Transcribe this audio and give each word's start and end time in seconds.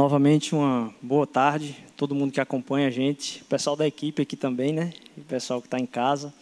novamente 0.00 0.54
uma 0.54 0.94
boa 1.02 1.26
tarde, 1.26 1.76
todo 1.94 2.14
mundo 2.14 2.32
que 2.32 2.40
acompanha 2.40 2.88
a 2.88 2.90
gente, 2.90 3.44
pessoal 3.44 3.76
da 3.76 3.86
equipe 3.86 4.22
aqui 4.22 4.34
também, 4.34 4.72
né? 4.72 4.94
O 5.14 5.20
pessoal 5.20 5.60
que 5.60 5.66
está 5.66 5.78
em 5.78 5.84
casa. 5.84 6.32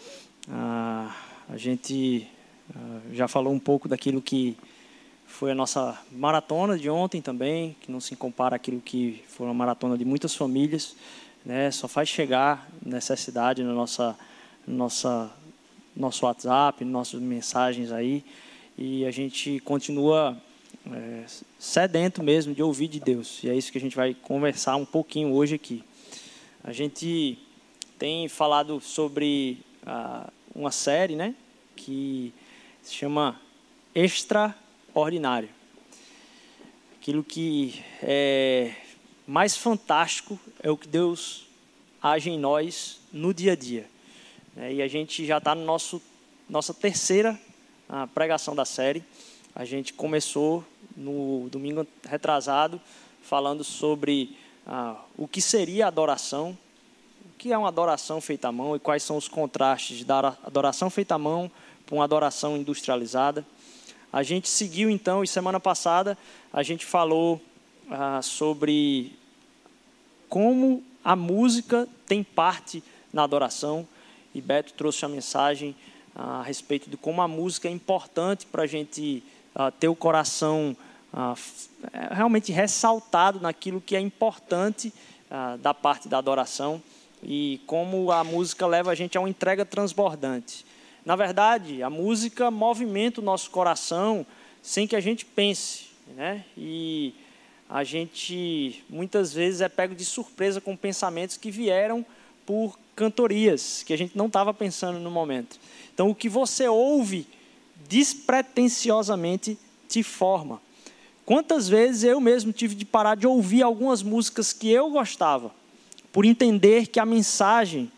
Ah, 0.48 1.12
a 1.48 1.56
gente 1.56 2.28
ah, 2.72 3.00
já 3.12 3.26
falou 3.26 3.52
um 3.52 3.58
pouco 3.58 3.88
daquilo 3.88 4.22
que 4.22 4.56
foi 5.26 5.50
a 5.50 5.56
nossa 5.56 6.00
maratona 6.12 6.78
de 6.78 6.88
ontem 6.88 7.20
também, 7.20 7.74
que 7.80 7.90
não 7.90 7.98
se 7.98 8.14
compara 8.14 8.54
àquilo 8.54 8.80
que 8.80 9.24
foi 9.26 9.44
uma 9.44 9.54
maratona 9.54 9.98
de 9.98 10.04
muitas 10.04 10.36
famílias, 10.36 10.94
né? 11.44 11.68
Só 11.72 11.88
faz 11.88 12.08
chegar 12.08 12.70
necessidade 12.80 13.64
na 13.64 13.72
nossa, 13.72 14.16
nossa, 14.64 15.32
nosso 15.96 16.26
WhatsApp, 16.26 16.84
nossas 16.84 17.20
mensagens 17.20 17.90
aí, 17.90 18.24
e 18.78 19.04
a 19.04 19.10
gente 19.10 19.58
continua 19.64 20.40
é, 20.92 21.24
sedento 21.58 22.22
mesmo 22.22 22.54
de 22.54 22.62
ouvir 22.62 22.88
de 22.88 23.00
Deus. 23.00 23.42
E 23.42 23.48
é 23.48 23.54
isso 23.54 23.70
que 23.72 23.78
a 23.78 23.80
gente 23.80 23.96
vai 23.96 24.14
conversar 24.14 24.76
um 24.76 24.84
pouquinho 24.84 25.32
hoje 25.32 25.54
aqui. 25.54 25.84
A 26.62 26.72
gente 26.72 27.38
tem 27.98 28.28
falado 28.28 28.80
sobre 28.80 29.58
ah, 29.86 30.30
uma 30.54 30.70
série, 30.70 31.16
né, 31.16 31.34
que 31.74 32.32
se 32.82 32.94
chama 32.94 33.40
Extraordinário. 33.94 35.48
Aquilo 37.00 37.24
que 37.24 37.82
é 38.02 38.72
mais 39.26 39.56
fantástico 39.56 40.38
é 40.62 40.70
o 40.70 40.76
que 40.76 40.88
Deus 40.88 41.46
age 42.02 42.30
em 42.30 42.38
nós 42.38 43.00
no 43.12 43.32
dia 43.32 43.52
a 43.52 43.56
dia. 43.56 43.86
É, 44.56 44.74
e 44.74 44.82
a 44.82 44.88
gente 44.88 45.24
já 45.24 45.38
está 45.38 45.54
no 45.54 45.64
nosso 45.64 46.02
nossa 46.48 46.72
terceira 46.72 47.38
ah, 47.88 48.06
pregação 48.06 48.54
da 48.54 48.64
série. 48.64 49.04
A 49.58 49.64
gente 49.64 49.92
começou 49.92 50.64
no 50.96 51.48
domingo 51.50 51.84
retrasado 52.08 52.80
falando 53.20 53.64
sobre 53.64 54.36
ah, 54.64 54.94
o 55.16 55.26
que 55.26 55.42
seria 55.42 55.88
adoração, 55.88 56.56
o 57.26 57.36
que 57.36 57.52
é 57.52 57.58
uma 57.58 57.66
adoração 57.66 58.20
feita 58.20 58.46
à 58.46 58.52
mão 58.52 58.76
e 58.76 58.78
quais 58.78 59.02
são 59.02 59.16
os 59.16 59.26
contrastes 59.26 60.04
da 60.04 60.36
adoração 60.44 60.88
feita 60.88 61.16
à 61.16 61.18
mão 61.18 61.50
para 61.84 61.96
uma 61.96 62.04
adoração 62.04 62.56
industrializada. 62.56 63.44
A 64.12 64.22
gente 64.22 64.48
seguiu 64.48 64.88
então, 64.88 65.24
e 65.24 65.26
semana 65.26 65.58
passada 65.58 66.16
a 66.52 66.62
gente 66.62 66.86
falou 66.86 67.42
ah, 67.90 68.22
sobre 68.22 69.12
como 70.28 70.84
a 71.02 71.16
música 71.16 71.88
tem 72.06 72.22
parte 72.22 72.80
na 73.12 73.24
adoração, 73.24 73.88
e 74.32 74.40
Beto 74.40 74.72
trouxe 74.74 75.04
a 75.04 75.08
mensagem 75.08 75.74
ah, 76.14 76.38
a 76.38 76.42
respeito 76.44 76.88
de 76.88 76.96
como 76.96 77.20
a 77.20 77.26
música 77.26 77.66
é 77.66 77.72
importante 77.72 78.46
para 78.46 78.62
a 78.62 78.66
gente 78.68 79.20
ter 79.80 79.88
o 79.88 79.94
coração 79.94 80.76
é, 81.92 82.14
realmente 82.14 82.52
ressaltado 82.52 83.40
naquilo 83.40 83.80
que 83.80 83.96
é 83.96 84.00
importante 84.00 84.92
da 85.60 85.74
parte 85.74 86.08
da 86.08 86.16
adoração 86.16 86.82
e 87.22 87.60
como 87.66 88.10
a 88.10 88.24
música 88.24 88.66
leva 88.66 88.90
a 88.90 88.94
gente 88.94 89.18
a 89.18 89.20
uma 89.20 89.28
entrega 89.28 89.64
transbordante. 89.64 90.64
Na 91.04 91.16
verdade, 91.16 91.82
a 91.82 91.90
música 91.90 92.50
movimenta 92.50 93.20
o 93.20 93.24
nosso 93.24 93.50
coração 93.50 94.26
sem 94.62 94.86
que 94.86 94.96
a 94.96 95.00
gente 95.00 95.24
pense, 95.24 95.86
né? 96.16 96.44
E 96.56 97.14
a 97.68 97.84
gente 97.84 98.84
muitas 98.88 99.32
vezes 99.32 99.60
é 99.60 99.68
pego 99.68 99.94
de 99.94 100.04
surpresa 100.04 100.60
com 100.60 100.76
pensamentos 100.76 101.36
que 101.36 101.50
vieram 101.50 102.04
por 102.46 102.78
cantorias 102.96 103.82
que 103.82 103.92
a 103.92 103.98
gente 103.98 104.16
não 104.16 104.26
estava 104.26 104.54
pensando 104.54 104.98
no 104.98 105.10
momento. 105.10 105.58
Então, 105.92 106.08
o 106.10 106.14
que 106.14 106.28
você 106.28 106.66
ouve 106.66 107.26
despretensiosamente 107.88 109.58
te 109.88 110.02
forma. 110.02 110.60
Quantas 111.24 111.68
vezes 111.68 112.04
eu 112.04 112.20
mesmo 112.20 112.52
tive 112.52 112.74
de 112.74 112.84
parar 112.84 113.14
de 113.14 113.26
ouvir 113.26 113.62
algumas 113.62 114.02
músicas 114.02 114.52
que 114.52 114.70
eu 114.70 114.90
gostava, 114.90 115.52
por 116.10 116.24
entender 116.24 116.86
que 116.86 116.98
a 116.98 117.04
mensagem, 117.04 117.92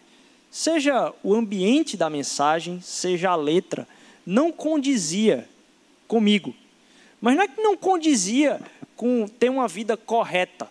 seja 0.50 1.12
o 1.22 1.34
ambiente 1.34 1.96
da 1.96 2.10
mensagem, 2.10 2.80
seja 2.80 3.30
a 3.30 3.36
letra, 3.36 3.86
não 4.26 4.50
condizia 4.50 5.48
comigo. 6.08 6.54
Mas 7.20 7.36
não 7.36 7.42
é 7.44 7.48
que 7.48 7.60
não 7.60 7.76
condizia 7.76 8.60
com 8.97 9.26
ter 9.28 9.48
uma 9.48 9.68
vida 9.68 9.97
correta, 9.97 10.68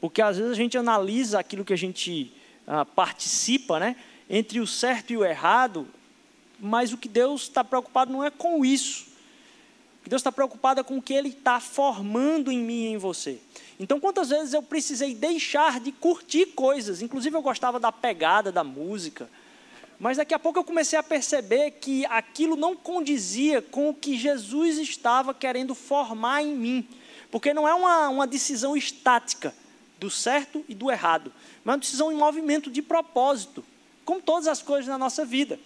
porque 0.00 0.22
às 0.22 0.36
vezes 0.36 0.52
a 0.52 0.56
gente 0.56 0.78
analisa 0.78 1.38
aquilo 1.38 1.64
que 1.64 1.72
a 1.72 1.78
gente 1.78 2.32
ah, 2.66 2.84
participa, 2.84 3.78
né, 3.78 3.96
entre 4.30 4.60
o 4.60 4.66
certo 4.66 5.12
e 5.12 5.16
o 5.16 5.24
errado, 5.24 5.86
mas 6.58 6.92
o 6.92 6.98
que 6.98 7.08
Deus 7.08 7.42
está 7.42 7.62
preocupado 7.62 8.12
não 8.12 8.24
é 8.24 8.30
com 8.30 8.64
isso. 8.64 9.06
O 10.00 10.04
que 10.04 10.10
Deus 10.10 10.20
está 10.20 10.32
preocupado 10.32 10.80
é 10.80 10.82
com 10.82 10.98
o 10.98 11.02
que 11.02 11.14
Ele 11.14 11.28
está 11.28 11.60
formando 11.60 12.50
em 12.50 12.58
mim 12.58 12.84
e 12.84 12.86
em 12.88 12.96
você. 12.96 13.40
Então, 13.78 14.00
quantas 14.00 14.30
vezes 14.30 14.54
eu 14.54 14.62
precisei 14.62 15.14
deixar 15.14 15.78
de 15.78 15.92
curtir 15.92 16.46
coisas, 16.46 17.00
inclusive 17.00 17.36
eu 17.36 17.42
gostava 17.42 17.78
da 17.78 17.92
pegada 17.92 18.50
da 18.50 18.64
música, 18.64 19.30
mas 20.00 20.16
daqui 20.16 20.34
a 20.34 20.38
pouco 20.38 20.58
eu 20.58 20.64
comecei 20.64 20.98
a 20.98 21.02
perceber 21.02 21.72
que 21.72 22.04
aquilo 22.06 22.56
não 22.56 22.74
condizia 22.74 23.62
com 23.62 23.88
o 23.88 23.94
que 23.94 24.16
Jesus 24.16 24.78
estava 24.78 25.32
querendo 25.32 25.74
formar 25.74 26.42
em 26.42 26.54
mim, 26.54 26.88
porque 27.30 27.54
não 27.54 27.68
é 27.68 27.74
uma, 27.74 28.08
uma 28.08 28.26
decisão 28.26 28.76
estática 28.76 29.54
do 29.98 30.08
certo 30.08 30.64
e 30.68 30.74
do 30.74 30.90
errado, 30.90 31.32
mas 31.64 31.74
uma 31.74 31.80
decisão 31.80 32.12
em 32.12 32.16
movimento 32.16 32.70
de 32.70 32.80
propósito, 32.80 33.64
como 34.04 34.22
todas 34.22 34.46
as 34.46 34.62
coisas 34.62 34.86
na 34.86 34.96
nossa 34.96 35.24
vida 35.24 35.58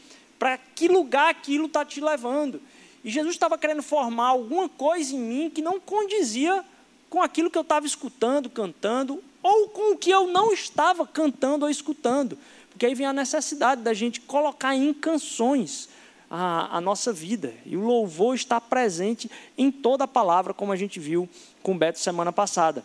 para 0.43 0.59
que 0.59 0.89
lugar 0.89 1.31
aquilo 1.31 1.67
está 1.67 1.85
te 1.85 2.01
levando. 2.01 2.61
E 3.05 3.11
Jesus 3.13 3.37
estava 3.37 3.57
querendo 3.57 3.81
formar 3.81 4.27
alguma 4.27 4.69
coisa 4.69 5.15
em 5.15 5.21
mim 5.21 5.49
que 5.49 5.63
não 5.63 5.79
condizia 5.79 6.65
com 7.09 7.23
aquilo 7.23 7.49
que 7.49 7.57
eu 7.57 7.63
estava 7.63 7.87
escutando, 7.87 8.51
cantando, 8.51 9.23
ou 9.41 9.69
com 9.69 9.93
o 9.93 9.97
que 9.97 10.11
eu 10.11 10.27
não 10.27 10.53
estava 10.53 11.07
cantando 11.07 11.65
ou 11.65 11.71
escutando. 11.71 12.37
Porque 12.71 12.85
aí 12.85 12.93
vem 12.93 13.07
a 13.07 13.13
necessidade 13.13 13.83
da 13.83 13.95
gente 13.95 14.21
colocar 14.21 14.75
em 14.75 14.93
canções 14.93 15.89
a, 16.29 16.77
a 16.77 16.81
nossa 16.81 17.13
vida. 17.13 17.55
E 17.65 17.77
o 17.77 17.81
louvor 17.81 18.35
está 18.35 18.61
presente 18.61 19.31
em 19.57 19.71
toda 19.71 20.03
a 20.03 20.09
palavra, 20.09 20.53
como 20.53 20.73
a 20.73 20.77
gente 20.77 20.99
viu 20.99 21.29
com 21.63 21.71
o 21.71 21.79
Beto 21.79 22.01
semana 22.01 22.33
passada. 22.33 22.85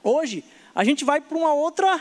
Hoje, 0.00 0.44
a 0.76 0.84
gente 0.84 1.04
vai 1.04 1.20
para 1.20 1.36
uma 1.36 1.52
outra, 1.52 2.00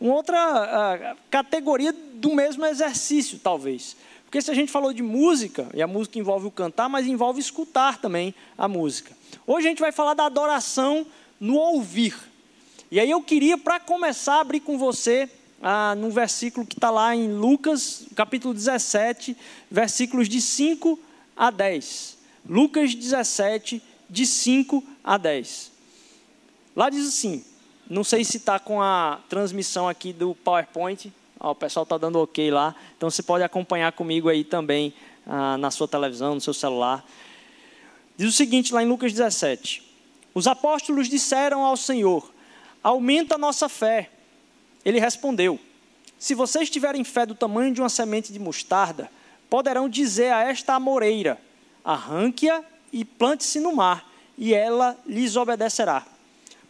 uma 0.00 0.14
outra 0.14 1.14
uh, 1.14 1.18
categoria 1.30 1.92
do 1.92 2.34
mesmo 2.34 2.64
exercício, 2.66 3.38
talvez. 3.38 3.96
Porque 4.24 4.42
se 4.42 4.50
a 4.50 4.54
gente 4.54 4.72
falou 4.72 4.92
de 4.92 5.02
música, 5.02 5.68
e 5.72 5.80
a 5.80 5.86
música 5.86 6.18
envolve 6.18 6.46
o 6.46 6.50
cantar, 6.50 6.88
mas 6.88 7.06
envolve 7.06 7.40
escutar 7.40 8.00
também 8.00 8.34
a 8.58 8.66
música. 8.66 9.16
Hoje 9.46 9.66
a 9.66 9.70
gente 9.70 9.80
vai 9.80 9.92
falar 9.92 10.14
da 10.14 10.26
adoração 10.26 11.06
no 11.38 11.54
ouvir. 11.54 12.16
E 12.90 12.98
aí 12.98 13.10
eu 13.10 13.22
queria, 13.22 13.56
para 13.56 13.78
começar, 13.78 14.40
abrir 14.40 14.60
com 14.60 14.76
você 14.76 15.30
ah, 15.62 15.94
num 15.94 16.10
versículo 16.10 16.66
que 16.66 16.74
está 16.74 16.90
lá 16.90 17.14
em 17.14 17.32
Lucas, 17.32 18.06
capítulo 18.14 18.52
17, 18.52 19.36
versículos 19.70 20.28
de 20.28 20.40
5 20.40 20.98
a 21.36 21.50
10. 21.50 22.18
Lucas 22.48 22.94
17, 22.94 23.82
de 24.10 24.26
5 24.26 24.84
a 25.02 25.16
10. 25.16 25.70
Lá 26.76 26.90
diz 26.90 27.08
assim, 27.08 27.44
não 27.88 28.02
sei 28.02 28.24
se 28.24 28.38
está 28.38 28.58
com 28.58 28.80
a 28.80 29.20
transmissão 29.28 29.88
aqui 29.88 30.12
do 30.12 30.34
PowerPoint, 30.36 31.12
o 31.38 31.54
pessoal 31.54 31.82
está 31.82 31.98
dando 31.98 32.18
ok 32.18 32.50
lá. 32.50 32.74
Então 32.96 33.10
você 33.10 33.22
pode 33.22 33.44
acompanhar 33.44 33.92
comigo 33.92 34.28
aí 34.28 34.44
também 34.44 34.94
ah, 35.26 35.58
na 35.58 35.70
sua 35.70 35.86
televisão, 35.86 36.34
no 36.34 36.40
seu 36.40 36.54
celular. 36.54 37.04
Diz 38.16 38.28
o 38.28 38.32
seguinte 38.32 38.72
lá 38.72 38.82
em 38.82 38.86
Lucas 38.86 39.12
17: 39.12 39.82
Os 40.34 40.46
apóstolos 40.46 41.08
disseram 41.08 41.64
ao 41.64 41.76
Senhor: 41.76 42.30
Aumenta 42.82 43.34
a 43.34 43.38
nossa 43.38 43.68
fé. 43.68 44.10
Ele 44.84 44.98
respondeu: 44.98 45.58
Se 46.18 46.34
vocês 46.34 46.70
tiverem 46.70 47.04
fé 47.04 47.26
do 47.26 47.34
tamanho 47.34 47.74
de 47.74 47.82
uma 47.82 47.90
semente 47.90 48.32
de 48.32 48.38
mostarda, 48.38 49.10
poderão 49.50 49.88
dizer 49.88 50.32
a 50.32 50.44
esta 50.44 50.74
amoreira: 50.74 51.38
Arranque-a 51.84 52.64
e 52.92 53.04
plante-se 53.04 53.60
no 53.60 53.74
mar, 53.74 54.08
e 54.38 54.54
ela 54.54 54.96
lhes 55.06 55.36
obedecerá. 55.36 56.13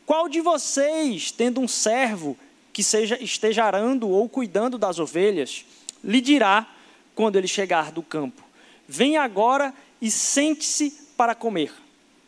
Qual 0.07 0.29
de 0.29 0.41
vocês, 0.41 1.31
tendo 1.31 1.61
um 1.61 1.69
servo 1.69 2.37
que 2.73 2.83
seja, 2.83 3.23
esteja 3.23 3.65
arando 3.65 4.09
ou 4.09 4.29
cuidando 4.29 4.77
das 4.77 4.99
ovelhas, 4.99 5.65
lhe 6.03 6.21
dirá, 6.21 6.67
quando 7.15 7.37
ele 7.37 7.49
chegar 7.49 7.93
do 7.93 8.03
campo: 8.03 8.43
Venha 8.87 9.23
agora 9.23 9.73
e 10.01 10.11
sente-se 10.11 10.91
para 11.17 11.35
comer. 11.35 11.73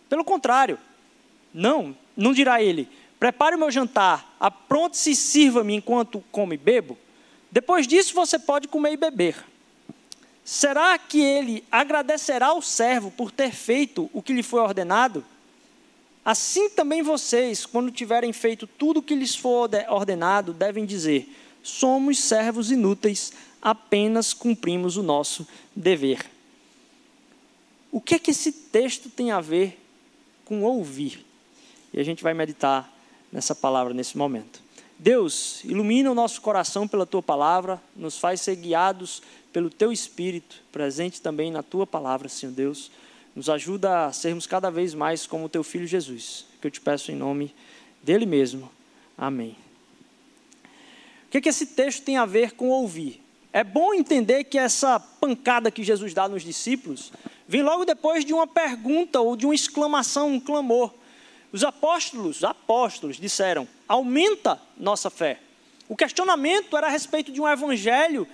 Pelo 0.09 0.25
contrário, 0.25 0.79
não, 1.53 1.97
não 2.17 2.33
dirá 2.33 2.63
ele: 2.63 2.89
Prepare 3.19 3.57
o 3.57 3.59
meu 3.59 3.71
jantar, 3.71 4.35
apronte-se 4.39 5.11
e 5.11 5.17
sirva-me 5.17 5.75
enquanto 5.75 6.23
come 6.31 6.55
e 6.55 6.59
bebo. 6.59 6.97
Depois 7.51 7.87
disso 7.87 8.15
você 8.15 8.39
pode 8.39 8.69
comer 8.69 8.93
e 8.93 8.97
beber. 8.97 9.45
Será 10.45 10.97
que 10.97 11.21
ele 11.21 11.65
agradecerá 11.73 12.47
ao 12.47 12.63
servo 12.63 13.11
por 13.11 13.33
ter 13.33 13.51
feito 13.51 14.09
o 14.13 14.23
que 14.23 14.33
lhe 14.33 14.43
foi 14.43 14.61
ordenado? 14.61 15.25
Assim 16.27 16.69
também 16.69 17.05
vocês, 17.05 17.65
quando 17.65 17.89
tiverem 17.89 18.33
feito 18.33 18.67
tudo 18.67 18.99
o 18.99 19.03
que 19.03 19.15
lhes 19.15 19.37
for 19.37 19.71
ordenado, 19.89 20.53
devem 20.53 20.85
dizer: 20.85 21.33
somos 21.63 22.19
servos 22.19 22.73
inúteis, 22.73 23.33
apenas 23.63 24.33
cumprimos 24.33 24.97
o 24.97 25.05
nosso 25.05 25.47
dever. 25.73 26.29
O 27.93 28.01
que 28.01 28.17
é 28.17 28.19
que 28.19 28.33
esse 28.33 28.51
texto 28.51 29.09
tem 29.09 29.31
a 29.31 29.41
ver 29.41 29.81
com 30.45 30.65
ouvir? 30.65 31.25
E 31.95 32.01
a 32.01 32.03
gente 32.03 32.25
vai 32.25 32.35
meditar 32.35 32.93
nessa 33.31 33.55
palavra 33.55 33.95
nesse 33.95 34.19
momento. 34.19 34.61
Deus, 34.99 35.63
ilumina 35.63 36.11
o 36.11 36.15
nosso 36.15 36.41
coração 36.41 36.89
pela 36.89 37.07
tua 37.07 37.23
palavra, 37.23 37.81
nos 37.95 38.19
faz 38.19 38.41
ser 38.41 38.57
guiados 38.57 39.23
pelo 39.53 39.71
teu 39.71 39.93
espírito, 39.93 40.57
presente 40.73 41.23
também 41.23 41.53
na 41.53 41.63
tua 41.63 41.87
palavra, 41.87 42.29
Senhor 42.29 42.53
Deus. 42.53 42.91
Nos 43.37 43.51
ajuda 43.51 44.07
a 44.07 44.13
sermos 44.15 44.47
cada 44.47 44.71
vez 44.71 44.95
mais 44.95 45.27
como 45.27 45.47
teu 45.47 45.63
filho 45.63 45.87
Jesus, 45.87 46.47
que 46.59 46.67
eu 46.67 46.71
te 46.71 46.81
peço 46.81 47.13
em 47.13 47.15
nome 47.15 47.55
dele 48.03 48.25
mesmo. 48.25 48.73
Amém. 49.17 49.55
O 51.27 51.31
que, 51.31 51.43
que 51.43 51.51
esse 51.51 51.67
texto 51.67 52.03
tem 52.03 52.17
a 52.17 52.25
ver 52.25 52.53
com 52.53 52.71
ouvir? 52.71 53.23
É 53.53 53.63
bom 53.63 53.93
entender 53.93 54.45
que 54.45 54.57
essa 54.57 54.99
pancada 54.99 55.71
que 55.71 55.85
Jesus 55.85 56.15
dá 56.15 56.27
nos 56.27 56.43
discípulos 56.43 57.13
vem 57.47 57.63
logo 57.63 57.85
depois 57.85 58.25
de 58.25 58.33
uma 58.33 58.47
pergunta 58.47 59.21
ou 59.21 59.37
de 59.37 59.45
uma 59.45 59.55
exclamação, 59.55 60.31
um 60.31 60.41
clamor. 60.41 60.95
Os 61.53 61.63
apóstolos, 61.63 62.43
apóstolos 62.43 63.19
disseram: 63.19 63.69
"Aumenta 63.87 64.59
nossa 64.79 65.11
fé". 65.11 65.41
O 65.87 65.95
questionamento 65.95 66.75
era 66.75 66.87
a 66.87 66.91
respeito 66.91 67.31
de 67.31 67.41
um 67.41 67.47
evangelho 67.47 68.27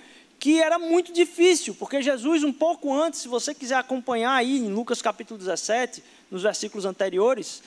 que 0.43 0.61
era 0.61 0.77
muito 0.77 1.13
difícil, 1.13 1.73
porque 1.73 2.01
Jesus 2.01 2.43
um 2.43 2.51
pouco 2.51 2.93
antes, 2.93 3.21
se 3.21 3.29
você 3.29 3.53
quiser 3.53 3.75
acompanhar 3.75 4.33
aí 4.33 4.57
em 4.57 4.73
Lucas 4.73 5.01
capítulo 5.01 5.37
17, 5.37 6.03
nos 6.29 6.43
versículos 6.43 6.83
anteriores, 6.83 7.63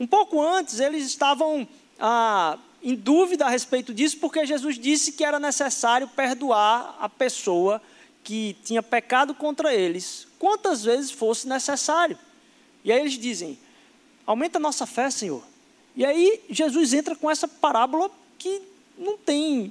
um 0.00 0.06
pouco 0.06 0.40
antes 0.40 0.80
eles 0.80 1.04
estavam 1.04 1.68
ah, 2.00 2.56
em 2.82 2.94
dúvida 2.94 3.44
a 3.44 3.50
respeito 3.50 3.92
disso, 3.92 4.16
porque 4.20 4.46
Jesus 4.46 4.78
disse 4.78 5.12
que 5.12 5.22
era 5.22 5.38
necessário 5.38 6.08
perdoar 6.08 6.96
a 6.98 7.10
pessoa 7.10 7.78
que 8.24 8.56
tinha 8.64 8.82
pecado 8.82 9.34
contra 9.34 9.74
eles, 9.74 10.26
quantas 10.38 10.84
vezes 10.84 11.10
fosse 11.10 11.46
necessário. 11.46 12.18
E 12.84 12.90
aí 12.90 13.00
eles 13.00 13.18
dizem: 13.18 13.58
Aumenta 14.26 14.56
a 14.56 14.62
nossa 14.62 14.86
fé, 14.86 15.10
Senhor. 15.10 15.44
E 15.94 16.06
aí 16.06 16.40
Jesus 16.48 16.94
entra 16.94 17.14
com 17.14 17.30
essa 17.30 17.46
parábola 17.46 18.10
que 18.38 18.62
não 18.96 19.18
tem 19.18 19.70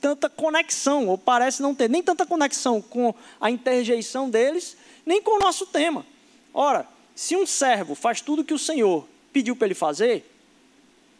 tanta 0.00 0.28
conexão, 0.28 1.08
ou 1.08 1.18
parece 1.18 1.62
não 1.62 1.74
ter 1.74 1.88
nem 1.88 2.02
tanta 2.02 2.26
conexão 2.26 2.80
com 2.80 3.14
a 3.40 3.50
interjeição 3.50 4.30
deles, 4.30 4.76
nem 5.04 5.20
com 5.20 5.36
o 5.36 5.38
nosso 5.40 5.66
tema. 5.66 6.04
Ora, 6.52 6.86
se 7.14 7.36
um 7.36 7.46
servo 7.46 7.94
faz 7.94 8.20
tudo 8.20 8.44
que 8.44 8.54
o 8.54 8.58
Senhor 8.58 9.06
pediu 9.32 9.56
para 9.56 9.66
ele 9.66 9.74
fazer, 9.74 10.24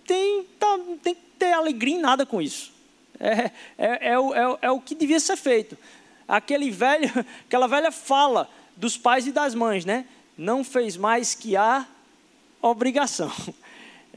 tem, 0.06 0.44
tá, 0.58 0.78
tem 1.02 1.14
que 1.14 1.20
ter 1.38 1.52
alegria 1.52 1.96
em 1.96 2.00
nada 2.00 2.24
com 2.24 2.40
isso. 2.40 2.72
É, 3.20 3.50
é, 3.76 4.12
é, 4.12 4.18
o, 4.18 4.34
é, 4.34 4.58
é 4.62 4.70
o 4.70 4.80
que 4.80 4.94
devia 4.94 5.20
ser 5.20 5.36
feito. 5.36 5.76
Aquele 6.26 6.70
velho, 6.70 7.10
aquela 7.46 7.66
velha 7.66 7.90
fala 7.90 8.48
dos 8.76 8.96
pais 8.96 9.26
e 9.26 9.32
das 9.32 9.54
mães, 9.54 9.84
né? 9.84 10.06
Não 10.36 10.62
fez 10.62 10.96
mais 10.96 11.34
que 11.34 11.56
a 11.56 11.86
obrigação. 12.62 13.30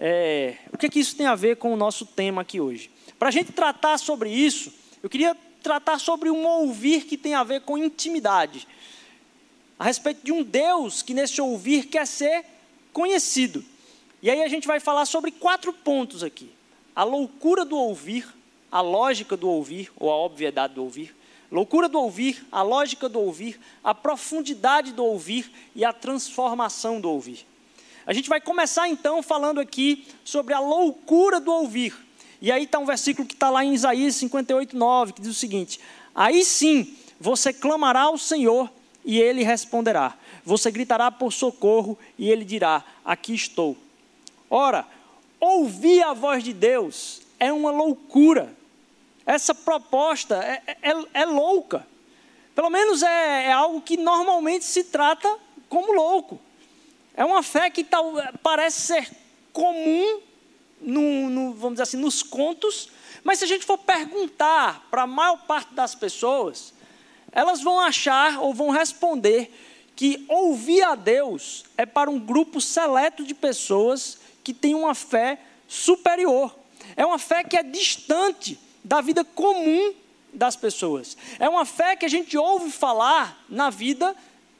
É, 0.03 0.55
o 0.71 0.77
que, 0.77 0.85
é 0.87 0.89
que 0.89 0.99
isso 0.99 1.15
tem 1.15 1.27
a 1.27 1.35
ver 1.35 1.57
com 1.57 1.71
o 1.71 1.75
nosso 1.75 2.05
tema 2.05 2.41
aqui 2.41 2.59
hoje? 2.59 2.89
Para 3.21 3.29
a 3.29 3.31
gente 3.31 3.51
tratar 3.51 3.99
sobre 3.99 4.31
isso, 4.31 4.73
eu 5.03 5.07
queria 5.07 5.37
tratar 5.61 5.99
sobre 5.99 6.31
um 6.31 6.43
ouvir 6.43 7.05
que 7.05 7.15
tem 7.15 7.35
a 7.35 7.43
ver 7.43 7.61
com 7.61 7.77
intimidade. 7.77 8.67
A 9.77 9.83
respeito 9.83 10.25
de 10.25 10.31
um 10.31 10.41
Deus 10.41 11.03
que 11.03 11.13
nesse 11.13 11.39
ouvir 11.39 11.85
quer 11.85 12.07
ser 12.07 12.43
conhecido. 12.91 13.63
E 14.23 14.29
aí 14.31 14.41
a 14.41 14.47
gente 14.47 14.67
vai 14.67 14.79
falar 14.79 15.05
sobre 15.05 15.29
quatro 15.29 15.71
pontos 15.71 16.23
aqui: 16.23 16.51
a 16.95 17.03
loucura 17.03 17.63
do 17.63 17.77
ouvir, 17.77 18.27
a 18.71 18.81
lógica 18.81 19.37
do 19.37 19.47
ouvir, 19.47 19.91
ou 19.97 20.09
a 20.09 20.15
obviedade 20.15 20.73
do 20.73 20.83
ouvir, 20.83 21.15
loucura 21.51 21.87
do 21.87 21.99
ouvir, 21.99 22.43
a 22.51 22.63
lógica 22.63 23.07
do 23.07 23.19
ouvir, 23.19 23.59
a 23.83 23.93
profundidade 23.93 24.93
do 24.93 25.05
ouvir 25.05 25.51
e 25.75 25.85
a 25.85 25.93
transformação 25.93 26.99
do 26.99 27.07
ouvir. 27.07 27.45
A 28.03 28.13
gente 28.13 28.29
vai 28.29 28.41
começar 28.41 28.89
então 28.89 29.21
falando 29.21 29.59
aqui 29.59 30.07
sobre 30.25 30.55
a 30.55 30.59
loucura 30.59 31.39
do 31.39 31.51
ouvir. 31.51 32.09
E 32.41 32.51
aí 32.51 32.63
está 32.63 32.79
um 32.79 32.85
versículo 32.85 33.27
que 33.27 33.35
está 33.35 33.49
lá 33.49 33.63
em 33.63 33.73
Isaías 33.73 34.15
58, 34.15 34.75
9, 34.75 35.13
que 35.13 35.21
diz 35.21 35.31
o 35.31 35.39
seguinte: 35.39 35.79
Aí 36.13 36.43
sim 36.43 36.97
você 37.19 37.53
clamará 37.53 38.01
ao 38.01 38.17
Senhor 38.17 38.69
e 39.05 39.19
ele 39.19 39.43
responderá. 39.43 40.17
Você 40.43 40.71
gritará 40.71 41.11
por 41.11 41.31
socorro 41.31 41.97
e 42.17 42.29
ele 42.29 42.43
dirá: 42.43 42.83
Aqui 43.05 43.35
estou. 43.35 43.77
Ora, 44.49 44.87
ouvir 45.39 46.01
a 46.03 46.13
voz 46.13 46.43
de 46.43 46.51
Deus 46.51 47.21
é 47.39 47.53
uma 47.53 47.71
loucura. 47.71 48.53
Essa 49.25 49.53
proposta 49.53 50.35
é, 50.43 50.77
é, 50.81 50.93
é 51.13 51.25
louca. 51.25 51.85
Pelo 52.55 52.69
menos 52.69 53.03
é, 53.03 53.45
é 53.45 53.51
algo 53.51 53.81
que 53.81 53.97
normalmente 53.97 54.65
se 54.65 54.83
trata 54.83 55.37
como 55.69 55.93
louco. 55.93 56.39
É 57.15 57.23
uma 57.23 57.43
fé 57.43 57.69
que 57.69 57.83
tal, 57.83 58.13
parece 58.41 58.81
ser 58.81 59.11
comum, 59.53 60.21
no, 60.81 61.29
no, 61.29 61.53
vamos 61.53 61.73
dizer 61.73 61.83
assim, 61.83 61.97
nos 61.97 62.23
contos, 62.23 62.89
mas 63.23 63.39
se 63.39 63.45
a 63.45 63.47
gente 63.47 63.65
for 63.65 63.77
perguntar 63.77 64.87
para 64.89 65.03
a 65.03 65.07
maior 65.07 65.37
parte 65.45 65.73
das 65.73 65.93
pessoas, 65.93 66.73
elas 67.31 67.61
vão 67.61 67.79
achar 67.79 68.41
ou 68.41 68.53
vão 68.53 68.69
responder 68.69 69.53
que 69.95 70.25
ouvir 70.27 70.81
a 70.83 70.95
Deus 70.95 71.63
é 71.77 71.85
para 71.85 72.09
um 72.09 72.19
grupo 72.19 72.59
seleto 72.59 73.23
de 73.23 73.33
pessoas 73.33 74.17
que 74.43 74.53
tem 74.53 74.73
uma 74.73 74.95
fé 74.95 75.39
superior. 75.67 76.55
É 76.95 77.05
uma 77.05 77.19
fé 77.19 77.43
que 77.43 77.55
é 77.55 77.63
distante 77.63 78.59
da 78.83 79.01
vida 79.01 79.23
comum 79.23 79.93
das 80.33 80.55
pessoas. 80.55 81.15
É 81.39 81.47
uma 81.47 81.65
fé 81.65 81.95
que 81.95 82.05
a 82.05 82.09
gente 82.09 82.37
ouve 82.37 82.71
falar 82.71 83.45
na 83.47 83.69
vida 83.69 84.15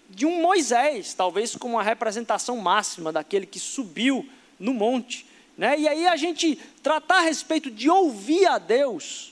de 0.10 0.26
um 0.26 0.42
Moisés, 0.42 1.14
talvez 1.14 1.56
como 1.56 1.76
uma 1.76 1.84
representação 1.84 2.58
máxima 2.58 3.12
daquele 3.12 3.46
que 3.46 3.60
subiu 3.60 4.28
no 4.60 4.74
monte. 4.74 5.26
Né? 5.62 5.80
E 5.80 5.88
aí 5.88 6.08
a 6.08 6.16
gente 6.16 6.58
tratar 6.82 7.18
a 7.18 7.22
respeito 7.22 7.70
de 7.70 7.88
ouvir 7.88 8.48
a 8.48 8.58
Deus, 8.58 9.32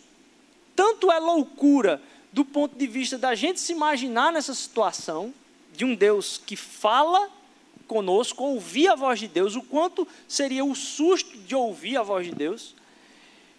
tanto 0.76 1.12
é 1.12 1.18
loucura 1.18 2.00
do 2.32 2.46
ponto 2.46 2.78
de 2.78 2.86
vista 2.86 3.18
da 3.18 3.34
gente 3.34 3.60
se 3.60 3.72
imaginar 3.72 4.32
nessa 4.32 4.54
situação, 4.54 5.34
de 5.74 5.84
um 5.84 5.96
Deus 5.96 6.40
que 6.46 6.56
fala 6.56 7.32
conosco, 7.88 8.44
ouvir 8.44 8.90
a 8.90 8.96
voz 8.96 9.20
de 9.20 9.28
Deus, 9.28 9.56
o 9.56 9.64
quanto 9.64 10.08
seria 10.28 10.64
o 10.64 10.76
susto 10.76 11.36
de 11.36 11.56
ouvir 11.56 11.98
a 11.98 12.04
voz 12.04 12.28
de 12.28 12.36
Deus. 12.36 12.76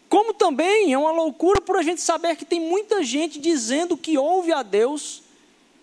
Como 0.08 0.32
também 0.32 0.92
é 0.92 0.96
uma 0.96 1.10
loucura 1.10 1.60
por 1.60 1.76
a 1.76 1.82
gente 1.82 2.00
saber 2.00 2.36
que 2.36 2.44
tem 2.44 2.60
muita 2.60 3.02
gente 3.02 3.40
dizendo 3.40 3.96
que 3.96 4.16
ouve 4.16 4.52
a 4.52 4.62
Deus, 4.62 5.24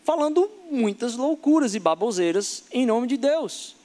falando 0.06 0.50
muitas 0.72 1.18
loucuras 1.18 1.76
e 1.76 1.80
baboseiras 1.80 2.64
em 2.72 2.86
nome 2.86 3.08
de 3.08 3.18
Deus. 3.18 3.77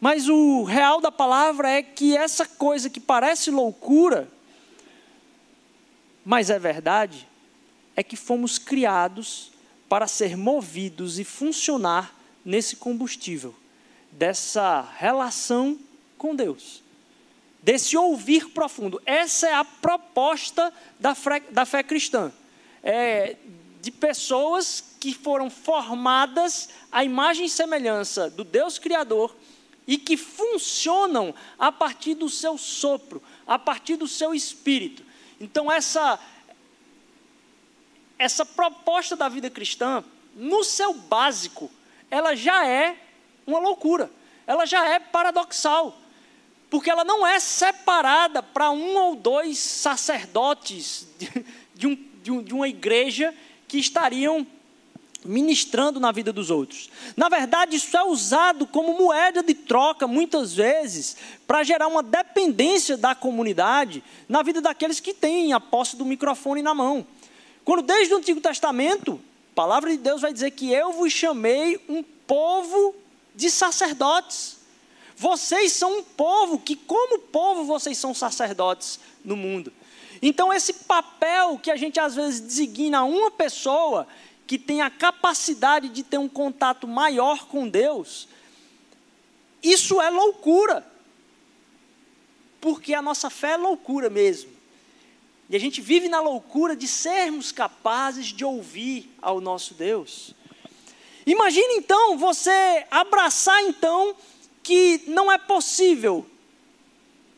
Mas 0.00 0.28
o 0.28 0.62
real 0.62 1.00
da 1.00 1.10
palavra 1.10 1.70
é 1.70 1.82
que 1.82 2.16
essa 2.16 2.46
coisa 2.46 2.90
que 2.90 3.00
parece 3.00 3.50
loucura, 3.50 4.28
mas 6.24 6.50
é 6.50 6.58
verdade, 6.58 7.26
é 7.94 8.02
que 8.02 8.16
fomos 8.16 8.58
criados 8.58 9.52
para 9.88 10.06
ser 10.06 10.36
movidos 10.36 11.18
e 11.18 11.24
funcionar 11.24 12.14
nesse 12.44 12.76
combustível, 12.76 13.54
dessa 14.12 14.86
relação 14.96 15.78
com 16.18 16.34
Deus, 16.34 16.82
desse 17.62 17.96
ouvir 17.96 18.50
profundo. 18.50 19.00
Essa 19.06 19.48
é 19.48 19.54
a 19.54 19.64
proposta 19.64 20.72
da 21.00 21.14
fé, 21.14 21.40
da 21.50 21.64
fé 21.64 21.82
cristã. 21.82 22.32
É, 22.82 23.36
de 23.80 23.90
pessoas 23.90 24.82
que 24.98 25.14
foram 25.14 25.48
formadas 25.48 26.68
à 26.90 27.04
imagem 27.04 27.46
e 27.46 27.48
semelhança 27.48 28.28
do 28.28 28.42
Deus 28.42 28.78
Criador 28.78 29.34
e 29.86 29.96
que 29.96 30.16
funcionam 30.16 31.34
a 31.58 31.70
partir 31.70 32.14
do 32.14 32.28
seu 32.28 32.58
sopro, 32.58 33.22
a 33.46 33.58
partir 33.58 33.96
do 33.96 34.08
seu 34.08 34.34
espírito. 34.34 35.04
Então, 35.40 35.70
essa, 35.70 36.18
essa 38.18 38.44
proposta 38.44 39.14
da 39.14 39.28
vida 39.28 39.48
cristã, 39.48 40.02
no 40.34 40.64
seu 40.64 40.92
básico, 40.92 41.70
ela 42.10 42.34
já 42.34 42.66
é 42.66 42.96
uma 43.46 43.58
loucura, 43.58 44.10
ela 44.46 44.66
já 44.66 44.84
é 44.88 44.98
paradoxal, 44.98 45.96
porque 46.68 46.90
ela 46.90 47.04
não 47.04 47.26
é 47.26 47.38
separada 47.38 48.42
para 48.42 48.70
um 48.70 48.96
ou 48.96 49.14
dois 49.14 49.58
sacerdotes 49.58 51.06
de, 51.16 51.46
de, 51.74 51.86
um, 51.86 51.94
de, 52.22 52.30
um, 52.32 52.42
de 52.42 52.54
uma 52.54 52.68
igreja 52.68 53.32
que 53.68 53.78
estariam 53.78 54.46
ministrando 55.26 56.00
na 56.00 56.12
vida 56.12 56.32
dos 56.32 56.50
outros. 56.50 56.90
Na 57.16 57.28
verdade, 57.28 57.76
isso 57.76 57.96
é 57.96 58.04
usado 58.04 58.66
como 58.66 58.96
moeda 58.98 59.42
de 59.42 59.54
troca, 59.54 60.06
muitas 60.06 60.54
vezes, 60.54 61.16
para 61.46 61.62
gerar 61.62 61.86
uma 61.88 62.02
dependência 62.02 62.96
da 62.96 63.14
comunidade 63.14 64.02
na 64.28 64.42
vida 64.42 64.60
daqueles 64.60 65.00
que 65.00 65.12
têm 65.12 65.52
a 65.52 65.60
posse 65.60 65.96
do 65.96 66.04
microfone 66.04 66.62
na 66.62 66.74
mão. 66.74 67.06
Quando 67.64 67.82
desde 67.82 68.14
o 68.14 68.16
Antigo 68.16 68.40
Testamento, 68.40 69.20
a 69.52 69.54
palavra 69.54 69.90
de 69.90 69.96
Deus 69.96 70.20
vai 70.20 70.32
dizer 70.32 70.52
que 70.52 70.72
eu 70.72 70.92
vos 70.92 71.12
chamei 71.12 71.80
um 71.88 72.02
povo 72.02 72.94
de 73.34 73.50
sacerdotes. 73.50 74.56
Vocês 75.16 75.72
são 75.72 75.98
um 75.98 76.02
povo 76.02 76.58
que, 76.58 76.76
como 76.76 77.18
povo, 77.18 77.64
vocês 77.64 77.96
são 77.98 78.14
sacerdotes 78.14 79.00
no 79.24 79.36
mundo. 79.36 79.72
Então, 80.20 80.52
esse 80.52 80.72
papel 80.72 81.58
que 81.58 81.70
a 81.70 81.76
gente 81.76 81.98
às 82.00 82.14
vezes 82.14 82.40
designa 82.40 83.04
uma 83.04 83.30
pessoa 83.30 84.06
que 84.46 84.58
tem 84.58 84.80
a 84.80 84.90
capacidade 84.90 85.88
de 85.88 86.02
ter 86.02 86.18
um 86.18 86.28
contato 86.28 86.86
maior 86.86 87.46
com 87.46 87.68
Deus, 87.68 88.28
isso 89.62 90.00
é 90.00 90.10
loucura. 90.10 90.86
porque 92.60 92.94
a 92.94 93.02
nossa 93.02 93.30
fé 93.30 93.52
é 93.52 93.56
loucura 93.56 94.10
mesmo. 94.10 94.50
E 95.48 95.54
a 95.54 95.58
gente 95.60 95.80
vive 95.80 96.08
na 96.08 96.20
loucura 96.20 96.74
de 96.74 96.88
sermos 96.88 97.52
capazes 97.52 98.26
de 98.26 98.44
ouvir 98.44 99.08
ao 99.22 99.40
nosso 99.40 99.74
Deus. 99.74 100.34
Imagine 101.24 101.74
então 101.76 102.18
você 102.18 102.84
abraçar 102.90 103.62
então 103.62 104.16
que 104.62 105.02
não 105.06 105.30
é 105.30 105.38
possível 105.38 106.26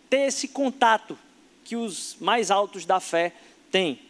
ter 0.09 0.29
esse 0.29 0.49
contato 0.49 1.19
que 1.65 1.77
os 1.77 2.17
mais 2.19 2.51
altos 2.51 2.87
da 2.87 2.99
fé 3.01 3.35
têm. 3.71 4.01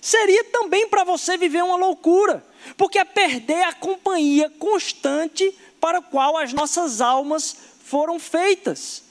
Seria 0.00 0.44
também 0.44 0.88
para 0.88 1.04
você 1.04 1.36
viver 1.36 1.62
uma 1.62 1.76
loucura, 1.76 2.44
porque 2.76 2.98
é 2.98 3.04
perder 3.04 3.62
a 3.64 3.72
companhia 3.72 4.50
constante 4.58 5.54
para 5.80 5.98
a 5.98 6.02
qual 6.02 6.36
as 6.36 6.52
nossas 6.52 7.00
almas 7.00 7.56
foram 7.84 8.18
feitas. 8.18 9.04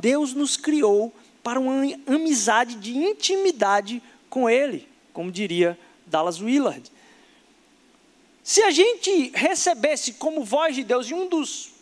Deus 0.00 0.32
nos 0.32 0.56
criou 0.56 1.12
para 1.42 1.60
uma 1.60 1.82
amizade 2.06 2.76
de 2.76 2.96
intimidade 2.96 4.02
com 4.30 4.48
Ele, 4.48 4.88
como 5.12 5.30
diria 5.30 5.78
Dallas 6.06 6.40
Willard. 6.40 6.90
Se 8.42 8.62
a 8.62 8.70
gente 8.70 9.30
recebesse 9.34 10.14
como 10.14 10.44
voz 10.44 10.74
de 10.74 10.84
Deus, 10.84 11.08
e 11.08 11.14
um 11.14 11.28
dos 11.28 11.72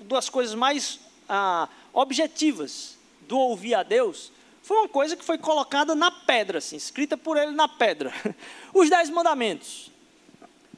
das 0.00 0.28
coisas 0.28 0.54
mais 0.54 0.98
ah, 1.28 1.68
objetivas 1.92 2.96
do 3.28 3.38
ouvir 3.38 3.74
a 3.74 3.82
Deus, 3.82 4.32
foi 4.70 4.78
uma 4.78 4.88
coisa 4.88 5.16
que 5.16 5.24
foi 5.24 5.36
colocada 5.36 5.96
na 5.96 6.12
pedra, 6.12 6.58
assim, 6.58 6.76
escrita 6.76 7.16
por 7.16 7.36
ele 7.36 7.50
na 7.50 7.66
pedra. 7.66 8.14
Os 8.72 8.88
dez 8.88 9.10
mandamentos. 9.10 9.90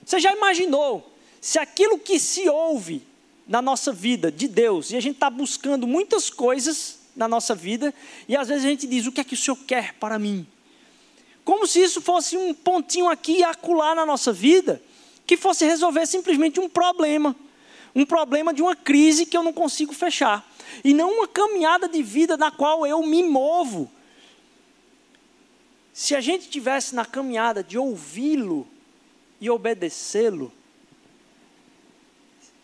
Você 0.02 0.18
já 0.18 0.32
imaginou 0.32 1.12
se 1.42 1.58
aquilo 1.58 1.98
que 1.98 2.18
se 2.18 2.48
ouve 2.48 3.02
na 3.46 3.60
nossa 3.60 3.92
vida 3.92 4.32
de 4.32 4.48
Deus, 4.48 4.90
e 4.90 4.96
a 4.96 5.00
gente 5.00 5.16
está 5.16 5.28
buscando 5.28 5.86
muitas 5.86 6.30
coisas 6.30 7.00
na 7.14 7.28
nossa 7.28 7.54
vida, 7.54 7.92
e 8.26 8.34
às 8.34 8.48
vezes 8.48 8.64
a 8.64 8.68
gente 8.68 8.86
diz: 8.86 9.06
o 9.06 9.12
que 9.12 9.20
é 9.20 9.24
que 9.24 9.34
o 9.34 9.36
Senhor 9.36 9.58
quer 9.66 9.92
para 10.00 10.18
mim? 10.18 10.46
Como 11.44 11.66
se 11.66 11.82
isso 11.82 12.00
fosse 12.00 12.34
um 12.34 12.54
pontinho 12.54 13.10
aqui 13.10 13.40
e 13.40 13.44
acolá 13.44 13.94
na 13.94 14.06
nossa 14.06 14.32
vida, 14.32 14.82
que 15.26 15.36
fosse 15.36 15.66
resolver 15.66 16.06
simplesmente 16.06 16.58
um 16.58 16.66
problema, 16.66 17.36
um 17.94 18.04
problema 18.06 18.54
de 18.54 18.62
uma 18.62 18.74
crise 18.74 19.26
que 19.26 19.36
eu 19.36 19.42
não 19.42 19.52
consigo 19.52 19.92
fechar, 19.92 20.46
e 20.82 20.94
não 20.94 21.18
uma 21.18 21.28
caminhada 21.28 21.88
de 21.88 22.02
vida 22.02 22.36
na 22.36 22.50
qual 22.50 22.86
eu 22.86 23.02
me 23.02 23.22
movo. 23.22 23.90
Se 25.92 26.14
a 26.14 26.20
gente 26.20 26.48
tivesse 26.48 26.94
na 26.94 27.04
caminhada 27.04 27.62
de 27.62 27.76
ouvi-lo 27.76 28.66
e 29.40 29.50
obedecê-lo, 29.50 30.50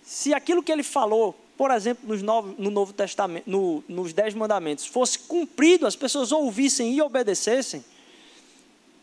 se 0.02 0.32
aquilo 0.32 0.62
que 0.62 0.72
ele 0.72 0.82
falou 0.82 1.38
por 1.58 1.72
exemplo, 1.72 2.16
novo, 2.22 2.54
no 2.56 2.70
Novo 2.70 2.92
Testamento, 2.92 3.50
no, 3.50 3.82
nos 3.88 4.12
Dez 4.12 4.32
Mandamentos, 4.32 4.86
fosse 4.86 5.18
cumprido, 5.18 5.88
as 5.88 5.96
pessoas 5.96 6.30
ouvissem 6.30 6.94
e 6.94 7.02
obedecessem, 7.02 7.84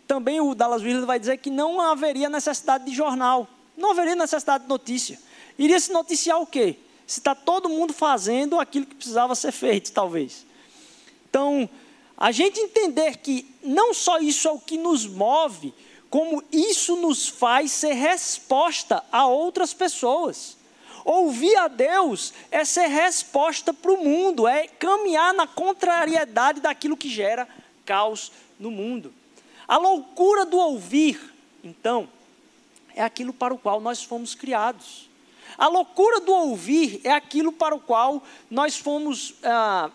também 0.08 0.40
o 0.40 0.56
Dallas 0.56 0.82
Willard 0.82 1.06
vai 1.06 1.20
dizer 1.20 1.38
que 1.38 1.50
não 1.50 1.82
haveria 1.82 2.30
necessidade 2.30 2.86
de 2.86 2.96
jornal, 2.96 3.46
não 3.76 3.92
haveria 3.92 4.16
necessidade 4.16 4.64
de 4.64 4.70
notícia. 4.70 5.20
Iria 5.58 5.80
se 5.80 5.92
noticiar 5.92 6.42
o 6.42 6.46
quê? 6.46 6.78
Se 7.08 7.20
está 7.20 7.36
todo 7.36 7.70
mundo 7.70 7.94
fazendo 7.94 8.60
aquilo 8.60 8.86
que 8.86 8.96
precisava 8.96 9.36
ser 9.36 9.52
feito, 9.52 9.92
talvez. 9.92 10.46
Então, 11.30 11.70
a 12.18 12.32
gente 12.32 12.60
entender 12.60 13.18
que 13.18 13.46
não 13.64 13.94
só 13.94 14.20
isso 14.20 14.48
é 14.48 14.52
o 14.52 14.60
que 14.60 14.78
nos 14.78 15.06
move, 15.06 15.74
como 16.10 16.44
isso 16.52 16.96
nos 16.96 17.28
faz 17.28 17.72
ser 17.72 17.94
resposta 17.94 19.04
a 19.12 19.28
outras 19.28 19.74
pessoas. 19.74 20.58
Ouvir 21.04 21.56
a 21.58 21.68
Deus 21.68 22.34
é 22.50 22.66
ser 22.66 22.88
resposta 22.88 23.74
para 23.74 23.92
o 23.92 24.04
mundo, 24.04 24.48
é 24.48 24.68
caminhar 24.68 25.34
na 25.34 25.46
contrariedade 25.46 26.60
daquilo 26.60 26.98
que 26.98 27.10
gera 27.10 27.48
caos 27.86 28.32
no 28.60 28.72
mundo. 28.72 29.14
A 29.68 29.78
loucura 29.78 30.46
do 30.46 30.58
ouvir, 30.58 31.20
então, 31.64 32.08
é 32.96 33.04
aquilo 33.04 33.34
para 33.34 33.54
o 33.54 33.58
qual 33.58 33.82
nós 33.82 34.04
fomos 34.04 34.34
criados. 34.34 35.10
A 35.58 35.68
loucura 35.68 36.20
do 36.20 36.34
ouvir 36.34 37.02
é 37.04 37.12
aquilo 37.12 37.52
para 37.52 37.76
o 37.76 37.80
qual 37.80 38.24
nós 38.50 38.78
fomos 38.78 39.36
ah, 39.44 39.90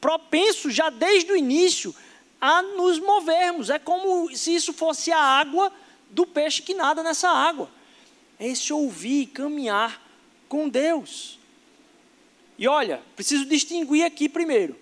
propensos 0.00 0.74
já 0.74 0.90
desde 0.90 1.32
o 1.32 1.36
início 1.36 1.94
a 2.40 2.62
nos 2.62 2.98
movermos. 2.98 3.70
É 3.70 3.78
como 3.78 4.34
se 4.36 4.54
isso 4.54 4.72
fosse 4.72 5.12
a 5.12 5.20
água 5.20 5.72
do 6.10 6.26
peixe 6.26 6.62
que 6.62 6.74
nada 6.74 7.02
nessa 7.02 7.28
água. 7.28 7.70
É 8.38 8.48
esse 8.48 8.72
ouvir, 8.72 9.26
caminhar 9.26 10.02
com 10.48 10.68
Deus. 10.68 11.38
E 12.58 12.66
olha, 12.66 13.00
preciso 13.16 13.44
distinguir 13.46 14.04
aqui 14.04 14.28
primeiro 14.28 14.76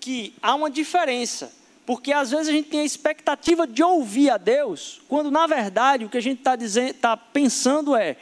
que 0.00 0.32
há 0.40 0.54
uma 0.54 0.70
diferença, 0.70 1.52
porque 1.84 2.12
às 2.12 2.30
vezes 2.30 2.46
a 2.46 2.52
gente 2.52 2.68
tem 2.68 2.80
a 2.80 2.84
expectativa 2.84 3.66
de 3.66 3.82
ouvir 3.82 4.30
a 4.30 4.36
Deus, 4.36 5.02
quando 5.08 5.32
na 5.32 5.48
verdade 5.48 6.04
o 6.04 6.08
que 6.08 6.16
a 6.16 6.22
gente 6.22 6.38
está 6.38 6.56
tá 7.00 7.16
pensando 7.16 7.96
é: 7.96 8.16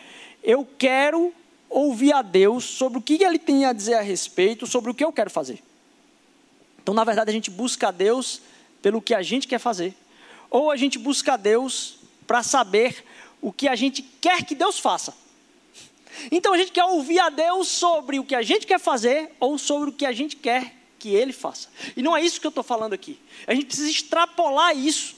eu 0.45 0.69
quero 0.79 1.33
ouvir 1.69 2.13
a 2.13 2.23
Deus 2.23 2.65
sobre 2.65 2.99
o 2.99 3.03
que 3.03 3.25
Ele 3.25 3.39
tem 3.39 3.65
a 3.65 3.73
dizer 3.73 3.95
a 3.95 4.03
respeito, 4.03 4.67
sobre 4.67 4.91
o 4.91 4.95
que 4.95 5.05
eu 5.05 5.13
quero 5.13 5.31
fazer. 5.31 5.63
Então, 6.83 6.95
na 6.95 7.03
verdade, 7.03 7.31
a 7.31 7.33
gente 7.33 7.51
busca 7.51 7.89
a 7.89 7.91
Deus 7.91 8.43
pelo 8.83 9.01
que 9.01 9.15
a 9.15 9.23
gente 9.23 9.49
quer 9.49 9.59
fazer, 9.59 9.95
ou 10.51 10.71
a 10.71 10.77
gente 10.77 10.99
busca 10.99 11.33
a 11.33 11.37
Deus 11.37 11.97
para 12.27 12.43
saber 12.43 13.05
o 13.41 13.51
que 13.51 13.67
a 13.67 13.75
gente 13.75 14.03
quer 14.03 14.45
que 14.45 14.55
Deus 14.55 14.79
faça. 14.79 15.15
Então 16.31 16.55
a 16.55 16.59
gente 16.59 16.73
quer 16.73 16.85
ouvir 16.85 17.19
a 17.19 17.29
Deus 17.29 17.69
sobre 17.69 18.19
o 18.19 18.25
que 18.25 18.35
a 18.35 18.43
gente 18.43 18.67
quer 18.67 18.79
fazer 18.79 19.33
ou 19.41 19.59
sobre 19.59 19.91
o 19.91 19.93
que 19.93 20.07
a 20.07 20.13
gente 20.13 20.37
quer 20.37 20.75
que 20.99 21.09
Ele 21.11 21.33
faça. 21.33 21.69
E 21.97 22.03
não 22.03 22.17
é 22.17 22.23
isso 22.23 22.41
que 22.41 22.47
eu 22.47 22.51
estou 22.51 22.65
falando 22.65 22.93
aqui. 22.93 23.19
A 23.47 23.55
gente 23.55 23.67
precisa 23.67 23.91
extrapolar 23.91 24.77
isso 24.77 25.17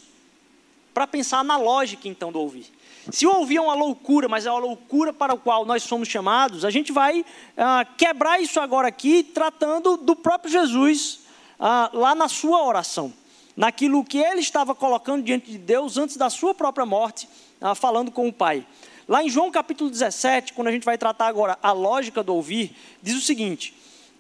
para 0.95 1.07
pensar 1.07 1.45
na 1.45 1.57
lógica 1.57 2.09
então 2.09 2.33
do 2.33 2.41
ouvir. 2.41 2.67
Se 3.11 3.27
ouvir 3.27 3.57
é 3.57 3.61
uma 3.61 3.75
loucura, 3.75 4.29
mas 4.29 4.47
é 4.47 4.51
uma 4.51 4.59
loucura 4.59 5.13
para 5.13 5.35
a 5.35 5.37
qual 5.37 5.65
nós 5.65 5.83
somos 5.83 6.09
chamados, 6.09 6.65
a 6.65 6.71
gente 6.71 6.91
vai 6.91 7.25
ah, 7.57 7.87
quebrar 7.97 8.41
isso 8.41 8.59
agora 8.59 8.89
aqui, 8.89 9.23
tratando 9.23 9.97
do 9.97 10.17
próprio 10.17 10.51
Jesus 10.51 11.21
ah, 11.59 11.89
lá 11.93 12.15
na 12.15 12.29
sua 12.29 12.65
oração, 12.65 13.13
naquilo 13.57 14.05
que 14.05 14.19
ele 14.19 14.41
estava 14.41 14.75
colocando 14.75 15.23
diante 15.23 15.51
de 15.51 15.59
Deus 15.59 15.97
antes 15.97 16.17
da 16.17 16.29
sua 16.29 16.53
própria 16.53 16.85
morte, 16.85 17.29
ah, 17.61 17.75
falando 17.77 18.11
com 18.11 18.27
o 18.27 18.33
Pai. 18.33 18.67
Lá 19.07 19.23
em 19.23 19.31
João 19.31 19.53
capítulo 19.53 19.89
17, 19.89 20.53
quando 20.53 20.67
a 20.67 20.73
gente 20.73 20.85
vai 20.85 20.99
tratar 20.99 21.29
agora 21.29 21.57
a 21.63 21.71
lógica 21.71 22.25
do 22.25 22.35
ouvir, 22.35 22.77
diz 23.01 23.15
o 23.15 23.21
seguinte: 23.21 23.73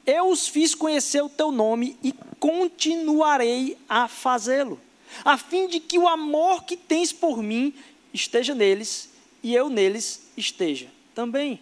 Eu 0.06 0.28
os 0.28 0.46
fiz 0.46 0.76
conhecer 0.76 1.20
o 1.22 1.28
teu 1.28 1.50
nome 1.50 1.98
e 2.04 2.14
continuarei 2.38 3.76
a 3.88 4.06
fazê-lo, 4.06 4.80
a 5.24 5.36
fim 5.36 5.66
de 5.66 5.80
que 5.80 5.98
o 5.98 6.06
amor 6.06 6.62
que 6.62 6.76
tens 6.76 7.12
por 7.12 7.42
mim 7.42 7.74
esteja 8.16 8.54
neles 8.54 9.10
e 9.42 9.54
eu 9.54 9.68
neles 9.68 10.28
esteja 10.36 10.88
também. 11.14 11.60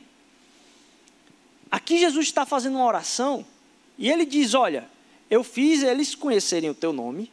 Aqui 1.70 1.98
Jesus 1.98 2.26
está 2.26 2.46
fazendo 2.46 2.76
uma 2.76 2.86
oração 2.86 3.44
e 3.98 4.10
ele 4.10 4.24
diz: 4.24 4.54
Olha, 4.54 4.88
eu 5.30 5.44
fiz 5.44 5.82
eles 5.82 6.14
conhecerem 6.14 6.70
o 6.70 6.74
teu 6.74 6.92
nome 6.92 7.30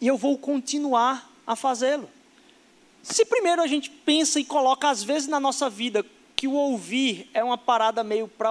e 0.00 0.06
eu 0.06 0.16
vou 0.16 0.36
continuar 0.38 1.30
a 1.46 1.54
fazê-lo. 1.54 2.08
Se 3.02 3.24
primeiro 3.24 3.62
a 3.62 3.66
gente 3.66 3.88
pensa 3.88 4.40
e 4.40 4.44
coloca, 4.44 4.88
às 4.88 5.02
vezes, 5.02 5.28
na 5.28 5.38
nossa 5.38 5.70
vida, 5.70 6.04
que 6.34 6.48
o 6.48 6.52
ouvir 6.52 7.30
é 7.32 7.42
uma 7.42 7.56
parada 7.56 8.02
meio 8.02 8.26
para 8.26 8.50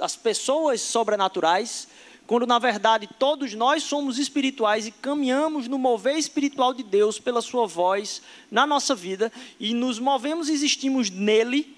as 0.00 0.16
pessoas 0.16 0.80
sobrenaturais, 0.80 1.88
quando 2.28 2.46
na 2.46 2.58
verdade 2.58 3.08
todos 3.18 3.54
nós 3.54 3.82
somos 3.82 4.18
espirituais 4.18 4.86
e 4.86 4.92
caminhamos 4.92 5.66
no 5.66 5.78
mover 5.78 6.18
espiritual 6.18 6.74
de 6.74 6.82
Deus 6.82 7.18
pela 7.18 7.40
Sua 7.40 7.66
voz 7.66 8.20
na 8.50 8.66
nossa 8.66 8.94
vida 8.94 9.32
e 9.58 9.72
nos 9.72 9.98
movemos 9.98 10.50
e 10.50 10.52
existimos 10.52 11.08
nele. 11.08 11.74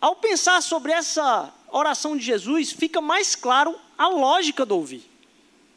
Ao 0.00 0.16
pensar 0.16 0.62
sobre 0.62 0.92
essa 0.92 1.52
oração 1.70 2.16
de 2.16 2.24
Jesus, 2.24 2.72
fica 2.72 3.02
mais 3.02 3.36
claro 3.36 3.78
a 3.98 4.08
lógica 4.08 4.64
do 4.64 4.76
ouvir, 4.76 5.04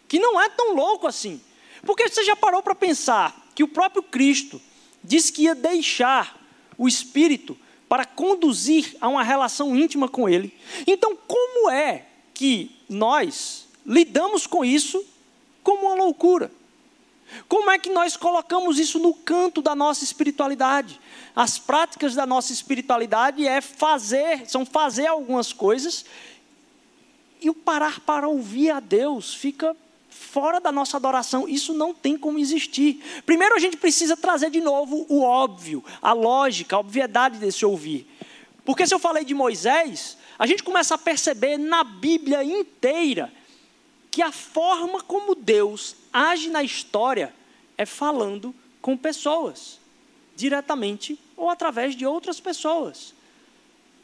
que 0.08 0.18
não 0.18 0.40
é 0.40 0.48
tão 0.48 0.74
louco 0.74 1.06
assim. 1.06 1.42
Porque 1.86 2.08
você 2.08 2.24
já 2.24 2.38
parou 2.38 2.64
para 2.64 2.74
pensar 2.74 3.50
que 3.54 3.64
o 3.66 3.68
próprio 3.68 4.02
Cristo, 4.02 4.62
disse 5.04 5.34
que 5.34 5.44
ia 5.44 5.56
deixar 5.56 6.40
o 6.78 6.88
Espírito 6.88 7.58
para 7.90 8.06
conduzir 8.06 8.96
a 9.02 9.10
uma 9.10 9.24
relação 9.24 9.76
íntima 9.76 10.08
com 10.08 10.30
Ele. 10.30 10.58
Então, 10.88 11.18
como 11.28 11.70
é 11.70 12.09
que 12.40 12.72
nós 12.88 13.68
lidamos 13.86 14.48
com 14.48 14.64
isso 14.64 15.06
como 15.62 15.88
uma 15.88 15.96
loucura? 15.96 16.50
Como 17.50 17.70
é 17.70 17.78
que 17.78 17.90
nós 17.90 18.16
colocamos 18.16 18.80
isso 18.80 18.98
no 18.98 19.14
canto 19.14 19.62
da 19.62 19.76
nossa 19.76 20.06
espiritualidade? 20.06 21.02
As 21.36 21.60
práticas 21.60 22.16
da 22.16 22.26
nossa 22.26 22.54
espiritualidade 22.54 23.46
é 23.46 23.60
fazer, 23.60 24.50
são 24.50 24.66
fazer 24.66 25.08
algumas 25.08 25.52
coisas 25.52 26.06
e 27.42 27.50
o 27.50 27.54
parar 27.54 28.00
para 28.00 28.30
ouvir 28.30 28.72
a 28.72 28.80
Deus 28.80 29.34
fica 29.34 29.76
fora 30.10 30.62
da 30.62 30.72
nossa 30.72 30.96
adoração, 30.96 31.46
isso 31.46 31.74
não 31.74 31.94
tem 31.94 32.18
como 32.18 32.40
existir. 32.40 33.04
Primeiro 33.26 33.54
a 33.54 33.60
gente 33.60 33.76
precisa 33.76 34.16
trazer 34.16 34.50
de 34.50 34.62
novo 34.62 35.06
o 35.10 35.24
óbvio, 35.24 35.84
a 36.02 36.14
lógica, 36.14 36.78
a 36.78 36.80
obviedade 36.80 37.38
desse 37.38 37.66
ouvir. 37.66 38.10
Porque 38.64 38.88
se 38.88 38.94
eu 38.94 39.00
falei 39.00 39.26
de 39.26 39.34
Moisés, 39.34 40.18
a 40.40 40.48
gente 40.48 40.64
começa 40.64 40.96
a 40.96 40.98
perceber 40.98 41.58
na 41.58 41.84
Bíblia 41.84 42.42
inteira 42.42 43.32
que 44.10 44.22
a 44.22 44.32
forma 44.32 45.02
como 45.02 45.36
Deus 45.36 45.98
age 46.14 46.50
na 46.50 46.64
história 46.64 47.36
é 47.78 47.86
falando 47.86 48.56
com 48.82 48.96
pessoas, 48.96 49.80
diretamente 50.38 51.20
ou 51.36 51.50
através 51.50 51.94
de 51.94 52.06
outras 52.06 52.40
pessoas. 52.40 53.14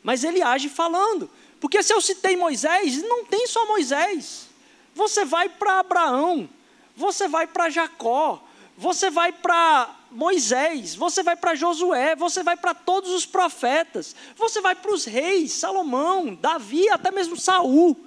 Mas 0.04 0.25
ele 0.25 0.42
age 0.42 0.68
falando. 0.68 1.30
Porque 1.60 1.82
se 1.82 1.94
eu 1.94 2.01
citei 2.01 2.36
Moisés, 2.36 3.01
não 3.01 3.24
tem 3.24 3.48
só 3.48 3.65
Moisés. 3.65 4.50
Você 4.94 5.24
vai 5.24 5.48
para 5.48 5.80
Abraão, 5.80 6.50
você 6.96 7.30
vai 7.30 7.48
para 7.48 7.70
Jacó, 7.70 8.44
você 8.77 9.10
vai 9.10 9.32
para 9.32 9.95
Moisés, 10.15 10.95
você 10.95 11.22
vai 11.22 11.36
para 11.36 11.55
Josué, 11.55 12.15
você 12.15 12.41
vai 12.41 12.55
para 12.55 12.74
todos 12.74 13.12
os 13.12 13.25
profetas, 13.25 14.15
você 14.38 14.62
vai 14.62 14.74
para 14.74 14.93
os 14.93 15.03
reis, 15.03 15.51
Salomão, 15.51 16.34
Davi, 16.34 16.88
até 16.89 17.12
mesmo 17.12 17.36
Saul. 17.36 17.98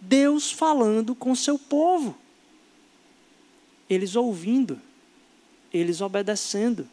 Deus 0.00 0.50
falando 0.50 1.14
com 1.14 1.34
seu 1.34 1.58
povo. 1.58 2.16
Eles 3.88 4.16
ouvindo, 4.16 4.80
eles 5.72 6.00
obedecendo, 6.00 6.88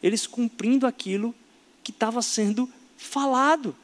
eles 0.00 0.28
cumprindo 0.28 0.86
aquilo 0.86 1.34
que 1.82 1.90
estava 1.90 2.22
sendo 2.22 2.70
falado. 2.96 3.74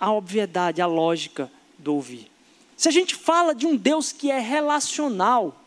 A 0.00 0.10
obviedade, 0.10 0.80
a 0.80 0.86
lógica 0.86 1.50
do 1.78 1.94
ouvir. 1.94 2.30
Se 2.76 2.88
a 2.88 2.92
gente 2.92 3.14
fala 3.14 3.54
de 3.54 3.66
um 3.66 3.76
Deus 3.76 4.10
que 4.10 4.30
é 4.30 4.38
relacional, 4.38 5.65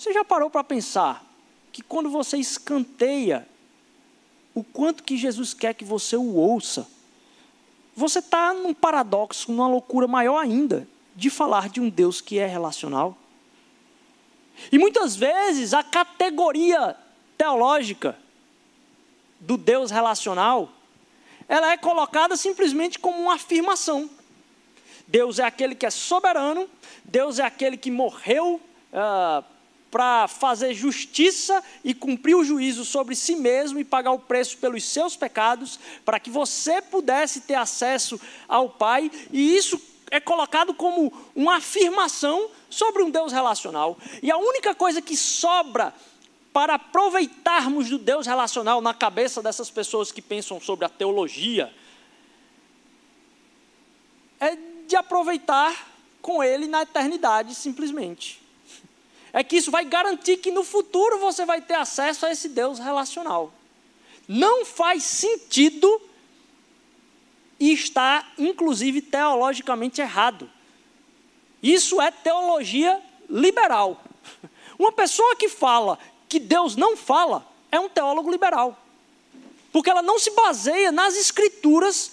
você 0.00 0.14
já 0.14 0.24
parou 0.24 0.48
para 0.48 0.64
pensar 0.64 1.22
que 1.70 1.82
quando 1.82 2.08
você 2.08 2.38
escanteia 2.38 3.46
o 4.54 4.64
quanto 4.64 5.04
que 5.04 5.14
Jesus 5.14 5.52
quer 5.52 5.74
que 5.74 5.84
você 5.84 6.16
o 6.16 6.36
ouça, 6.36 6.88
você 7.94 8.20
está 8.20 8.54
num 8.54 8.72
paradoxo, 8.72 9.52
numa 9.52 9.68
loucura 9.68 10.08
maior 10.08 10.38
ainda, 10.38 10.88
de 11.14 11.28
falar 11.28 11.68
de 11.68 11.82
um 11.82 11.90
Deus 11.90 12.22
que 12.22 12.38
é 12.38 12.46
relacional. 12.46 13.14
E 14.72 14.78
muitas 14.78 15.16
vezes 15.16 15.74
a 15.74 15.82
categoria 15.82 16.96
teológica 17.36 18.16
do 19.38 19.58
Deus 19.58 19.90
relacional, 19.90 20.70
ela 21.46 21.72
é 21.72 21.76
colocada 21.76 22.38
simplesmente 22.38 22.98
como 22.98 23.20
uma 23.20 23.34
afirmação. 23.34 24.08
Deus 25.06 25.38
é 25.38 25.44
aquele 25.44 25.74
que 25.74 25.84
é 25.84 25.90
soberano, 25.90 26.66
Deus 27.04 27.38
é 27.38 27.42
aquele 27.42 27.76
que 27.76 27.90
morreu 27.90 28.58
uh, 28.94 29.59
para 29.90 30.28
fazer 30.28 30.72
justiça 30.72 31.62
e 31.82 31.92
cumprir 31.92 32.36
o 32.36 32.44
juízo 32.44 32.84
sobre 32.84 33.16
si 33.16 33.34
mesmo 33.34 33.78
e 33.78 33.84
pagar 33.84 34.12
o 34.12 34.18
preço 34.18 34.56
pelos 34.58 34.84
seus 34.84 35.16
pecados, 35.16 35.80
para 36.04 36.20
que 36.20 36.30
você 36.30 36.80
pudesse 36.80 37.40
ter 37.40 37.54
acesso 37.54 38.20
ao 38.48 38.70
Pai, 38.70 39.10
e 39.32 39.56
isso 39.56 39.80
é 40.10 40.20
colocado 40.20 40.72
como 40.74 41.12
uma 41.34 41.56
afirmação 41.56 42.50
sobre 42.68 43.02
um 43.02 43.10
Deus 43.10 43.32
relacional. 43.32 43.98
E 44.22 44.30
a 44.30 44.36
única 44.36 44.74
coisa 44.74 45.02
que 45.02 45.16
sobra 45.16 45.94
para 46.52 46.74
aproveitarmos 46.74 47.88
do 47.88 47.98
Deus 47.98 48.26
relacional 48.26 48.80
na 48.80 48.94
cabeça 48.94 49.42
dessas 49.42 49.70
pessoas 49.70 50.10
que 50.10 50.22
pensam 50.22 50.60
sobre 50.60 50.84
a 50.84 50.88
teologia 50.88 51.72
é 54.40 54.56
de 54.86 54.96
aproveitar 54.96 55.88
com 56.20 56.42
ele 56.42 56.66
na 56.66 56.82
eternidade, 56.82 57.54
simplesmente 57.54 58.40
é 59.32 59.44
que 59.44 59.56
isso 59.56 59.70
vai 59.70 59.84
garantir 59.84 60.38
que 60.38 60.50
no 60.50 60.64
futuro 60.64 61.18
você 61.18 61.44
vai 61.44 61.60
ter 61.60 61.74
acesso 61.74 62.26
a 62.26 62.32
esse 62.32 62.48
Deus 62.48 62.78
relacional. 62.78 63.52
Não 64.26 64.64
faz 64.64 65.02
sentido 65.04 66.00
e 67.58 67.72
está, 67.72 68.26
inclusive, 68.38 69.02
teologicamente 69.02 70.00
errado. 70.00 70.50
Isso 71.62 72.00
é 72.00 72.10
teologia 72.10 73.00
liberal. 73.28 74.02
Uma 74.78 74.92
pessoa 74.92 75.36
que 75.36 75.48
fala 75.48 75.98
que 76.28 76.40
Deus 76.40 76.74
não 76.74 76.96
fala 76.96 77.46
é 77.70 77.78
um 77.78 77.88
teólogo 77.88 78.30
liberal. 78.30 78.78
Porque 79.72 79.90
ela 79.90 80.02
não 80.02 80.18
se 80.18 80.30
baseia 80.30 80.90
nas 80.90 81.16
escrituras 81.16 82.12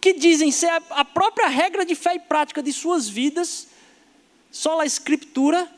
que 0.00 0.12
dizem 0.12 0.50
ser 0.50 0.70
a 0.90 1.04
própria 1.04 1.48
regra 1.48 1.84
de 1.84 1.94
fé 1.94 2.14
e 2.14 2.18
prática 2.18 2.62
de 2.62 2.72
suas 2.72 3.08
vidas 3.08 3.68
só 4.54 4.78
a 4.78 4.86
escritura 4.86 5.68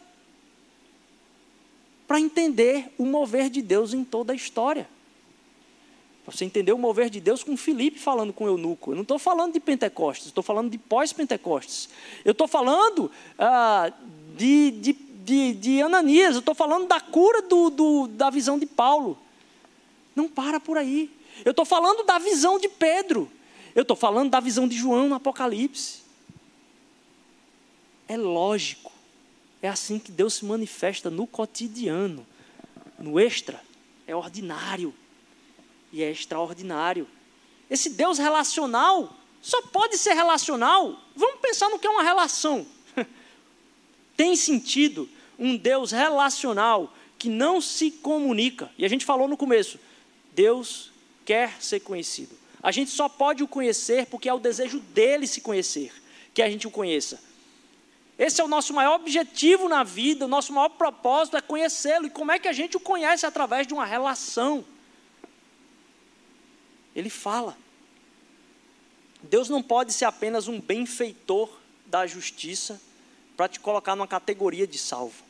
para 2.06 2.20
entender 2.20 2.92
o 2.98 3.06
mover 3.06 3.48
de 3.48 3.62
Deus 3.62 3.94
em 3.94 4.04
toda 4.04 4.34
a 4.34 4.36
história. 4.36 4.86
Para 6.22 6.36
você 6.36 6.44
entender 6.44 6.72
o 6.72 6.78
mover 6.78 7.08
de 7.08 7.18
Deus 7.18 7.42
com 7.42 7.56
Filipe 7.56 7.98
falando 7.98 8.34
com 8.34 8.44
o 8.44 8.48
eunuco. 8.48 8.90
Eu 8.90 8.96
não 8.96 9.02
estou 9.02 9.18
falando 9.18 9.54
de 9.54 9.60
Pentecostes, 9.60 10.26
estou 10.26 10.44
falando 10.44 10.68
de 10.68 10.76
pós-Pentecostes. 10.76 11.88
Eu 12.22 12.32
estou 12.32 12.46
falando 12.46 13.10
ah, 13.38 13.90
de, 14.36 14.72
de, 14.72 14.92
de, 14.92 15.54
de, 15.54 15.80
Ananias, 15.80 16.34
eu 16.34 16.40
estou 16.40 16.54
falando 16.54 16.86
da 16.86 17.00
cura 17.00 17.40
do, 17.40 17.70
do, 17.70 18.06
da 18.08 18.28
visão 18.28 18.58
de 18.58 18.66
Paulo. 18.66 19.16
Não 20.14 20.28
para 20.28 20.60
por 20.60 20.76
aí. 20.76 21.10
Eu 21.46 21.52
estou 21.52 21.64
falando 21.64 22.04
da 22.04 22.18
visão 22.18 22.58
de 22.58 22.68
Pedro. 22.68 23.32
Eu 23.74 23.82
estou 23.82 23.96
falando 23.96 24.28
da 24.28 24.38
visão 24.38 24.68
de 24.68 24.76
João 24.76 25.08
no 25.08 25.14
Apocalipse. 25.14 26.04
É 28.08 28.16
lógico. 28.16 28.92
É 29.62 29.68
assim 29.68 29.98
que 29.98 30.12
Deus 30.12 30.34
se 30.34 30.44
manifesta 30.44 31.10
no 31.10 31.26
cotidiano. 31.26 32.26
No 32.98 33.18
extra, 33.18 33.60
é 34.06 34.14
ordinário. 34.14 34.94
E 35.92 36.02
é 36.02 36.10
extraordinário. 36.10 37.06
Esse 37.70 37.90
Deus 37.90 38.18
relacional 38.18 39.14
só 39.40 39.62
pode 39.62 39.98
ser 39.98 40.14
relacional. 40.14 41.00
Vamos 41.14 41.40
pensar 41.40 41.68
no 41.68 41.78
que 41.78 41.86
é 41.86 41.90
uma 41.90 42.02
relação. 42.02 42.66
Tem 44.16 44.36
sentido 44.36 45.08
um 45.38 45.56
Deus 45.56 45.92
relacional 45.92 46.92
que 47.18 47.28
não 47.28 47.60
se 47.60 47.90
comunica. 47.90 48.70
E 48.78 48.84
a 48.84 48.88
gente 48.88 49.04
falou 49.04 49.28
no 49.28 49.36
começo: 49.36 49.78
Deus 50.34 50.92
quer 51.24 51.60
ser 51.60 51.80
conhecido. 51.80 52.36
A 52.62 52.70
gente 52.70 52.90
só 52.90 53.08
pode 53.08 53.42
o 53.42 53.48
conhecer 53.48 54.06
porque 54.06 54.28
é 54.28 54.34
o 54.34 54.38
desejo 54.38 54.80
dele 54.80 55.26
se 55.26 55.40
conhecer, 55.40 55.92
que 56.34 56.42
a 56.42 56.50
gente 56.50 56.66
o 56.66 56.70
conheça. 56.70 57.20
Esse 58.18 58.40
é 58.40 58.44
o 58.44 58.48
nosso 58.48 58.72
maior 58.72 58.94
objetivo 58.94 59.68
na 59.68 59.84
vida, 59.84 60.24
o 60.24 60.28
nosso 60.28 60.52
maior 60.52 60.70
propósito 60.70 61.36
é 61.36 61.40
conhecê-lo. 61.42 62.06
E 62.06 62.10
como 62.10 62.32
é 62.32 62.38
que 62.38 62.48
a 62.48 62.52
gente 62.52 62.76
o 62.76 62.80
conhece? 62.80 63.26
Através 63.26 63.66
de 63.66 63.74
uma 63.74 63.84
relação. 63.84 64.64
Ele 66.94 67.10
fala. 67.10 67.56
Deus 69.22 69.48
não 69.48 69.62
pode 69.62 69.92
ser 69.92 70.06
apenas 70.06 70.48
um 70.48 70.60
benfeitor 70.60 71.50
da 71.84 72.06
justiça 72.06 72.80
para 73.36 73.48
te 73.48 73.60
colocar 73.60 73.94
numa 73.94 74.08
categoria 74.08 74.66
de 74.66 74.78
salvo. 74.78 75.24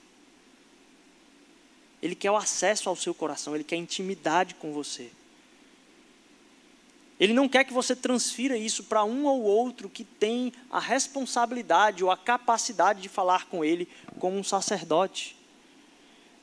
Ele 2.01 2.15
quer 2.15 2.31
o 2.31 2.37
acesso 2.37 2.89
ao 2.89 2.95
seu 2.95 3.13
coração, 3.13 3.55
ele 3.55 3.65
quer 3.65 3.77
intimidade 3.77 4.55
com 4.55 4.73
você. 4.73 5.11
Ele 7.19 7.33
não 7.33 7.49
quer 7.49 7.65
que 7.65 7.73
você 7.73 7.97
transfira 7.97 8.57
isso 8.57 8.85
para 8.85 9.03
um 9.05 9.25
ou 9.25 9.43
outro 9.43 9.89
que 9.89 10.05
tem 10.05 10.53
a 10.71 10.79
responsabilidade 10.79 12.05
ou 12.05 12.11
a 12.11 12.17
capacidade 12.17 13.01
de 13.01 13.09
falar 13.09 13.47
com 13.47 13.65
ele 13.65 13.89
como 14.19 14.37
um 14.37 14.45
sacerdote. 14.45 15.35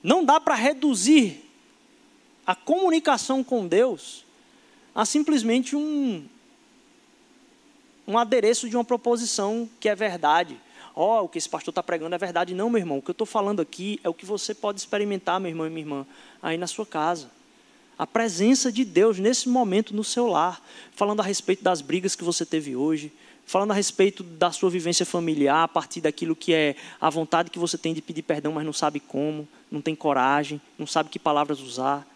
Não 0.02 0.26
dá 0.26 0.40
para 0.40 0.56
reduzir 0.56 1.44
a 2.46 2.56
comunicação 2.56 3.44
com 3.44 3.68
Deus 3.68 4.26
a 4.96 5.06
simplesmente 5.06 5.76
um, 5.76 6.28
um 8.08 8.18
adereço 8.18 8.68
de 8.68 8.76
uma 8.76 8.84
proposição 8.84 9.70
que 9.80 9.88
é 9.88 9.96
verdade. 9.96 10.60
Ó, 10.96 11.22
oh, 11.22 11.26
o 11.26 11.30
que 11.30 11.38
esse 11.38 11.50
pastor 11.50 11.72
está 11.72 11.82
pregando 11.82 12.16
é 12.16 12.18
verdade. 12.18 12.54
Não, 12.54 12.70
meu 12.70 12.80
irmão, 12.80 12.98
o 12.98 13.02
que 13.02 13.10
eu 13.10 13.14
estou 13.14 13.26
falando 13.26 13.62
aqui 13.62 14.00
é 14.04 14.10
o 14.10 14.14
que 14.14 14.26
você 14.26 14.54
pode 14.54 14.80
experimentar, 14.80 15.40
meu 15.40 15.50
irmão 15.50 15.68
e 15.68 15.70
minha 15.70 15.82
irmã, 15.82 16.08
aí 16.42 16.58
na 16.58 16.68
sua 16.68 16.86
casa 16.86 17.30
a 17.98 18.08
presença 18.08 18.72
de 18.72 18.84
Deus 18.84 19.20
nesse 19.20 19.48
momento 19.48 19.96
no 19.96 20.04
seu 20.04 20.28
lar, 20.28 20.62
falando 20.96 21.20
a 21.20 21.24
respeito 21.24 21.64
das 21.64 21.82
brigas 21.82 22.16
que 22.16 22.24
você 22.24 22.46
teve 22.46 22.76
hoje, 22.76 23.12
falando 23.46 23.72
a 23.72 23.76
respeito 23.76 24.24
da 24.24 24.52
sua 24.52 24.70
vivência 24.70 25.06
familiar, 25.06 25.64
a 25.64 25.68
partir 25.68 26.02
daquilo 26.02 26.36
que 26.36 26.54
é 26.54 26.76
a 27.00 27.10
vontade 27.10 27.50
que 27.50 27.60
você 27.60 27.78
tem 27.78 27.94
de 27.94 28.02
pedir 28.02 28.24
perdão, 28.24 28.54
mas 28.54 28.66
não 28.66 28.74
sabe 28.74 29.00
como, 29.00 29.48
não 29.70 29.82
tem 29.82 29.96
coragem, 29.96 30.62
não 30.78 30.88
sabe 30.88 31.10
que 31.10 31.20
palavras 31.20 31.60
usar. 31.60 32.08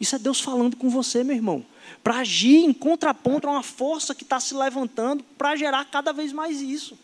Isso 0.00 0.14
é 0.14 0.18
Deus 0.18 0.40
falando 0.40 0.76
com 0.76 0.88
você, 0.88 1.24
meu 1.24 1.34
irmão, 1.34 1.64
para 2.02 2.18
agir 2.18 2.58
em 2.58 2.72
contraponto 2.72 3.48
a 3.48 3.52
uma 3.52 3.62
força 3.62 4.14
que 4.14 4.22
está 4.22 4.38
se 4.38 4.54
levantando 4.54 5.24
para 5.36 5.56
gerar 5.56 5.84
cada 5.86 6.12
vez 6.12 6.32
mais 6.32 6.60
isso. 6.60 6.98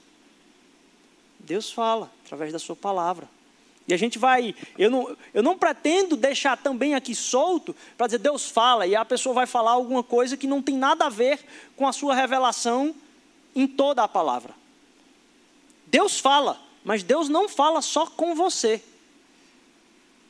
Deus 1.38 1.72
fala 1.72 2.10
através 2.24 2.52
da 2.52 2.58
sua 2.58 2.76
palavra. 2.76 3.28
E 3.86 3.92
a 3.92 3.96
gente 3.96 4.18
vai, 4.18 4.54
eu 4.78 4.90
não, 4.90 5.16
eu 5.34 5.42
não 5.42 5.58
pretendo 5.58 6.16
deixar 6.16 6.56
também 6.56 6.94
aqui 6.94 7.14
solto 7.14 7.74
para 7.96 8.06
dizer 8.06 8.18
Deus 8.18 8.48
fala 8.48 8.86
e 8.86 8.94
a 8.94 9.04
pessoa 9.04 9.34
vai 9.34 9.46
falar 9.46 9.72
alguma 9.72 10.02
coisa 10.02 10.36
que 10.36 10.46
não 10.46 10.62
tem 10.62 10.76
nada 10.76 11.06
a 11.06 11.08
ver 11.08 11.40
com 11.76 11.86
a 11.86 11.92
sua 11.92 12.14
revelação 12.14 12.94
em 13.54 13.66
toda 13.66 14.02
a 14.02 14.08
palavra. 14.08 14.54
Deus 15.86 16.18
fala, 16.20 16.60
mas 16.84 17.02
Deus 17.02 17.28
não 17.28 17.48
fala 17.48 17.82
só 17.82 18.06
com 18.06 18.34
você. 18.34 18.82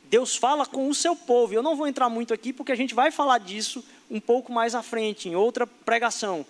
Deus 0.09 0.35
fala 0.35 0.65
com 0.65 0.89
o 0.89 0.93
seu 0.93 1.15
povo. 1.15 1.53
Eu 1.53 1.63
não 1.63 1.75
vou 1.75 1.87
entrar 1.87 2.09
muito 2.09 2.33
aqui 2.33 2.51
porque 2.51 2.71
a 2.71 2.75
gente 2.75 2.93
vai 2.93 3.11
falar 3.11 3.39
disso 3.39 3.83
um 4.11 4.19
pouco 4.19 4.51
mais 4.51 4.75
à 4.75 4.83
frente, 4.83 5.29
em 5.29 5.35
outra 5.35 5.65
pregação. 5.65 6.45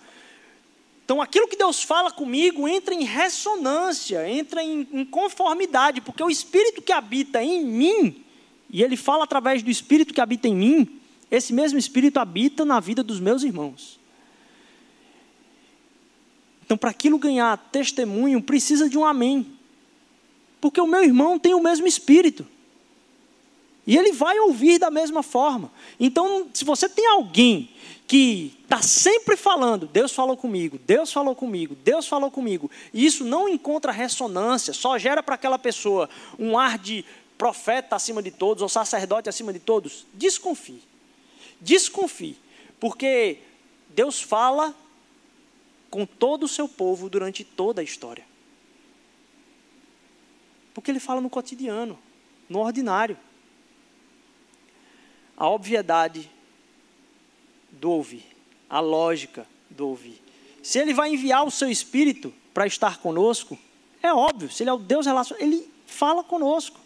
Então, 1.04 1.20
aquilo 1.20 1.46
que 1.46 1.56
Deus 1.56 1.82
fala 1.82 2.10
comigo 2.10 2.66
entra 2.66 2.94
em 2.94 3.04
ressonância, 3.04 4.26
entra 4.26 4.62
em, 4.62 4.88
em, 4.90 5.04
conformidade, 5.04 6.00
porque 6.00 6.22
o 6.22 6.30
Espírito 6.30 6.80
que 6.80 6.92
habita 6.92 7.42
em 7.42 7.62
mim, 7.62 8.24
e 8.70 8.82
Ele 8.82 8.96
fala 8.96 9.24
através 9.24 9.62
do 9.62 9.70
Espírito 9.70 10.14
que 10.14 10.20
habita 10.20 10.48
em 10.48 10.54
mim, 10.54 11.00
esse 11.30 11.52
mesmo 11.52 11.78
Espírito 11.78 12.18
habita 12.18 12.64
na 12.64 12.80
vida 12.80 13.02
dos 13.02 13.20
meus 13.20 13.42
irmãos. 13.42 14.00
Então, 16.64 16.78
para 16.78 16.90
aquilo 16.90 17.18
ganhar 17.18 17.58
testemunho, 17.70 18.40
precisa 18.40 18.88
de 18.88 18.96
um 18.96 19.04
amém. 19.04 19.46
Porque 20.58 20.80
o 20.80 20.86
meu 20.86 21.04
irmão 21.04 21.38
tem 21.38 21.52
o 21.52 21.62
mesmo 21.62 21.86
Espírito. 21.86 22.46
E 23.86 23.98
ele 23.98 24.12
vai 24.12 24.38
ouvir 24.40 24.78
da 24.78 24.90
mesma 24.90 25.22
forma. 25.22 25.70
Então, 26.00 26.48
se 26.54 26.64
você 26.64 26.88
tem 26.88 27.06
alguém 27.06 27.68
que 28.06 28.58
está 28.62 28.82
sempre 28.82 29.36
falando, 29.36 29.86
Deus 29.86 30.12
falou 30.12 30.36
comigo, 30.36 30.78
Deus 30.78 31.12
falou 31.12 31.34
comigo, 31.34 31.74
Deus 31.74 32.06
falou 32.06 32.30
comigo, 32.30 32.70
e 32.92 33.04
isso 33.04 33.24
não 33.24 33.48
encontra 33.48 33.90
ressonância, 33.90 34.74
só 34.74 34.98
gera 34.98 35.22
para 35.22 35.36
aquela 35.36 35.58
pessoa 35.58 36.08
um 36.38 36.58
ar 36.58 36.78
de 36.78 37.04
profeta 37.38 37.96
acima 37.96 38.22
de 38.22 38.30
todos, 38.30 38.62
ou 38.62 38.68
sacerdote 38.68 39.28
acima 39.28 39.52
de 39.52 39.58
todos, 39.58 40.06
desconfie. 40.12 40.82
Desconfie, 41.60 42.38
porque 42.78 43.38
Deus 43.90 44.20
fala 44.20 44.74
com 45.88 46.04
todo 46.04 46.44
o 46.44 46.48
seu 46.48 46.68
povo 46.68 47.08
durante 47.08 47.42
toda 47.42 47.80
a 47.80 47.84
história. 47.84 48.24
Porque 50.74 50.90
Ele 50.90 51.00
fala 51.00 51.20
no 51.20 51.30
cotidiano, 51.30 51.98
no 52.48 52.58
ordinário. 52.58 53.16
A 55.36 55.48
obviedade 55.48 56.30
do 57.80 57.90
ouvir, 57.90 58.24
a 58.68 58.80
lógica 58.80 59.46
do 59.70 59.88
ouvir. 59.88 60.20
Se 60.62 60.78
ele 60.78 60.94
vai 60.94 61.12
enviar 61.12 61.44
o 61.44 61.50
seu 61.50 61.70
espírito 61.70 62.32
para 62.52 62.66
estar 62.66 62.98
conosco, 62.98 63.58
é 64.02 64.12
óbvio, 64.12 64.50
se 64.50 64.62
ele 64.62 64.70
é 64.70 64.72
o 64.72 64.78
Deus 64.78 65.06
relacionado, 65.06 65.42
ele 65.42 65.68
fala 65.86 66.24
conosco. 66.24 66.80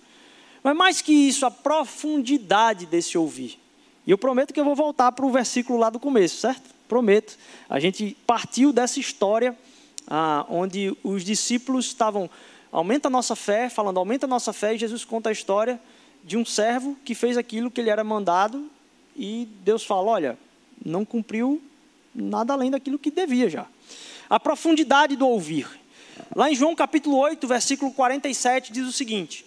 Mas 0.63 0.77
mais 0.77 1.01
que 1.01 1.13
isso, 1.13 1.47
a 1.47 1.51
profundidade 1.51 2.87
desse 2.87 3.17
ouvir. 3.17 3.59
E 4.07 4.11
eu 4.11 4.19
prometo 4.19 4.53
que 4.53 4.61
eu 4.61 4.65
vou 4.65 4.75
voltar 4.75 5.13
para 5.13 5.27
o 5.27 5.31
versículo 5.31 5.79
lá 5.79 5.91
do 5.91 6.01
começo, 6.01 6.37
certo? 6.37 6.71
Prometo. 6.89 7.39
A 7.69 7.79
gente 7.79 8.17
partiu 8.27 8.73
dessa 8.73 8.99
história 8.99 9.57
ah, 10.09 10.47
onde 10.49 10.97
os 11.05 11.25
discípulos 11.25 11.87
estavam, 11.87 12.29
aumenta 12.73 13.09
a 13.09 13.11
nossa 13.11 13.37
fé, 13.37 13.69
falando, 13.69 13.99
aumenta 13.99 14.27
a 14.27 14.29
nossa 14.29 14.53
fé, 14.53 14.75
e 14.75 14.79
Jesus 14.79 15.05
conta 15.05 15.29
a 15.29 15.33
história 15.33 15.81
de 16.25 16.37
um 16.37 16.45
servo 16.45 16.97
que 17.05 17.15
fez 17.15 17.37
aquilo 17.37 17.71
que 17.71 17.81
ele 17.81 17.91
era 17.91 18.03
mandado, 18.03 18.71
e 19.15 19.47
Deus 19.63 19.85
fala: 19.85 20.11
olha, 20.11 20.39
não 20.85 21.05
cumpriu 21.05 21.63
nada 22.15 22.53
além 22.53 22.71
daquilo 22.71 22.99
que 22.99 23.11
devia 23.11 23.49
já. 23.49 23.67
A 24.29 24.39
profundidade 24.39 25.17
do 25.17 25.27
ouvir. 25.27 25.69
Lá 26.35 26.51
em 26.51 26.55
João 26.55 26.75
capítulo 26.75 27.17
8, 27.17 27.47
versículo 27.47 27.93
47, 27.93 28.73
diz 28.73 28.87
o 28.87 28.93
seguinte: 28.93 29.45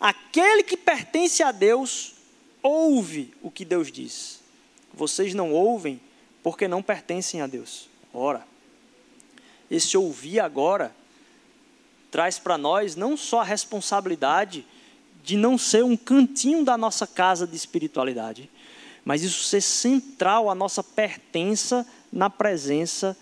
Aquele 0.00 0.62
que 0.62 0.76
pertence 0.76 1.42
a 1.42 1.52
Deus 1.52 2.14
ouve 2.62 3.32
o 3.42 3.50
que 3.50 3.64
Deus 3.64 3.92
diz. 3.92 4.40
Vocês 4.92 5.34
não 5.34 5.52
ouvem 5.52 6.00
porque 6.42 6.66
não 6.66 6.82
pertencem 6.82 7.40
a 7.40 7.46
Deus. 7.46 7.88
Ora, 8.12 8.46
esse 9.70 9.96
ouvir 9.96 10.40
agora 10.40 10.94
traz 12.10 12.38
para 12.38 12.56
nós 12.56 12.94
não 12.94 13.16
só 13.16 13.40
a 13.40 13.44
responsabilidade 13.44 14.64
de 15.24 15.36
não 15.36 15.56
ser 15.56 15.82
um 15.82 15.96
cantinho 15.96 16.64
da 16.64 16.76
nossa 16.76 17.06
casa 17.06 17.46
de 17.46 17.56
espiritualidade, 17.56 18.50
mas 19.04 19.22
isso 19.22 19.44
ser 19.44 19.60
central 19.60 20.48
à 20.48 20.54
nossa 20.54 20.82
pertença 20.82 21.86
na 22.12 22.30
presença 22.30 23.16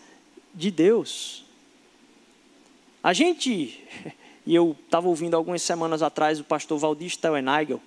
de 0.54 0.70
Deus. 0.70 1.44
A 3.02 3.12
gente, 3.12 3.82
e 4.46 4.54
eu 4.54 4.76
estava 4.84 5.08
ouvindo 5.08 5.34
algumas 5.34 5.62
semanas 5.62 6.02
atrás 6.02 6.38
o 6.38 6.44
pastor 6.44 6.78
Valdir 6.78 7.10
Stelwenaigel, 7.10 7.80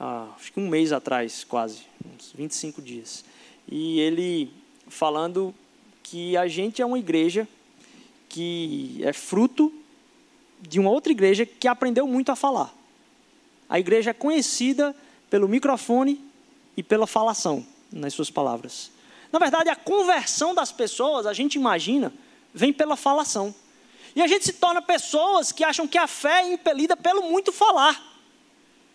ah, 0.00 0.28
acho 0.36 0.52
que 0.52 0.58
um 0.58 0.68
mês 0.68 0.92
atrás, 0.92 1.44
quase, 1.44 1.82
uns 2.14 2.32
25 2.32 2.80
dias, 2.80 3.24
e 3.68 4.00
ele 4.00 4.50
falando 4.88 5.54
que 6.02 6.36
a 6.36 6.46
gente 6.48 6.82
é 6.82 6.86
uma 6.86 6.98
igreja 6.98 7.48
que 8.28 9.00
é 9.02 9.12
fruto 9.12 9.72
de 10.60 10.80
uma 10.80 10.90
outra 10.90 11.12
igreja 11.12 11.46
que 11.46 11.68
aprendeu 11.68 12.06
muito 12.06 12.32
a 12.32 12.36
falar. 12.36 12.74
A 13.68 13.78
igreja 13.78 14.10
é 14.10 14.14
conhecida 14.14 14.94
pelo 15.30 15.48
microfone 15.48 16.20
e 16.76 16.82
pela 16.82 17.06
falação 17.06 17.66
nas 17.92 18.14
suas 18.14 18.30
palavras. 18.30 18.90
Na 19.32 19.38
verdade, 19.38 19.68
a 19.68 19.76
conversão 19.76 20.54
das 20.54 20.70
pessoas, 20.70 21.26
a 21.26 21.32
gente 21.32 21.56
imagina, 21.56 22.12
vem 22.52 22.72
pela 22.72 22.96
falação. 22.96 23.54
E 24.14 24.22
a 24.22 24.26
gente 24.26 24.44
se 24.44 24.52
torna 24.52 24.80
pessoas 24.80 25.50
que 25.50 25.64
acham 25.64 25.88
que 25.88 25.98
a 25.98 26.06
fé 26.06 26.42
é 26.42 26.52
impelida 26.52 26.96
pelo 26.96 27.22
muito 27.22 27.52
falar. 27.52 28.14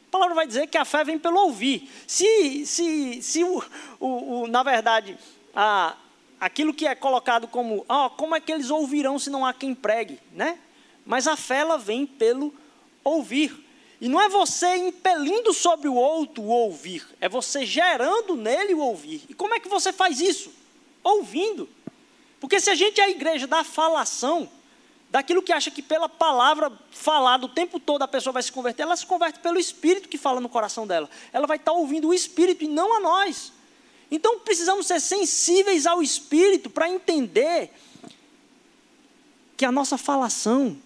A 0.07 0.11
palavra 0.11 0.33
vai 0.33 0.47
dizer 0.47 0.67
que 0.67 0.77
a 0.77 0.85
fé 0.85 1.03
vem 1.03 1.19
pelo 1.19 1.39
ouvir. 1.39 1.91
Se, 2.07 2.65
se, 2.65 3.21
se 3.21 3.43
o, 3.43 3.63
o, 3.99 4.41
o 4.41 4.47
na 4.47 4.63
verdade, 4.63 5.17
a, 5.53 5.95
aquilo 6.39 6.73
que 6.73 6.87
é 6.87 6.95
colocado 6.95 7.47
como, 7.47 7.85
oh, 7.87 8.09
como 8.11 8.35
é 8.35 8.39
que 8.39 8.51
eles 8.51 8.69
ouvirão 8.69 9.19
se 9.19 9.29
não 9.29 9.45
há 9.45 9.53
quem 9.53 9.75
pregue, 9.75 10.19
né? 10.31 10.57
Mas 11.05 11.27
a 11.27 11.35
fé 11.35 11.57
ela 11.57 11.77
vem 11.77 12.05
pelo 12.05 12.53
ouvir. 13.03 13.68
E 14.01 14.07
não 14.07 14.21
é 14.21 14.29
você 14.29 14.75
impelindo 14.77 15.53
sobre 15.53 15.89
o 15.89 15.93
outro 15.93 16.41
o 16.41 16.47
ouvir, 16.47 17.05
é 17.19 17.27
você 17.27 17.65
gerando 17.65 18.35
nele 18.35 18.73
o 18.73 18.79
ouvir. 18.79 19.23
E 19.27 19.33
como 19.33 19.53
é 19.53 19.59
que 19.59 19.67
você 19.67 19.91
faz 19.91 20.21
isso? 20.21 20.51
Ouvindo. 21.03 21.67
Porque 22.39 22.59
se 22.59 22.69
a 22.69 22.75
gente 22.75 23.01
é 23.01 23.03
a 23.03 23.09
igreja 23.09 23.45
da 23.45 23.63
falação, 23.63 24.49
daquilo 25.09 25.41
que 25.41 25.51
acha 25.51 25.69
que 25.69 25.81
pela 25.81 26.07
palavra 26.07 26.71
falada 26.91 27.45
o 27.45 27.49
tempo 27.49 27.79
todo 27.79 28.01
a 28.03 28.07
pessoa 28.07 28.33
vai 28.33 28.43
se 28.43 28.51
converter, 28.51 28.83
ela 28.83 28.95
se 28.95 29.05
converte 29.05 29.39
pelo 29.39 29.59
Espírito 29.59 30.07
que 30.07 30.17
fala 30.17 30.39
no 30.39 30.47
coração 30.47 30.87
dela. 30.87 31.09
Ela 31.33 31.47
vai 31.47 31.57
estar 31.57 31.73
ouvindo 31.73 32.07
o 32.07 32.13
Espírito 32.13 32.63
e 32.63 32.67
não 32.67 32.95
a 32.95 32.99
nós. 32.99 33.51
Então 34.09 34.39
precisamos 34.39 34.87
ser 34.87 34.99
sensíveis 34.99 35.85
ao 35.85 36.01
Espírito 36.01 36.69
para 36.69 36.89
entender 36.89 37.71
que 39.57 39.65
a 39.65 39.71
nossa 39.71 39.97
falação 39.97 40.77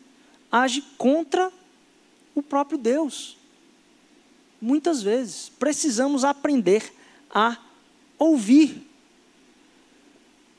age 0.52 0.82
contra 0.98 1.52
o 2.36 2.42
próprio 2.42 2.78
Deus. 2.78 3.38
Muitas 4.62 5.02
vezes 5.02 5.50
precisamos 5.60 6.24
aprender 6.24 6.94
a 7.30 7.58
ouvir 8.18 8.88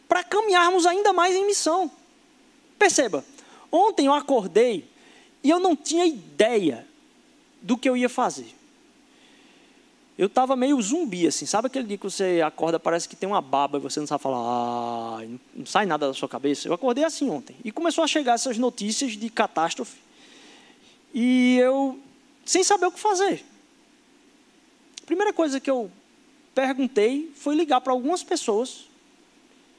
para 0.09 0.23
caminharmos 0.23 0.87
ainda 0.87 1.13
mais 1.13 1.35
em 1.35 1.47
missão. 1.47 1.91
Perceba, 2.79 3.25
ontem 3.73 4.07
eu 4.07 4.15
acordei 4.15 4.89
e 5.43 5.51
eu 5.51 5.59
não 5.59 5.75
tinha 5.75 6.05
ideia 6.05 6.87
do 7.61 7.77
que 7.79 7.89
eu 7.89 7.97
ia 7.97 8.09
fazer. 8.09 8.55
Eu 10.17 10.27
estava 10.27 10.55
meio 10.55 10.81
zumbi, 10.81 11.27
assim. 11.27 11.45
Sabe 11.45 11.67
aquele 11.67 11.89
dia 11.89 11.99
que 11.99 12.05
você 12.05 12.41
acorda, 12.45 12.79
parece 12.79 13.09
que 13.09 13.17
tem 13.17 13.29
uma 13.29 13.41
baba 13.41 13.79
e 13.79 13.81
você 13.81 13.99
não 13.99 14.07
sabe 14.07 14.23
falar, 14.23 14.39
ah, 14.39 15.27
não 15.53 15.67
sai 15.67 15.87
nada 15.87 16.07
da 16.07 16.15
sua 16.15 16.29
cabeça? 16.29 16.69
Eu 16.69 16.75
acordei 16.75 17.03
assim 17.03 17.29
ontem. 17.29 17.57
E 17.65 17.73
começou 17.73 18.05
a 18.05 18.07
chegar 18.07 18.35
essas 18.35 18.57
notícias 18.57 19.13
de 19.13 19.29
catástrofe. 19.29 20.04
E 21.15 21.57
eu, 21.59 21.99
sem 22.45 22.65
saber 22.65 22.87
o 22.87 22.93
que 22.93 22.99
fazer. 22.99 23.45
A 25.01 25.07
primeira 25.07 25.33
coisa 25.33 25.61
que 25.61 25.71
eu 25.71 25.91
perguntei 26.55 27.33
foi 27.37 27.55
ligar 27.55 27.81
para 27.81 27.93
algumas 27.93 28.25
pessoas 28.25 28.89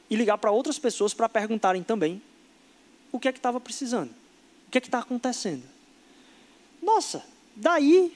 e 0.09 0.15
ligar 0.15 0.37
para 0.37 0.51
outras 0.51 0.79
pessoas 0.79 1.13
para 1.13 1.27
perguntarem 1.27 1.83
também 1.83 2.21
o 3.11 3.19
que 3.19 3.27
é 3.27 3.31
que 3.31 3.39
estava 3.39 3.59
precisando, 3.59 4.11
o 4.67 4.71
que 4.71 4.77
é 4.77 4.81
que 4.81 4.87
está 4.87 4.99
acontecendo. 4.99 5.63
Nossa, 6.81 7.25
daí 7.55 8.15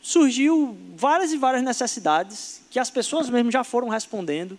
surgiu 0.00 0.76
várias 0.96 1.32
e 1.32 1.36
várias 1.36 1.62
necessidades 1.62 2.62
que 2.70 2.78
as 2.78 2.90
pessoas 2.90 3.28
mesmo 3.28 3.50
já 3.50 3.62
foram 3.62 3.88
respondendo. 3.88 4.56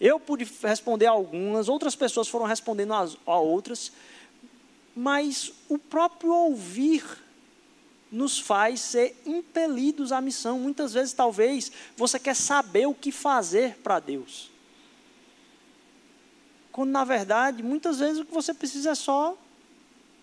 Eu 0.00 0.18
pude 0.18 0.46
responder 0.62 1.06
a 1.06 1.12
algumas, 1.12 1.68
outras 1.68 1.94
pessoas 1.94 2.28
foram 2.28 2.46
respondendo 2.46 2.92
a 2.92 3.38
outras 3.38 3.92
mas 4.94 5.52
o 5.68 5.78
próprio 5.78 6.32
ouvir 6.32 7.04
nos 8.10 8.38
faz 8.38 8.80
ser 8.80 9.20
impelidos 9.26 10.12
à 10.12 10.20
missão. 10.20 10.58
Muitas 10.58 10.92
vezes, 10.92 11.12
talvez, 11.12 11.72
você 11.96 12.18
quer 12.18 12.36
saber 12.36 12.86
o 12.86 12.94
que 12.94 13.10
fazer 13.10 13.76
para 13.82 13.98
Deus. 13.98 14.50
Quando, 16.70 16.90
na 16.90 17.04
verdade, 17.04 17.62
muitas 17.62 17.98
vezes 17.98 18.18
o 18.18 18.24
que 18.24 18.32
você 18.32 18.54
precisa 18.54 18.90
é 18.90 18.94
só 18.94 19.36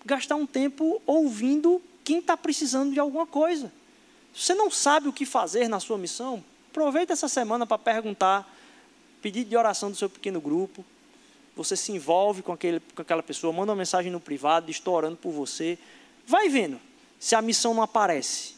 gastar 0.06 0.36
um 0.36 0.46
tempo 0.46 1.02
ouvindo 1.06 1.82
quem 2.04 2.20
está 2.20 2.36
precisando 2.38 2.94
de 2.94 3.00
alguma 3.00 3.28
coisa. 3.28 3.72
Se 4.34 4.46
você 4.46 4.56
não 4.56 4.72
sabe 4.72 5.10
o 5.10 5.14
que 5.14 5.26
fazer 5.26 5.68
na 5.68 5.80
sua 5.80 5.98
missão, 5.98 6.44
aproveita 6.70 7.14
essa 7.14 7.28
semana 7.28 7.66
para 7.66 7.78
perguntar, 7.78 8.50
pedir 9.22 9.44
de 9.44 9.56
oração 9.56 9.92
do 9.92 9.98
seu 9.98 10.10
pequeno 10.10 10.40
grupo, 10.40 10.86
você 11.56 11.76
se 11.76 11.92
envolve 11.92 12.42
com, 12.42 12.54
aquele, 12.54 12.80
com 12.96 13.02
aquela 13.02 13.24
pessoa, 13.24 13.52
manda 13.52 13.72
uma 13.72 13.78
mensagem 13.78 14.12
no 14.12 14.20
privado, 14.20 14.72
estou 14.72 14.96
orando 14.96 15.18
por 15.18 15.32
você. 15.32 15.78
Vai 16.26 16.50
vendo 16.50 16.80
se 17.20 17.36
a 17.36 17.42
missão 17.42 17.74
não 17.74 17.84
aparece. 17.84 18.56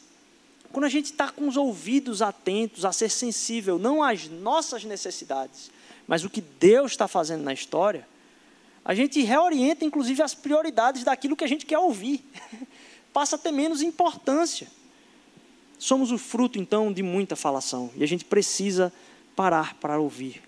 Quando 0.72 0.86
a 0.86 0.90
gente 0.90 1.06
está 1.06 1.30
com 1.30 1.48
os 1.48 1.58
ouvidos 1.58 2.22
atentos, 2.22 2.86
a 2.86 2.92
ser 2.92 3.10
sensível, 3.10 3.78
não 3.78 4.02
às 4.02 4.28
nossas 4.28 4.84
necessidades, 4.84 5.70
mas 6.08 6.24
o 6.24 6.30
que 6.30 6.42
Deus 6.42 6.92
está 6.92 7.08
fazendo 7.08 7.44
na 7.44 7.54
história, 7.54 8.08
a 8.86 8.94
gente 8.94 9.22
reorienta, 9.22 9.86
inclusive, 9.86 10.22
as 10.22 10.36
prioridades 10.36 11.04
daquilo 11.04 11.36
que 11.36 11.44
a 11.44 11.48
gente 11.48 11.66
quer 11.66 11.80
ouvir. 11.80 12.24
Passa 13.14 13.36
a 13.36 13.40
ter 13.40 13.52
menos 13.52 13.82
importância. 13.82 14.68
Somos 15.80 16.12
o 16.12 16.18
fruto, 16.18 16.60
então, 16.60 16.92
de 16.92 17.02
muita 17.04 17.36
falação. 17.36 17.92
E 17.96 18.04
a 18.04 18.08
gente 18.08 18.26
precisa 18.26 18.92
parar 19.36 19.76
para 19.76 20.00
ouvir. 20.00 20.42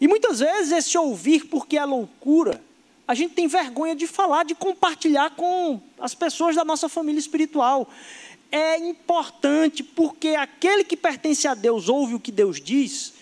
E 0.00 0.06
muitas 0.06 0.40
vezes 0.40 0.72
esse 0.72 0.96
ouvir 0.98 1.46
porque 1.46 1.78
é 1.78 1.84
loucura, 1.84 2.62
a 3.08 3.14
gente 3.14 3.34
tem 3.34 3.46
vergonha 3.46 3.94
de 3.94 4.06
falar, 4.06 4.44
de 4.44 4.54
compartilhar 4.54 5.30
com 5.30 5.80
as 5.98 6.14
pessoas 6.14 6.56
da 6.56 6.64
nossa 6.64 6.88
família 6.88 7.18
espiritual. 7.18 7.88
É 8.50 8.76
importante 8.78 9.82
porque 9.82 10.28
aquele 10.28 10.84
que 10.84 10.96
pertence 10.96 11.46
a 11.46 11.54
Deus 11.54 11.88
ouve 11.88 12.14
o 12.14 12.20
que 12.20 12.32
Deus 12.32 12.60
diz, 12.60 13.14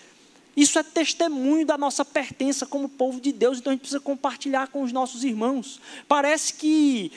isso 0.55 0.79
é 0.79 0.83
testemunho 0.83 1.65
da 1.65 1.77
nossa 1.77 2.05
pertença 2.05 2.65
como 2.65 2.87
povo 2.87 3.19
de 3.19 3.33
Deus, 3.33 3.57
então 3.57 3.71
a 3.71 3.73
gente 3.73 3.81
precisa 3.81 3.99
compartilhar 3.99 4.69
com 4.69 4.83
os 4.83 4.91
nossos 4.91 5.23
irmãos. 5.23 5.81
Parece 6.07 6.53
que 6.53 7.11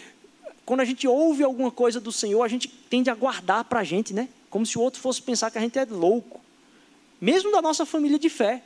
quando 0.66 0.80
a 0.80 0.84
gente 0.84 1.06
ouve 1.06 1.44
alguma 1.44 1.70
coisa 1.70 2.00
do 2.00 2.10
Senhor, 2.10 2.42
a 2.42 2.48
gente 2.48 2.68
tende 2.68 3.08
a 3.08 3.14
guardar 3.14 3.64
para 3.64 3.80
a 3.80 3.84
gente, 3.84 4.12
né? 4.12 4.28
Como 4.50 4.66
se 4.66 4.76
o 4.76 4.80
outro 4.80 5.00
fosse 5.00 5.22
pensar 5.22 5.50
que 5.50 5.58
a 5.58 5.60
gente 5.60 5.78
é 5.78 5.84
louco, 5.84 6.40
mesmo 7.20 7.52
da 7.52 7.62
nossa 7.62 7.86
família 7.86 8.18
de 8.18 8.28
fé. 8.28 8.62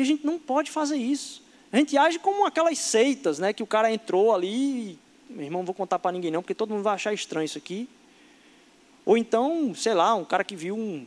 E 0.00 0.02
a 0.02 0.06
gente 0.06 0.24
não 0.24 0.38
pode 0.38 0.70
fazer 0.70 0.96
isso. 0.96 1.42
A 1.70 1.76
gente 1.76 1.94
age 1.94 2.18
como 2.18 2.46
aquelas 2.46 2.78
seitas, 2.78 3.38
né? 3.38 3.52
Que 3.52 3.62
o 3.62 3.66
cara 3.66 3.92
entrou 3.92 4.34
ali, 4.34 4.98
meu 5.28 5.44
irmão, 5.44 5.60
não 5.60 5.66
vou 5.66 5.74
contar 5.74 5.98
para 5.98 6.10
ninguém 6.10 6.30
não, 6.30 6.40
porque 6.40 6.54
todo 6.54 6.70
mundo 6.70 6.82
vai 6.82 6.94
achar 6.94 7.12
estranho 7.12 7.44
isso 7.44 7.58
aqui. 7.58 7.86
Ou 9.04 9.18
então, 9.18 9.74
sei 9.74 9.92
lá, 9.92 10.14
um 10.14 10.24
cara 10.24 10.42
que 10.42 10.56
viu 10.56 10.74
um, 10.74 11.04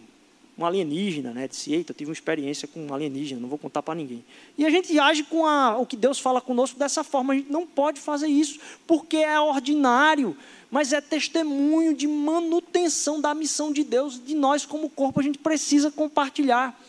um 0.55 0.63
alienígena, 0.63 1.33
né? 1.33 1.47
Disse, 1.47 1.73
eita, 1.73 1.91
eu 1.91 1.95
tive 1.95 2.11
uma 2.11 2.13
experiência 2.13 2.67
com 2.67 2.85
um 2.85 2.93
alienígena, 2.93 3.41
não 3.41 3.49
vou 3.49 3.57
contar 3.57 3.81
para 3.81 3.95
ninguém. 3.95 4.23
E 4.55 4.63
a 4.63 4.69
gente 4.69 4.99
age 4.99 5.23
com 5.23 5.43
a, 5.43 5.75
o 5.75 5.87
que 5.87 5.97
Deus 5.97 6.19
fala 6.19 6.39
conosco 6.39 6.77
dessa 6.77 7.03
forma, 7.03 7.33
a 7.33 7.37
gente 7.37 7.51
não 7.51 7.65
pode 7.65 7.99
fazer 7.99 8.27
isso, 8.27 8.59
porque 8.85 9.17
é 9.17 9.39
ordinário, 9.39 10.37
mas 10.69 10.93
é 10.93 11.01
testemunho 11.01 11.95
de 11.95 12.07
manutenção 12.07 13.19
da 13.19 13.33
missão 13.33 13.73
de 13.73 13.83
Deus, 13.83 14.23
de 14.23 14.35
nós 14.35 14.67
como 14.67 14.87
corpo, 14.87 15.19
a 15.19 15.23
gente 15.23 15.39
precisa 15.39 15.89
compartilhar. 15.89 16.79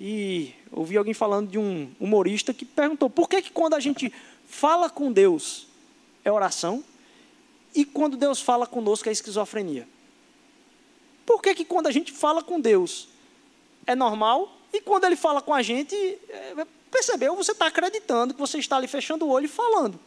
E 0.00 0.54
ouvi 0.70 0.96
alguém 0.96 1.14
falando 1.14 1.50
de 1.50 1.58
um 1.58 1.90
humorista 1.98 2.54
que 2.54 2.64
perguntou, 2.64 3.10
por 3.10 3.28
que, 3.28 3.42
que 3.42 3.50
quando 3.50 3.74
a 3.74 3.80
gente 3.80 4.12
fala 4.46 4.88
com 4.88 5.10
Deus 5.10 5.66
é 6.24 6.30
oração, 6.30 6.84
e 7.74 7.84
quando 7.84 8.16
Deus 8.16 8.40
fala 8.40 8.66
conosco 8.66 9.08
é 9.08 9.12
esquizofrenia? 9.12 9.88
Por 11.26 11.42
que, 11.42 11.54
que 11.54 11.64
quando 11.64 11.86
a 11.86 11.90
gente 11.90 12.12
fala 12.12 12.42
com 12.42 12.60
Deus 12.60 13.08
é 13.86 13.94
normal 13.94 14.56
e 14.72 14.80
quando 14.80 15.04
Ele 15.04 15.16
fala 15.16 15.42
com 15.42 15.52
a 15.52 15.62
gente, 15.62 15.94
é, 15.94 16.66
percebeu? 16.90 17.36
Você 17.36 17.52
está 17.52 17.66
acreditando 17.66 18.34
que 18.34 18.40
você 18.40 18.58
está 18.58 18.76
ali 18.76 18.86
fechando 18.86 19.26
o 19.26 19.28
olho 19.28 19.46
e 19.46 19.48
falando, 19.48 19.98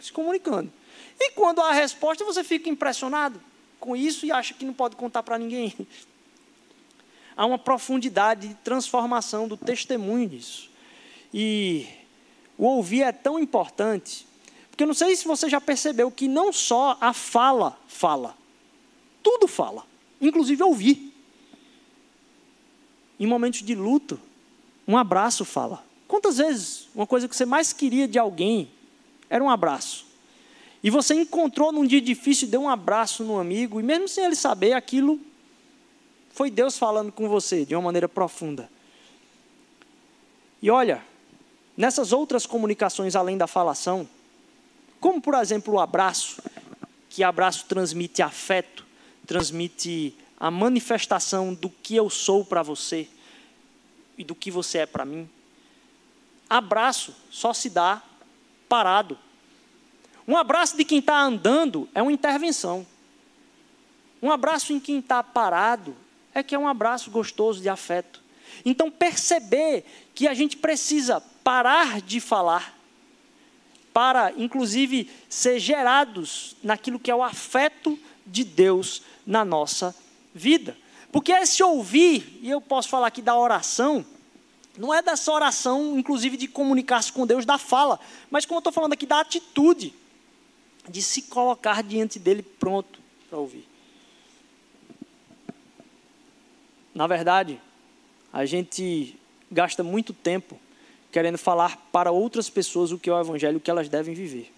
se 0.00 0.12
comunicando. 0.12 0.70
E 1.18 1.32
quando 1.32 1.60
há 1.60 1.70
a 1.70 1.72
resposta, 1.72 2.24
você 2.24 2.42
fica 2.44 2.68
impressionado 2.68 3.40
com 3.78 3.96
isso 3.96 4.26
e 4.26 4.32
acha 4.32 4.54
que 4.54 4.64
não 4.64 4.74
pode 4.74 4.96
contar 4.96 5.22
para 5.22 5.38
ninguém. 5.38 5.74
Há 7.36 7.46
uma 7.46 7.58
profundidade 7.58 8.48
de 8.48 8.54
transformação 8.54 9.48
do 9.48 9.56
testemunho 9.56 10.28
disso. 10.28 10.70
E 11.32 11.86
o 12.58 12.64
ouvir 12.64 13.02
é 13.02 13.12
tão 13.12 13.38
importante, 13.38 14.26
porque 14.70 14.82
eu 14.82 14.86
não 14.86 14.94
sei 14.94 15.14
se 15.16 15.26
você 15.26 15.48
já 15.48 15.60
percebeu 15.60 16.10
que 16.10 16.28
não 16.28 16.52
só 16.52 16.96
a 17.00 17.12
fala 17.12 17.78
fala, 17.86 18.36
tudo 19.22 19.46
fala 19.46 19.90
inclusive 20.20 20.62
ouvir. 20.62 21.12
Em 23.18 23.26
momentos 23.26 23.62
de 23.62 23.74
luto, 23.74 24.20
um 24.86 24.96
abraço 24.96 25.44
fala. 25.44 25.84
Quantas 26.06 26.38
vezes 26.38 26.88
uma 26.94 27.06
coisa 27.06 27.28
que 27.28 27.34
você 27.34 27.46
mais 27.46 27.72
queria 27.72 28.06
de 28.06 28.18
alguém 28.18 28.70
era 29.28 29.42
um 29.42 29.50
abraço? 29.50 30.06
E 30.82 30.90
você 30.90 31.14
encontrou 31.14 31.72
num 31.72 31.86
dia 31.86 32.00
difícil 32.00 32.48
deu 32.48 32.62
um 32.62 32.68
abraço 32.68 33.22
no 33.22 33.38
amigo, 33.38 33.80
e 33.80 33.82
mesmo 33.82 34.08
sem 34.08 34.24
ele 34.24 34.34
saber, 34.36 34.72
aquilo 34.72 35.20
foi 36.30 36.50
Deus 36.50 36.78
falando 36.78 37.12
com 37.12 37.28
você 37.28 37.64
de 37.64 37.74
uma 37.74 37.82
maneira 37.82 38.08
profunda. 38.08 38.70
E 40.62 40.70
olha, 40.70 41.02
nessas 41.76 42.12
outras 42.12 42.46
comunicações 42.46 43.16
além 43.16 43.36
da 43.36 43.46
falação, 43.46 44.08
como 45.00 45.20
por 45.20 45.34
exemplo 45.34 45.74
o 45.74 45.80
abraço, 45.80 46.42
que 47.08 47.24
abraço 47.24 47.66
transmite 47.66 48.22
afeto, 48.22 48.86
transmite 49.26 50.14
a 50.38 50.50
manifestação 50.50 51.52
do 51.52 51.68
que 51.68 51.96
eu 51.96 52.08
sou 52.08 52.44
para 52.44 52.62
você 52.62 53.08
e 54.16 54.24
do 54.24 54.34
que 54.34 54.50
você 54.50 54.78
é 54.78 54.86
para 54.86 55.04
mim. 55.04 55.28
Abraço 56.48 57.14
só 57.30 57.52
se 57.52 57.70
dá 57.70 58.02
parado. 58.68 59.18
Um 60.26 60.36
abraço 60.36 60.76
de 60.76 60.84
quem 60.84 60.98
está 60.98 61.20
andando 61.20 61.88
é 61.94 62.02
uma 62.02 62.12
intervenção. 62.12 62.86
Um 64.22 64.30
abraço 64.30 64.72
em 64.72 64.78
quem 64.78 64.98
está 64.98 65.22
parado 65.22 65.96
é 66.34 66.42
que 66.42 66.54
é 66.54 66.58
um 66.58 66.68
abraço 66.68 67.10
gostoso 67.10 67.60
de 67.60 67.68
afeto. 67.68 68.22
Então, 68.64 68.90
perceber 68.90 69.84
que 70.14 70.28
a 70.28 70.34
gente 70.34 70.56
precisa 70.56 71.20
parar 71.42 72.00
de 72.00 72.20
falar, 72.20 72.78
para, 73.92 74.32
inclusive, 74.36 75.10
ser 75.28 75.58
gerados 75.58 76.54
naquilo 76.62 76.98
que 76.98 77.10
é 77.10 77.14
o 77.14 77.22
afeto 77.22 77.98
de 78.26 78.44
Deus 78.44 79.02
na 79.26 79.44
nossa 79.44 79.94
vida. 80.34 80.76
Porque 81.10 81.32
esse 81.32 81.62
ouvir, 81.62 82.38
e 82.40 82.50
eu 82.50 82.60
posso 82.60 82.88
falar 82.88 83.08
aqui 83.08 83.20
da 83.20 83.36
oração, 83.36 84.04
não 84.78 84.94
é 84.94 85.02
dessa 85.02 85.32
oração, 85.32 85.98
inclusive, 85.98 86.36
de 86.36 86.46
comunicar-se 86.46 87.12
com 87.12 87.26
Deus 87.26 87.44
da 87.44 87.58
fala, 87.58 87.98
mas 88.30 88.46
como 88.46 88.58
eu 88.58 88.60
estou 88.60 88.72
falando 88.72 88.92
aqui, 88.92 89.06
da 89.06 89.20
atitude, 89.20 89.92
de 90.88 91.02
se 91.02 91.22
colocar 91.22 91.82
diante 91.82 92.18
dele 92.18 92.42
pronto 92.42 93.00
para 93.28 93.38
ouvir. 93.38 93.69
Na 96.94 97.06
verdade, 97.06 97.60
a 98.32 98.44
gente 98.44 99.18
gasta 99.50 99.82
muito 99.82 100.12
tempo 100.12 100.58
querendo 101.10 101.38
falar 101.38 101.76
para 101.90 102.10
outras 102.10 102.48
pessoas 102.48 102.92
o 102.92 102.98
que 102.98 103.10
é 103.10 103.12
o 103.12 103.20
Evangelho, 103.20 103.58
o 103.58 103.60
que 103.60 103.70
elas 103.70 103.88
devem 103.88 104.14
viver 104.14 104.52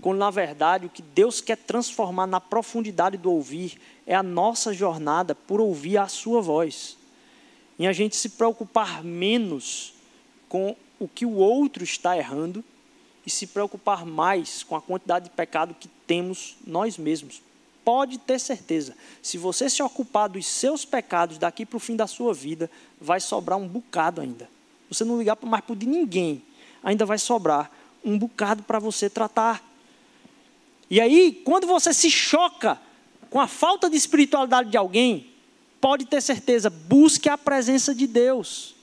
quando 0.00 0.18
na 0.18 0.30
verdade 0.30 0.86
o 0.86 0.90
que 0.90 1.02
Deus 1.02 1.40
quer 1.40 1.56
transformar 1.56 2.26
na 2.26 2.40
profundidade 2.40 3.16
do 3.16 3.30
ouvir 3.30 3.80
é 4.06 4.14
a 4.14 4.22
nossa 4.22 4.72
jornada 4.72 5.34
por 5.34 5.60
ouvir 5.60 5.98
a 5.98 6.08
Sua 6.08 6.40
voz. 6.40 6.96
E 7.78 7.86
a 7.86 7.92
gente 7.92 8.16
se 8.16 8.30
preocupar 8.30 9.02
menos 9.02 9.94
com 10.48 10.76
o 10.98 11.08
que 11.08 11.26
o 11.26 11.34
outro 11.34 11.82
está 11.82 12.16
errando 12.16 12.64
e 13.26 13.30
se 13.30 13.46
preocupar 13.46 14.04
mais 14.04 14.62
com 14.62 14.76
a 14.76 14.82
quantidade 14.82 15.26
de 15.26 15.30
pecado 15.30 15.74
que 15.74 15.88
temos 16.06 16.56
nós 16.66 16.98
mesmos. 16.98 17.42
Pode 17.84 18.18
ter 18.18 18.40
certeza, 18.40 18.96
se 19.22 19.36
você 19.36 19.68
se 19.68 19.82
ocupar 19.82 20.28
dos 20.28 20.46
seus 20.46 20.84
pecados 20.84 21.36
daqui 21.36 21.66
para 21.66 21.76
o 21.76 21.80
fim 21.80 21.94
da 21.94 22.06
sua 22.06 22.32
vida, 22.32 22.70
vai 23.00 23.20
sobrar 23.20 23.58
um 23.58 23.68
bocado 23.68 24.20
ainda. 24.20 24.48
Você 24.90 25.04
não 25.04 25.18
ligar 25.18 25.36
mais 25.42 25.64
por 25.64 25.76
de 25.76 25.86
ninguém, 25.86 26.42
ainda 26.82 27.04
vai 27.04 27.18
sobrar 27.18 27.70
um 28.04 28.18
bocado 28.18 28.62
para 28.62 28.78
você 28.78 29.10
tratar. 29.10 29.62
E 30.88 31.00
aí, 31.00 31.42
quando 31.44 31.66
você 31.66 31.92
se 31.92 32.10
choca 32.10 32.80
com 33.30 33.40
a 33.40 33.46
falta 33.46 33.90
de 33.90 33.96
espiritualidade 33.96 34.70
de 34.70 34.76
alguém, 34.76 35.30
pode 35.80 36.06
ter 36.06 36.22
certeza, 36.22 36.70
busque 36.70 37.28
a 37.28 37.36
presença 37.36 37.94
de 37.94 38.06
Deus. 38.06 38.73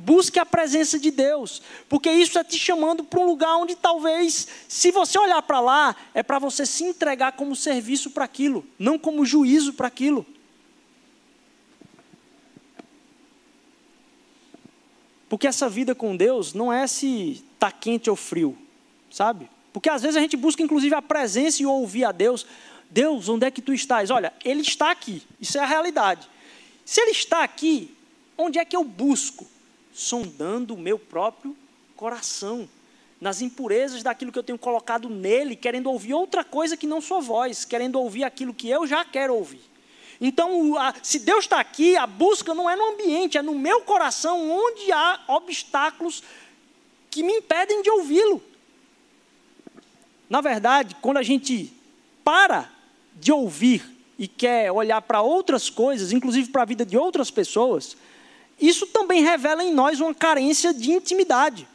Busque 0.00 0.38
a 0.38 0.46
presença 0.46 0.96
de 0.96 1.10
Deus, 1.10 1.60
porque 1.88 2.08
isso 2.08 2.38
é 2.38 2.44
te 2.44 2.56
chamando 2.56 3.02
para 3.02 3.18
um 3.18 3.26
lugar 3.26 3.56
onde 3.56 3.74
talvez, 3.74 4.46
se 4.68 4.92
você 4.92 5.18
olhar 5.18 5.42
para 5.42 5.58
lá, 5.58 5.96
é 6.14 6.22
para 6.22 6.38
você 6.38 6.64
se 6.64 6.84
entregar 6.84 7.32
como 7.32 7.56
serviço 7.56 8.12
para 8.12 8.24
aquilo, 8.24 8.64
não 8.78 8.96
como 8.96 9.26
juízo 9.26 9.72
para 9.72 9.88
aquilo. 9.88 10.24
Porque 15.28 15.48
essa 15.48 15.68
vida 15.68 15.96
com 15.96 16.16
Deus 16.16 16.54
não 16.54 16.72
é 16.72 16.86
se 16.86 17.44
está 17.54 17.72
quente 17.72 18.08
ou 18.08 18.14
frio, 18.14 18.56
sabe? 19.10 19.50
Porque 19.72 19.90
às 19.90 20.02
vezes 20.02 20.16
a 20.16 20.20
gente 20.20 20.36
busca 20.36 20.62
inclusive 20.62 20.94
a 20.94 21.02
presença 21.02 21.60
e 21.60 21.66
ouvir 21.66 22.04
a 22.04 22.12
Deus. 22.12 22.46
Deus, 22.88 23.28
onde 23.28 23.44
é 23.44 23.50
que 23.50 23.60
tu 23.60 23.74
estás? 23.74 24.10
Olha, 24.10 24.32
Ele 24.44 24.62
está 24.62 24.92
aqui. 24.92 25.22
Isso 25.40 25.58
é 25.58 25.60
a 25.60 25.66
realidade. 25.66 26.30
Se 26.84 27.00
Ele 27.00 27.10
está 27.10 27.42
aqui, 27.42 27.94
onde 28.36 28.60
é 28.60 28.64
que 28.64 28.76
eu 28.76 28.84
busco? 28.84 29.44
Sondando 29.98 30.74
o 30.74 30.78
meu 30.78 30.96
próprio 30.96 31.56
coração. 31.96 32.68
Nas 33.20 33.42
impurezas 33.42 34.04
daquilo 34.04 34.30
que 34.30 34.38
eu 34.38 34.44
tenho 34.44 34.56
colocado 34.56 35.08
nele, 35.08 35.56
querendo 35.56 35.90
ouvir 35.90 36.14
outra 36.14 36.44
coisa 36.44 36.76
que 36.76 36.86
não 36.86 37.00
sua 37.00 37.18
voz, 37.18 37.64
querendo 37.64 37.98
ouvir 37.98 38.22
aquilo 38.22 38.54
que 38.54 38.70
eu 38.70 38.86
já 38.86 39.04
quero 39.04 39.34
ouvir. 39.34 39.60
Então, 40.20 40.74
se 41.02 41.18
Deus 41.18 41.46
está 41.46 41.58
aqui, 41.58 41.96
a 41.96 42.06
busca 42.06 42.54
não 42.54 42.70
é 42.70 42.76
no 42.76 42.92
ambiente, 42.92 43.36
é 43.36 43.42
no 43.42 43.58
meu 43.58 43.80
coração, 43.80 44.48
onde 44.48 44.92
há 44.92 45.20
obstáculos 45.26 46.22
que 47.10 47.24
me 47.24 47.32
impedem 47.32 47.82
de 47.82 47.90
ouvi-lo. 47.90 48.40
Na 50.30 50.40
verdade, 50.40 50.96
quando 51.02 51.16
a 51.16 51.22
gente 51.24 51.72
para 52.22 52.70
de 53.16 53.32
ouvir 53.32 53.84
e 54.16 54.28
quer 54.28 54.70
olhar 54.70 55.02
para 55.02 55.22
outras 55.22 55.68
coisas, 55.68 56.12
inclusive 56.12 56.50
para 56.50 56.62
a 56.62 56.66
vida 56.66 56.86
de 56.86 56.96
outras 56.96 57.32
pessoas, 57.32 57.96
isso 58.60 58.86
também 58.86 59.22
revela 59.22 59.62
em 59.62 59.72
nós 59.72 60.00
uma 60.00 60.14
carência 60.14 60.74
de 60.74 60.90
intimidade. 60.90 61.66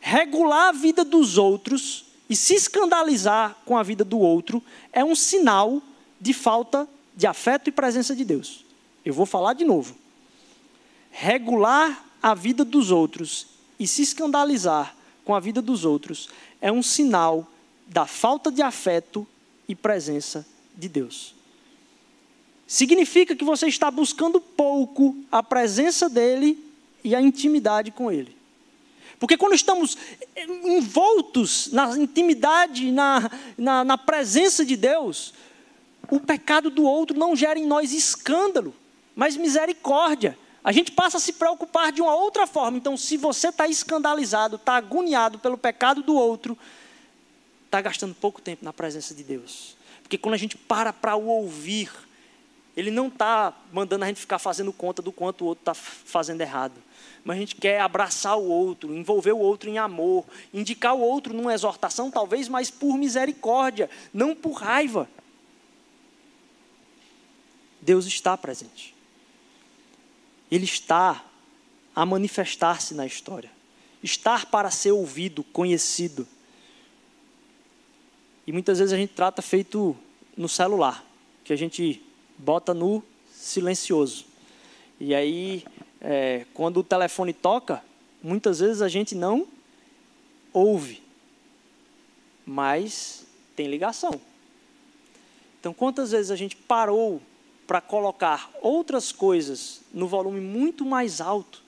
regular 0.00 0.68
a 0.68 0.72
vida 0.72 1.04
dos 1.04 1.38
outros 1.38 2.06
e 2.28 2.34
se 2.34 2.54
escandalizar 2.54 3.56
com 3.64 3.76
a 3.76 3.82
vida 3.82 4.04
do 4.04 4.18
outro 4.18 4.62
é 4.92 5.04
um 5.04 5.14
sinal 5.14 5.80
de 6.20 6.32
falta 6.32 6.88
de 7.14 7.26
afeto 7.26 7.68
e 7.68 7.72
presença 7.72 8.16
de 8.16 8.24
Deus. 8.24 8.64
Eu 9.04 9.12
vou 9.12 9.26
falar 9.26 9.52
de 9.52 9.64
novo. 9.64 9.94
Regular 11.10 12.04
a 12.22 12.34
vida 12.34 12.64
dos 12.64 12.90
outros 12.90 13.48
e 13.78 13.86
se 13.86 14.02
escandalizar 14.02 14.96
com 15.24 15.34
a 15.34 15.40
vida 15.40 15.60
dos 15.60 15.84
outros 15.84 16.28
é 16.60 16.72
um 16.72 16.82
sinal 16.82 17.46
da 17.86 18.06
falta 18.06 18.50
de 18.50 18.62
afeto 18.62 19.26
e 19.68 19.74
presença 19.74 20.46
de 20.74 20.88
Deus. 20.88 21.34
Significa 22.72 23.36
que 23.36 23.44
você 23.44 23.66
está 23.66 23.90
buscando 23.90 24.40
pouco 24.40 25.14
a 25.30 25.42
presença 25.42 26.08
dele 26.08 26.58
e 27.04 27.14
a 27.14 27.20
intimidade 27.20 27.90
com 27.90 28.10
ele. 28.10 28.34
Porque 29.20 29.36
quando 29.36 29.52
estamos 29.52 29.98
envoltos 30.64 31.70
na 31.70 31.94
intimidade, 31.98 32.90
na, 32.90 33.30
na, 33.58 33.84
na, 33.84 33.98
presença 33.98 34.64
de 34.64 34.74
Deus, 34.74 35.34
o 36.10 36.18
pecado 36.18 36.70
do 36.70 36.84
outro 36.84 37.14
não 37.14 37.36
gera 37.36 37.58
em 37.58 37.66
nós 37.66 37.92
escândalo, 37.92 38.74
mas 39.14 39.36
misericórdia. 39.36 40.38
A 40.64 40.72
gente 40.72 40.92
passa 40.92 41.18
a 41.18 41.20
se 41.20 41.34
preocupar 41.34 41.92
de 41.92 42.00
uma 42.00 42.14
outra 42.14 42.46
forma. 42.46 42.78
Então, 42.78 42.96
se 42.96 43.18
você 43.18 43.48
está 43.48 43.68
escandalizado, 43.68 44.56
está 44.56 44.76
agoniado 44.76 45.38
pelo 45.38 45.58
pecado 45.58 46.02
do 46.02 46.14
outro, 46.14 46.56
está 47.66 47.82
gastando 47.82 48.14
pouco 48.14 48.40
tempo 48.40 48.64
na 48.64 48.72
presença 48.72 49.14
de 49.14 49.22
Deus. 49.22 49.76
Porque 50.02 50.16
quando 50.16 50.36
a 50.36 50.38
gente 50.38 50.56
para 50.56 50.90
para 50.90 51.14
o 51.16 51.26
ouvir, 51.26 51.90
ele 52.76 52.90
não 52.90 53.08
está 53.08 53.54
mandando 53.72 54.04
a 54.04 54.08
gente 54.08 54.20
ficar 54.20 54.38
fazendo 54.38 54.72
conta 54.72 55.02
do 55.02 55.12
quanto 55.12 55.42
o 55.42 55.46
outro 55.46 55.60
está 55.62 55.74
fazendo 55.74 56.40
errado. 56.40 56.74
Mas 57.22 57.36
a 57.36 57.40
gente 57.40 57.56
quer 57.56 57.80
abraçar 57.80 58.38
o 58.38 58.44
outro, 58.44 58.94
envolver 58.94 59.32
o 59.32 59.38
outro 59.38 59.68
em 59.68 59.78
amor, 59.78 60.24
indicar 60.54 60.94
o 60.94 61.00
outro 61.00 61.34
numa 61.34 61.52
exortação, 61.52 62.10
talvez, 62.10 62.48
mas 62.48 62.70
por 62.70 62.96
misericórdia, 62.96 63.90
não 64.12 64.34
por 64.34 64.52
raiva. 64.52 65.08
Deus 67.80 68.06
está 68.06 68.36
presente. 68.36 68.94
Ele 70.50 70.64
está 70.64 71.24
a 71.94 72.06
manifestar-se 72.06 72.94
na 72.94 73.04
história. 73.04 73.50
Estar 74.02 74.46
para 74.46 74.70
ser 74.70 74.92
ouvido, 74.92 75.44
conhecido. 75.44 76.26
E 78.46 78.52
muitas 78.52 78.78
vezes 78.78 78.92
a 78.92 78.96
gente 78.96 79.12
trata 79.12 79.42
feito 79.42 79.96
no 80.36 80.48
celular, 80.48 81.04
que 81.44 81.52
a 81.52 81.56
gente 81.56 82.02
bota 82.38 82.72
no 82.74 83.02
silencioso. 83.30 84.24
E 85.00 85.14
aí, 85.14 85.64
é, 86.00 86.46
quando 86.54 86.78
o 86.78 86.84
telefone 86.84 87.32
toca, 87.32 87.82
muitas 88.22 88.60
vezes 88.60 88.82
a 88.82 88.88
gente 88.88 89.14
não 89.14 89.46
ouve, 90.52 91.02
mas 92.46 93.26
tem 93.56 93.68
ligação. 93.68 94.20
Então, 95.58 95.72
quantas 95.72 96.10
vezes 96.10 96.30
a 96.30 96.36
gente 96.36 96.56
parou 96.56 97.20
para 97.66 97.80
colocar 97.80 98.50
outras 98.60 99.12
coisas 99.12 99.80
no 99.92 100.06
volume 100.06 100.40
muito 100.40 100.84
mais 100.84 101.20
alto, 101.20 101.62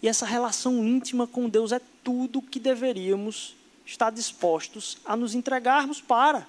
e 0.00 0.08
essa 0.08 0.24
relação 0.24 0.84
íntima 0.84 1.26
com 1.26 1.48
Deus 1.48 1.72
é 1.72 1.80
tudo 2.04 2.40
que 2.40 2.60
deveríamos 2.60 3.56
estar 3.84 4.10
dispostos 4.10 4.98
a 5.04 5.16
nos 5.16 5.34
entregarmos 5.34 6.00
para. 6.00 6.46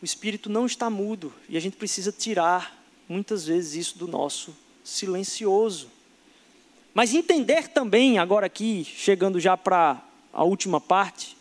O 0.00 0.04
espírito 0.04 0.48
não 0.48 0.64
está 0.64 0.88
mudo 0.88 1.32
e 1.48 1.56
a 1.56 1.60
gente 1.60 1.76
precisa 1.76 2.10
tirar 2.10 2.78
muitas 3.08 3.46
vezes 3.46 3.74
isso 3.74 3.98
do 3.98 4.08
nosso 4.08 4.56
silencioso. 4.82 5.88
Mas 6.94 7.14
entender 7.14 7.68
também, 7.68 8.18
agora 8.18 8.46
aqui, 8.46 8.84
chegando 8.84 9.38
já 9.38 9.56
para 9.56 10.02
a 10.32 10.42
última 10.42 10.80
parte, 10.80 11.36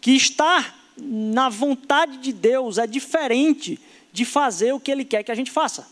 que 0.00 0.12
estar 0.12 0.92
na 0.96 1.48
vontade 1.48 2.18
de 2.18 2.32
Deus 2.32 2.78
é 2.78 2.86
diferente 2.86 3.78
de 4.12 4.24
fazer 4.24 4.72
o 4.72 4.80
que 4.80 4.90
Ele 4.90 5.04
quer 5.04 5.22
que 5.22 5.32
a 5.32 5.34
gente 5.34 5.50
faça. 5.50 5.86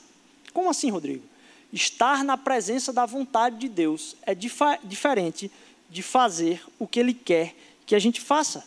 Como 0.53 0.71
assim, 0.71 0.91
Rodrigo? 0.91 1.25
Estar 1.73 2.23
na 2.23 2.39
presença 2.39 2.93
da 2.93 3.05
vontade 3.05 3.59
de 3.59 3.69
Deus 3.69 4.17
é 4.23 4.35
dif 4.35 4.61
diferente 4.85 5.51
de 5.91 6.03
fazer 6.03 6.63
o 6.79 6.87
que 6.87 7.01
Ele 7.01 7.13
quer 7.13 7.55
que 7.85 7.95
a 7.95 7.99
gente 7.99 8.21
faça. 8.21 8.65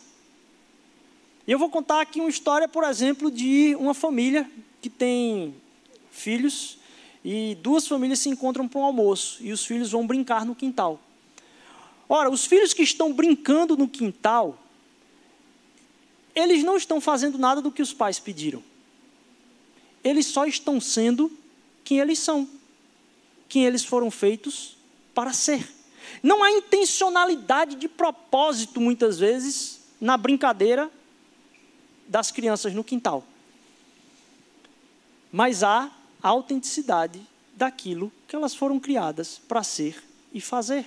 E 1.48 1.50
eu 1.52 1.58
vou 1.58 1.70
contar 1.70 2.02
aqui 2.02 2.20
uma 2.20 2.28
história, 2.28 2.68
por 2.68 2.84
exemplo, 2.84 3.30
de 3.30 3.74
uma 3.76 3.94
família 3.94 4.46
que 4.82 4.90
tem 4.90 5.54
filhos 6.10 6.76
e 7.24 7.56
duas 7.62 7.88
famílias 7.88 8.18
se 8.18 8.28
encontram 8.28 8.68
para 8.68 8.78
um 8.78 8.84
almoço 8.84 9.38
e 9.40 9.50
os 9.50 9.64
filhos 9.64 9.90
vão 9.90 10.06
brincar 10.06 10.44
no 10.44 10.54
quintal. 10.54 11.00
Ora, 12.06 12.28
os 12.28 12.44
filhos 12.44 12.74
que 12.74 12.82
estão 12.82 13.14
brincando 13.14 13.78
no 13.78 13.88
quintal, 13.88 14.62
eles 16.34 16.62
não 16.62 16.76
estão 16.76 17.00
fazendo 17.00 17.38
nada 17.38 17.62
do 17.62 17.72
que 17.72 17.80
os 17.80 17.94
pais 17.94 18.18
pediram. 18.18 18.62
Eles 20.04 20.26
só 20.26 20.44
estão 20.44 20.78
sendo 20.78 21.32
quem 21.82 21.98
eles 21.98 22.18
são, 22.18 22.46
quem 23.48 23.64
eles 23.64 23.86
foram 23.86 24.10
feitos 24.10 24.76
para 25.14 25.32
ser. 25.32 25.66
Não 26.22 26.44
há 26.44 26.50
intencionalidade 26.50 27.76
de 27.76 27.88
propósito, 27.88 28.82
muitas 28.82 29.18
vezes, 29.18 29.80
na 29.98 30.18
brincadeira 30.18 30.90
das 32.08 32.30
crianças 32.30 32.74
no 32.74 32.82
quintal. 32.82 33.24
Mas 35.30 35.62
há 35.62 35.90
a 36.22 36.28
autenticidade 36.28 37.20
daquilo 37.54 38.10
que 38.26 38.34
elas 38.34 38.54
foram 38.54 38.80
criadas 38.80 39.40
para 39.46 39.62
ser 39.62 40.02
e 40.32 40.40
fazer. 40.40 40.86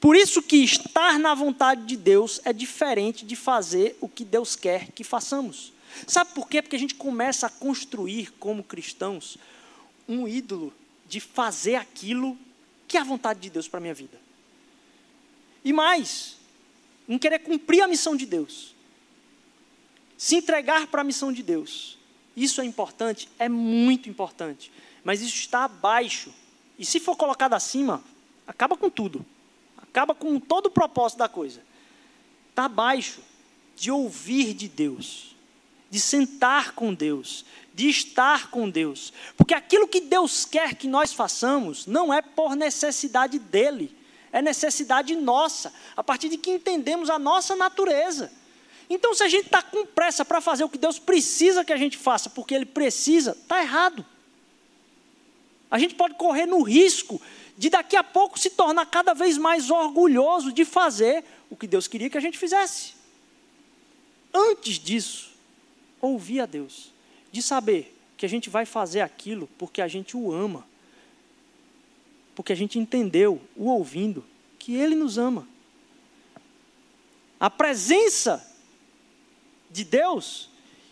Por 0.00 0.16
isso 0.16 0.42
que 0.42 0.56
estar 0.56 1.18
na 1.18 1.34
vontade 1.34 1.86
de 1.86 1.96
Deus 1.96 2.40
é 2.44 2.52
diferente 2.52 3.24
de 3.24 3.34
fazer 3.34 3.96
o 4.00 4.08
que 4.08 4.24
Deus 4.24 4.54
quer 4.54 4.90
que 4.92 5.02
façamos. 5.02 5.72
Sabe 6.06 6.32
por 6.34 6.48
quê? 6.48 6.60
Porque 6.60 6.76
a 6.76 6.78
gente 6.78 6.94
começa 6.94 7.46
a 7.46 7.50
construir 7.50 8.32
como 8.38 8.62
cristãos 8.62 9.38
um 10.08 10.28
ídolo 10.28 10.72
de 11.08 11.20
fazer 11.20 11.76
aquilo 11.76 12.36
que 12.86 12.96
é 12.96 13.00
a 13.00 13.04
vontade 13.04 13.40
de 13.40 13.50
Deus 13.50 13.68
para 13.68 13.78
a 13.78 13.80
minha 13.80 13.94
vida. 13.94 14.20
E 15.64 15.72
mais, 15.72 16.36
em 17.08 17.18
querer 17.18 17.40
cumprir 17.40 17.82
a 17.82 17.88
missão 17.88 18.16
de 18.16 18.26
Deus 18.26 18.74
se 20.18 20.34
entregar 20.34 20.88
para 20.88 21.02
a 21.02 21.04
missão 21.04 21.32
de 21.32 21.44
Deus. 21.44 21.96
Isso 22.36 22.60
é 22.60 22.64
importante? 22.64 23.28
É 23.38 23.48
muito 23.48 24.10
importante. 24.10 24.70
Mas 25.04 25.22
isso 25.22 25.36
está 25.36 25.64
abaixo. 25.64 26.34
E 26.76 26.84
se 26.84 26.98
for 26.98 27.16
colocado 27.16 27.54
acima, 27.54 28.02
acaba 28.46 28.76
com 28.76 28.90
tudo. 28.90 29.24
Acaba 29.76 30.16
com 30.16 30.38
todo 30.40 30.66
o 30.66 30.70
propósito 30.70 31.20
da 31.20 31.28
coisa. 31.28 31.62
Está 32.50 32.64
abaixo 32.64 33.20
de 33.76 33.92
ouvir 33.92 34.54
de 34.54 34.68
Deus, 34.68 35.36
de 35.88 36.00
sentar 36.00 36.72
com 36.72 36.92
Deus, 36.92 37.44
de 37.72 37.88
estar 37.88 38.50
com 38.50 38.68
Deus. 38.68 39.12
Porque 39.36 39.54
aquilo 39.54 39.86
que 39.86 40.00
Deus 40.00 40.44
quer 40.44 40.74
que 40.74 40.88
nós 40.88 41.12
façamos 41.12 41.86
não 41.86 42.12
é 42.12 42.20
por 42.20 42.56
necessidade 42.56 43.38
dele, 43.38 43.96
é 44.32 44.42
necessidade 44.42 45.14
nossa, 45.14 45.72
a 45.96 46.02
partir 46.02 46.28
de 46.28 46.36
que 46.36 46.50
entendemos 46.50 47.08
a 47.08 47.20
nossa 47.20 47.54
natureza. 47.54 48.32
Então, 48.90 49.14
se 49.14 49.22
a 49.22 49.28
gente 49.28 49.46
está 49.46 49.60
com 49.60 49.84
pressa 49.84 50.24
para 50.24 50.40
fazer 50.40 50.64
o 50.64 50.68
que 50.68 50.78
Deus 50.78 50.98
precisa 50.98 51.64
que 51.64 51.72
a 51.72 51.76
gente 51.76 51.96
faça, 51.96 52.30
porque 52.30 52.54
Ele 52.54 52.64
precisa, 52.64 53.32
está 53.32 53.60
errado. 53.60 54.04
A 55.70 55.78
gente 55.78 55.94
pode 55.94 56.14
correr 56.14 56.46
no 56.46 56.62
risco 56.62 57.20
de 57.56 57.68
daqui 57.68 57.96
a 57.96 58.04
pouco 58.04 58.38
se 58.38 58.50
tornar 58.50 58.86
cada 58.86 59.12
vez 59.12 59.36
mais 59.36 59.70
orgulhoso 59.70 60.52
de 60.52 60.64
fazer 60.64 61.24
o 61.50 61.56
que 61.56 61.66
Deus 61.66 61.86
queria 61.86 62.08
que 62.08 62.16
a 62.16 62.20
gente 62.20 62.38
fizesse. 62.38 62.94
Antes 64.32 64.78
disso, 64.78 65.32
ouvir 66.00 66.40
a 66.40 66.46
Deus, 66.46 66.92
de 67.30 67.42
saber 67.42 67.94
que 68.16 68.24
a 68.24 68.28
gente 68.28 68.48
vai 68.48 68.64
fazer 68.64 69.00
aquilo 69.00 69.48
porque 69.58 69.82
a 69.82 69.88
gente 69.88 70.16
o 70.16 70.32
ama, 70.32 70.66
porque 72.34 72.52
a 72.52 72.56
gente 72.56 72.78
entendeu, 72.78 73.40
o 73.56 73.66
ouvindo, 73.66 74.24
que 74.58 74.74
Ele 74.74 74.94
nos 74.94 75.18
ama. 75.18 75.46
A 77.40 77.50
presença 77.50 78.47
de 79.70 79.84
Deus 79.84 80.48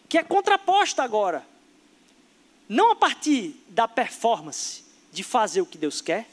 que 0.09 0.19
é 0.19 0.23
contraposta 0.23 1.03
agora. 1.03 1.47
Não 2.69 2.93
a 2.93 2.97
partir 2.97 3.55
da 3.69 3.87
performance 3.87 4.85
de 5.13 5.23
fazer 5.23 5.61
o 5.61 5.67
que 5.67 5.79
Deus 5.79 6.01
quer, 6.01 6.29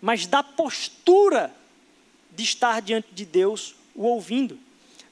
mas 0.00 0.26
da 0.26 0.42
postura 0.42 1.54
de 2.30 2.44
estar 2.44 2.80
diante 2.82 3.08
de 3.12 3.24
Deus 3.24 3.74
o 3.94 4.04
ouvindo. 4.04 4.58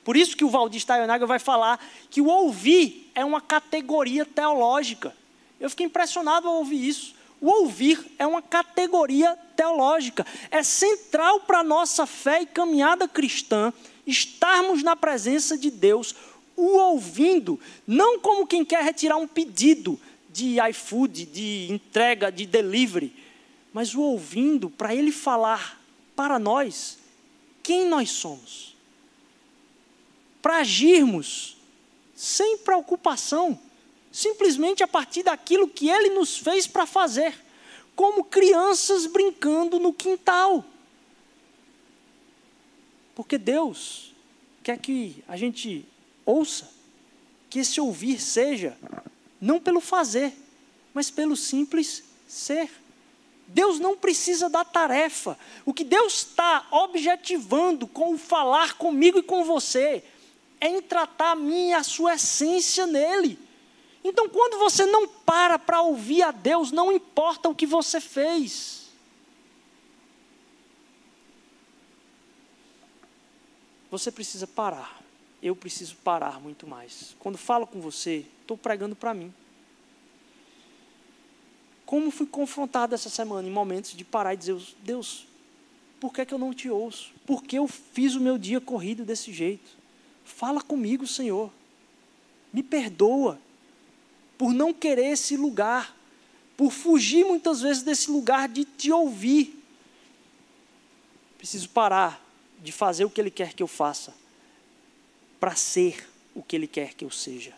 Por 0.02 0.16
isso 0.16 0.36
que 0.36 0.44
o 0.44 0.50
Valdir 0.50 0.80
Staionaga 0.80 1.26
vai 1.26 1.38
falar 1.38 1.82
que 2.10 2.20
o 2.20 2.26
ouvir 2.26 3.10
é 3.14 3.24
uma 3.24 3.40
categoria 3.40 4.26
teológica. 4.26 5.16
Eu 5.58 5.70
fiquei 5.70 5.86
impressionado 5.86 6.46
ao 6.46 6.56
ouvir 6.56 6.86
isso. 6.86 7.14
O 7.40 7.48
ouvir 7.48 7.98
é 8.18 8.26
uma 8.26 8.42
categoria 8.42 9.36
teológica. 9.56 10.26
É 10.50 10.62
central 10.62 11.40
para 11.40 11.60
a 11.60 11.64
nossa 11.64 12.06
fé 12.06 12.42
e 12.42 12.46
caminhada 12.46 13.08
cristã 13.08 13.72
estarmos 14.06 14.82
na 14.82 14.94
presença 14.94 15.56
de 15.56 15.70
Deus, 15.70 16.14
o 16.56 16.76
ouvindo, 16.78 17.58
não 17.86 18.18
como 18.20 18.46
quem 18.46 18.64
quer 18.64 18.82
retirar 18.82 19.16
um 19.16 19.26
pedido 19.26 19.98
de 20.30 20.56
iFood, 20.70 21.26
de 21.26 21.68
entrega, 21.70 22.30
de 22.30 22.46
delivery, 22.46 23.12
mas 23.72 23.94
o 23.94 24.00
ouvindo 24.00 24.70
para 24.70 24.94
ele 24.94 25.12
falar 25.12 25.80
para 26.14 26.38
nós 26.38 26.98
quem 27.62 27.88
nós 27.88 28.10
somos. 28.10 28.76
Para 30.42 30.58
agirmos 30.58 31.56
sem 32.14 32.58
preocupação, 32.58 33.58
simplesmente 34.12 34.82
a 34.82 34.86
partir 34.86 35.22
daquilo 35.22 35.68
que 35.68 35.88
Ele 35.88 36.10
nos 36.10 36.36
fez 36.36 36.66
para 36.66 36.86
fazer, 36.86 37.34
como 37.96 38.24
crianças 38.24 39.06
brincando 39.06 39.78
no 39.78 39.92
quintal. 39.92 40.64
Porque 43.14 43.38
Deus 43.38 44.12
quer 44.62 44.78
que 44.78 45.24
a 45.26 45.36
gente 45.36 45.86
ouça, 46.24 46.70
que 47.50 47.60
esse 47.60 47.80
ouvir 47.80 48.20
seja 48.20 48.76
não 49.40 49.60
pelo 49.60 49.80
fazer, 49.80 50.32
mas 50.92 51.10
pelo 51.10 51.36
simples 51.36 52.02
ser. 52.26 52.70
Deus 53.46 53.78
não 53.78 53.96
precisa 53.96 54.48
da 54.48 54.64
tarefa. 54.64 55.38
O 55.64 55.74
que 55.74 55.84
Deus 55.84 56.14
está 56.14 56.66
objetivando 56.70 57.86
com 57.86 58.14
o 58.14 58.18
falar 58.18 58.74
comigo 58.74 59.18
e 59.18 59.22
com 59.22 59.44
você 59.44 60.02
é 60.60 60.68
em 60.68 60.80
tratar 60.80 61.32
a 61.32 61.36
minha 61.36 61.70
e 61.70 61.74
a 61.74 61.82
sua 61.82 62.14
essência 62.14 62.86
nele. 62.86 63.38
Então, 64.02 64.28
quando 64.28 64.58
você 64.58 64.86
não 64.86 65.06
para 65.06 65.58
para 65.58 65.82
ouvir 65.82 66.22
a 66.22 66.30
Deus, 66.30 66.70
não 66.70 66.90
importa 66.92 67.48
o 67.48 67.54
que 67.54 67.66
você 67.66 68.00
fez. 68.00 68.88
Você 73.90 74.10
precisa 74.10 74.46
parar. 74.46 75.03
Eu 75.44 75.54
preciso 75.54 75.96
parar 75.96 76.40
muito 76.40 76.66
mais. 76.66 77.14
Quando 77.18 77.36
falo 77.36 77.66
com 77.66 77.78
você, 77.78 78.24
estou 78.40 78.56
pregando 78.56 78.96
para 78.96 79.12
mim. 79.12 79.30
Como 81.84 82.10
fui 82.10 82.26
confrontado 82.26 82.94
essa 82.94 83.10
semana 83.10 83.46
em 83.46 83.50
momentos 83.50 83.92
de 83.92 84.06
parar 84.06 84.32
e 84.32 84.38
dizer: 84.38 84.56
Deus, 84.82 85.26
por 86.00 86.14
que, 86.14 86.22
é 86.22 86.24
que 86.24 86.32
eu 86.32 86.38
não 86.38 86.54
te 86.54 86.70
ouço? 86.70 87.12
Por 87.26 87.42
que 87.42 87.58
eu 87.58 87.68
fiz 87.68 88.14
o 88.14 88.20
meu 88.20 88.38
dia 88.38 88.58
corrido 88.58 89.04
desse 89.04 89.34
jeito? 89.34 89.70
Fala 90.24 90.62
comigo, 90.62 91.06
Senhor. 91.06 91.52
Me 92.50 92.62
perdoa 92.62 93.38
por 94.38 94.54
não 94.54 94.72
querer 94.72 95.08
esse 95.08 95.36
lugar, 95.36 95.94
por 96.56 96.72
fugir 96.72 97.22
muitas 97.22 97.60
vezes 97.60 97.82
desse 97.82 98.10
lugar 98.10 98.48
de 98.48 98.64
te 98.64 98.90
ouvir. 98.90 99.62
Preciso 101.36 101.68
parar 101.68 102.24
de 102.62 102.72
fazer 102.72 103.04
o 103.04 103.10
que 103.10 103.20
Ele 103.20 103.30
quer 103.30 103.52
que 103.52 103.62
eu 103.62 103.66
faça, 103.66 104.14
para 105.44 105.54
ser 105.54 106.08
o 106.34 106.42
que 106.42 106.56
Ele 106.56 106.66
quer 106.66 106.94
que 106.94 107.04
eu 107.04 107.10
seja. 107.10 107.52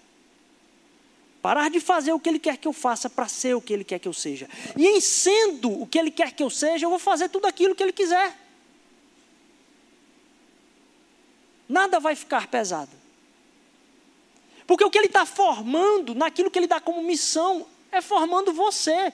Parar 1.41 1.70
de 1.70 1.78
fazer 1.78 2.12
o 2.12 2.18
que 2.18 2.28
Ele 2.28 2.41
quer 2.41 2.57
que 2.57 2.66
eu 2.66 2.72
faça 2.72 3.09
para 3.09 3.28
ser 3.28 3.55
o 3.55 3.61
que 3.61 3.72
Ele 3.72 3.84
quer 3.84 4.01
que 4.01 4.09
eu 4.09 4.12
seja. 4.12 4.49
E 4.76 4.89
em 4.89 5.01
sendo 5.01 5.82
o 5.82 5.87
que 5.87 5.97
Ele 5.97 6.11
quer 6.11 6.32
que 6.32 6.43
eu 6.43 6.51
seja, 6.51 6.84
eu 6.84 6.91
vou 6.91 6.99
fazer 6.99 7.28
tudo 7.28 7.47
aquilo 7.47 7.76
que 7.76 7.84
Ele 7.84 7.93
quiser. 7.93 8.37
Nada 11.68 12.01
vai 12.01 12.16
ficar 12.16 12.49
pesado. 12.49 12.91
Porque 14.66 14.84
o 14.84 14.91
que 14.91 14.99
Ele 14.99 15.07
está 15.07 15.24
formando, 15.24 16.12
naquilo 16.12 16.51
que 16.51 16.59
Ele 16.59 16.66
dá 16.66 16.80
como 16.80 17.01
missão, 17.05 17.68
é 17.93 18.01
formando 18.01 18.53
você. 18.53 19.12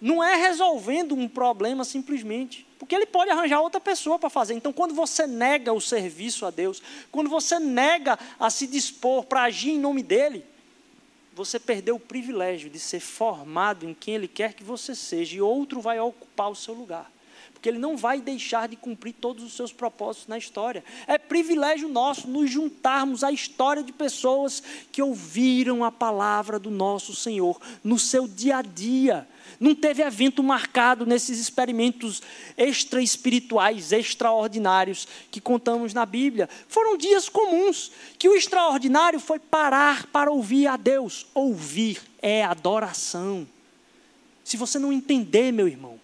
Não 0.00 0.24
é 0.24 0.34
resolvendo 0.34 1.14
um 1.14 1.28
problema 1.28 1.84
simplesmente. 1.84 2.66
Porque 2.78 2.94
ele 2.94 3.06
pode 3.06 3.30
arranjar 3.30 3.60
outra 3.60 3.80
pessoa 3.80 4.18
para 4.18 4.30
fazer. 4.30 4.54
Então, 4.54 4.72
quando 4.72 4.94
você 4.94 5.26
nega 5.26 5.72
o 5.72 5.80
serviço 5.80 6.46
a 6.46 6.50
Deus, 6.50 6.80
quando 7.10 7.28
você 7.28 7.58
nega 7.58 8.18
a 8.38 8.48
se 8.50 8.66
dispor 8.66 9.24
para 9.24 9.42
agir 9.42 9.70
em 9.70 9.78
nome 9.78 10.02
dele, 10.02 10.44
você 11.34 11.58
perdeu 11.58 11.96
o 11.96 12.00
privilégio 12.00 12.70
de 12.70 12.78
ser 12.78 13.00
formado 13.00 13.88
em 13.88 13.94
quem 13.94 14.14
Ele 14.14 14.28
quer 14.28 14.54
que 14.54 14.64
você 14.64 14.94
seja, 14.94 15.36
e 15.36 15.40
outro 15.40 15.80
vai 15.80 15.98
ocupar 15.98 16.50
o 16.50 16.54
seu 16.54 16.74
lugar. 16.74 17.10
Porque 17.58 17.68
Ele 17.68 17.78
não 17.78 17.96
vai 17.96 18.20
deixar 18.20 18.68
de 18.68 18.76
cumprir 18.76 19.14
todos 19.14 19.42
os 19.42 19.54
seus 19.54 19.72
propósitos 19.72 20.28
na 20.28 20.38
história. 20.38 20.84
É 21.08 21.18
privilégio 21.18 21.88
nosso 21.88 22.28
nos 22.28 22.48
juntarmos 22.48 23.24
à 23.24 23.32
história 23.32 23.82
de 23.82 23.92
pessoas 23.92 24.62
que 24.92 25.02
ouviram 25.02 25.84
a 25.84 25.90
palavra 25.90 26.58
do 26.58 26.70
nosso 26.70 27.14
Senhor 27.14 27.60
no 27.82 27.98
seu 27.98 28.28
dia 28.28 28.58
a 28.58 28.62
dia 28.62 29.26
não 29.60 29.74
teve 29.74 30.02
evento 30.02 30.42
marcado 30.42 31.04
nesses 31.04 31.38
experimentos 31.38 32.22
extra-espirituais, 32.56 33.92
extraordinários 33.92 35.08
que 35.30 35.40
contamos 35.40 35.92
na 35.92 36.06
Bíblia. 36.06 36.48
Foram 36.68 36.96
dias 36.96 37.28
comuns, 37.28 37.90
que 38.18 38.28
o 38.28 38.36
extraordinário 38.36 39.18
foi 39.18 39.38
parar 39.38 40.06
para 40.06 40.30
ouvir 40.30 40.66
a 40.66 40.76
Deus. 40.76 41.26
Ouvir 41.34 42.00
é 42.22 42.44
adoração. 42.44 43.46
Se 44.44 44.56
você 44.56 44.78
não 44.78 44.92
entender, 44.92 45.52
meu 45.52 45.68
irmão, 45.68 46.00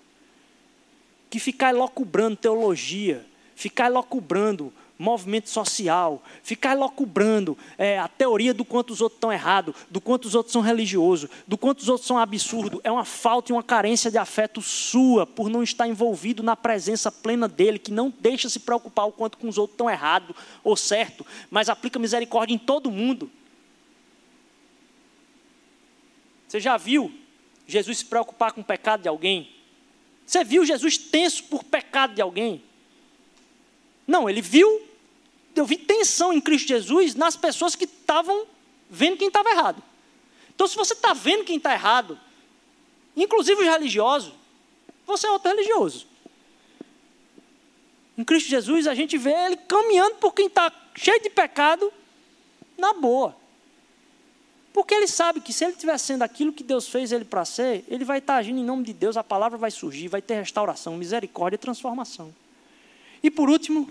que 1.34 1.40
ficar 1.40 1.74
locubrando 1.74 2.36
teologia, 2.36 3.26
ficar 3.56 3.88
locubrando 3.88 4.72
movimento 4.96 5.50
social, 5.50 6.22
ficar 6.44 6.74
locubrando 6.78 7.58
é, 7.76 7.98
a 7.98 8.06
teoria 8.06 8.54
do 8.54 8.64
quanto 8.64 8.92
os 8.92 9.00
outros 9.00 9.16
estão 9.16 9.32
errados, 9.32 9.74
do 9.90 10.00
quanto 10.00 10.26
os 10.26 10.36
outros 10.36 10.52
são 10.52 10.62
religiosos, 10.62 11.28
do 11.44 11.58
quanto 11.58 11.80
os 11.80 11.88
outros 11.88 12.06
são 12.06 12.16
absurdos, 12.16 12.80
é 12.84 12.92
uma 12.92 13.04
falta 13.04 13.50
e 13.50 13.52
uma 13.52 13.64
carência 13.64 14.12
de 14.12 14.16
afeto 14.16 14.62
sua 14.62 15.26
por 15.26 15.48
não 15.48 15.60
estar 15.60 15.88
envolvido 15.88 16.40
na 16.40 16.54
presença 16.54 17.10
plena 17.10 17.48
dele, 17.48 17.80
que 17.80 17.90
não 17.90 18.14
deixa 18.20 18.48
se 18.48 18.60
preocupar 18.60 19.08
o 19.08 19.10
quanto 19.10 19.36
com 19.36 19.48
os 19.48 19.58
outros 19.58 19.74
estão 19.74 19.90
errados 19.90 20.36
ou 20.62 20.76
certo, 20.76 21.26
mas 21.50 21.68
aplica 21.68 21.98
misericórdia 21.98 22.54
em 22.54 22.58
todo 22.58 22.92
mundo. 22.92 23.28
Você 26.46 26.60
já 26.60 26.76
viu 26.76 27.12
Jesus 27.66 27.98
se 27.98 28.04
preocupar 28.04 28.52
com 28.52 28.60
o 28.60 28.64
pecado 28.64 29.02
de 29.02 29.08
alguém? 29.08 29.63
Você 30.26 30.42
viu 30.42 30.64
Jesus 30.64 30.96
tenso 30.96 31.44
por 31.44 31.62
pecado 31.64 32.14
de 32.14 32.22
alguém? 32.22 32.62
Não, 34.06 34.28
ele 34.28 34.40
viu, 34.40 34.82
eu 35.54 35.64
vi 35.64 35.76
tensão 35.76 36.32
em 36.32 36.40
Cristo 36.40 36.68
Jesus 36.68 37.14
nas 37.14 37.36
pessoas 37.36 37.74
que 37.74 37.84
estavam 37.84 38.46
vendo 38.88 39.16
quem 39.16 39.28
estava 39.28 39.50
errado. 39.50 39.82
Então, 40.54 40.66
se 40.66 40.76
você 40.76 40.92
está 40.92 41.12
vendo 41.12 41.44
quem 41.44 41.56
está 41.56 41.72
errado, 41.72 42.18
inclusive 43.16 43.60
os 43.60 43.66
religiosos, 43.66 44.32
você 45.06 45.26
é 45.26 45.30
outro 45.30 45.50
religioso. 45.50 46.06
Em 48.16 48.24
Cristo 48.24 48.48
Jesus, 48.48 48.86
a 48.86 48.94
gente 48.94 49.18
vê 49.18 49.32
ele 49.32 49.56
caminhando 49.56 50.16
por 50.16 50.32
quem 50.32 50.46
está 50.46 50.72
cheio 50.94 51.20
de 51.20 51.30
pecado, 51.30 51.92
na 52.78 52.92
boa. 52.92 53.36
Porque 54.74 54.92
ele 54.92 55.06
sabe 55.06 55.40
que 55.40 55.52
se 55.52 55.64
ele 55.64 55.74
estiver 55.74 55.96
sendo 55.98 56.22
aquilo 56.22 56.52
que 56.52 56.64
Deus 56.64 56.88
fez 56.88 57.12
ele 57.12 57.24
para 57.24 57.44
ser, 57.44 57.84
ele 57.86 58.04
vai 58.04 58.18
estar 58.18 58.32
tá 58.32 58.38
agindo 58.40 58.58
em 58.58 58.64
nome 58.64 58.82
de 58.82 58.92
Deus, 58.92 59.16
a 59.16 59.22
palavra 59.22 59.56
vai 59.56 59.70
surgir, 59.70 60.08
vai 60.08 60.20
ter 60.20 60.34
restauração, 60.34 60.96
misericórdia 60.96 61.54
e 61.54 61.58
transformação. 61.58 62.34
E 63.22 63.30
por 63.30 63.48
último, 63.48 63.88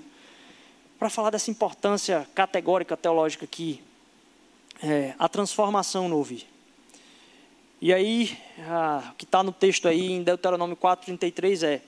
para 0.99 1.09
falar 1.09 1.29
dessa 1.29 1.49
importância 1.49 2.27
categórica 2.35 2.97
teológica 2.97 3.45
aqui, 3.45 3.81
é, 4.83 5.15
a 5.17 5.29
transformação 5.29 6.09
no 6.09 6.17
ouvir. 6.17 6.45
E 7.79 7.93
aí, 7.93 8.37
o 9.09 9.15
que 9.15 9.23
está 9.23 9.41
no 9.41 9.53
texto 9.53 9.87
aí 9.87 10.11
em 10.11 10.21
Deuteronômio 10.21 10.75
4,33 10.75 11.65
é: 11.65 11.81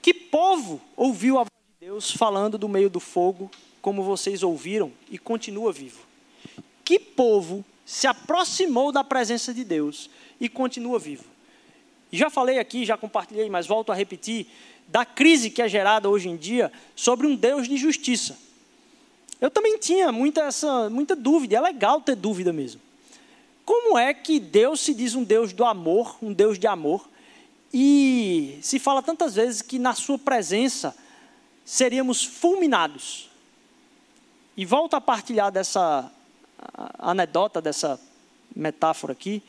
Que 0.00 0.14
povo 0.14 0.80
ouviu 0.96 1.38
a 1.38 1.42
voz 1.42 1.50
de 1.80 1.86
Deus 1.86 2.12
falando 2.12 2.56
do 2.56 2.68
meio 2.68 2.88
do 2.88 3.00
fogo, 3.00 3.50
como 3.82 4.04
vocês 4.04 4.44
ouviram, 4.44 4.92
e 5.10 5.18
continua 5.18 5.72
vivo? 5.72 6.06
Que 6.84 7.00
povo 7.00 7.64
se 7.86 8.08
aproximou 8.08 8.90
da 8.90 9.04
presença 9.04 9.54
de 9.54 9.64
Deus 9.64 10.10
e 10.40 10.48
continua 10.48 10.98
vivo? 10.98 11.24
Já 12.12 12.28
falei 12.28 12.58
aqui, 12.58 12.84
já 12.84 12.96
compartilhei, 12.96 13.48
mas 13.48 13.66
volto 13.66 13.92
a 13.92 13.94
repetir 13.94 14.48
da 14.88 15.04
crise 15.04 15.50
que 15.50 15.62
é 15.62 15.68
gerada 15.68 16.10
hoje 16.10 16.28
em 16.28 16.36
dia 16.36 16.72
sobre 16.94 17.26
um 17.26 17.34
Deus 17.34 17.68
de 17.68 17.76
justiça. 17.76 18.36
Eu 19.40 19.50
também 19.50 19.78
tinha 19.78 20.10
muita, 20.10 20.42
essa, 20.42 20.90
muita 20.90 21.14
dúvida, 21.14 21.56
é 21.56 21.60
legal 21.60 22.00
ter 22.00 22.16
dúvida 22.16 22.52
mesmo. 22.52 22.80
Como 23.64 23.98
é 23.98 24.14
que 24.14 24.40
Deus 24.40 24.80
se 24.80 24.94
diz 24.94 25.14
um 25.14 25.24
Deus 25.24 25.52
do 25.52 25.64
amor, 25.64 26.16
um 26.22 26.32
Deus 26.32 26.58
de 26.58 26.66
amor, 26.66 27.08
e 27.72 28.58
se 28.62 28.78
fala 28.78 29.02
tantas 29.02 29.34
vezes 29.34 29.60
que 29.60 29.78
na 29.78 29.92
Sua 29.92 30.18
presença 30.18 30.96
seríamos 31.64 32.24
fulminados? 32.24 33.28
E 34.56 34.64
volto 34.64 34.94
a 34.94 35.00
partilhar 35.00 35.52
dessa 35.52 36.10
anedota, 36.98 37.60
dessa 37.60 38.00
metáfora 38.54 39.12
aqui, 39.12 39.42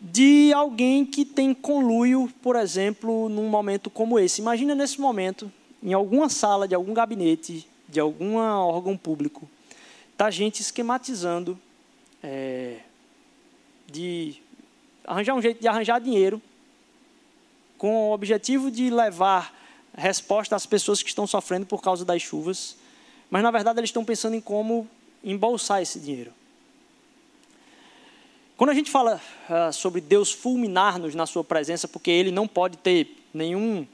de 0.00 0.52
alguém 0.54 1.04
que 1.04 1.24
tem 1.24 1.52
conluio, 1.52 2.32
por 2.42 2.56
exemplo, 2.56 3.28
num 3.28 3.48
momento 3.48 3.90
como 3.90 4.18
esse. 4.18 4.40
Imagina 4.40 4.74
nesse 4.74 5.00
momento, 5.00 5.52
em 5.82 5.92
alguma 5.92 6.28
sala 6.28 6.66
de 6.66 6.74
algum 6.74 6.94
gabinete, 6.94 7.68
de 7.88 8.00
algum 8.00 8.36
órgão 8.36 8.96
público, 8.96 9.48
tá 10.16 10.30
gente 10.30 10.60
esquematizando 10.60 11.58
é, 12.22 12.80
de 13.86 14.36
arranjar 15.04 15.34
um 15.34 15.42
jeito 15.42 15.60
de 15.60 15.68
arranjar 15.68 16.00
dinheiro 16.00 16.40
com 17.76 18.10
o 18.10 18.12
objetivo 18.12 18.70
de 18.70 18.90
levar 18.90 19.58
resposta 19.96 20.54
às 20.54 20.66
pessoas 20.66 21.02
que 21.02 21.08
estão 21.08 21.26
sofrendo 21.26 21.66
por 21.66 21.82
causa 21.82 22.04
das 22.04 22.22
chuvas, 22.22 22.76
mas 23.30 23.42
na 23.42 23.50
verdade 23.50 23.80
eles 23.80 23.88
estão 23.88 24.04
pensando 24.04 24.36
em 24.36 24.40
como 24.40 24.88
embolsar 25.22 25.82
esse 25.82 25.98
dinheiro. 26.00 26.32
Quando 28.56 28.70
a 28.70 28.74
gente 28.74 28.90
fala 28.90 29.20
uh, 29.48 29.72
sobre 29.72 30.00
Deus 30.00 30.32
fulminar-nos 30.32 31.14
na 31.14 31.26
sua 31.26 31.42
presença, 31.42 31.88
porque 31.88 32.10
Ele 32.10 32.30
não 32.30 32.46
pode 32.46 32.76
ter 32.76 33.16
nenhum 33.32 33.86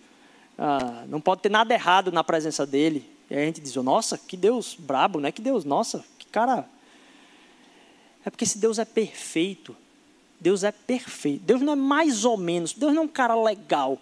ah, 0.59 1.05
não 1.09 1.21
pode 1.21 1.43
ter 1.43 1.51
nada 1.51 1.75
errado 1.75 2.11
na 2.11 2.25
presença 2.25 2.67
dele. 2.67 3.09
E 3.31 3.35
a 3.35 3.45
gente 3.45 3.61
diz, 3.61 3.75
nossa, 3.77 4.17
que 4.17 4.37
Deus 4.37 4.75
brabo, 4.79 5.21
né? 5.21 5.31
Que 5.31 5.43
Deus, 5.43 5.65
nossa, 5.65 6.05
que 6.19 6.27
cara. 6.27 6.69
É 8.25 8.31
porque 8.31 8.45
esse 8.45 8.59
Deus 8.59 8.79
é 8.79 8.85
perfeito. 8.85 9.77
Deus 10.39 10.63
é 10.63 10.71
perfeito. 10.71 11.43
Deus 11.45 11.63
não 11.63 11.73
é 11.73 11.77
mais 11.77 12.25
ou 12.25 12.37
menos. 12.37 12.73
Deus 12.73 12.93
não 12.93 13.03
é 13.03 13.05
um 13.05 13.09
cara 13.09 13.35
legal. 13.35 13.99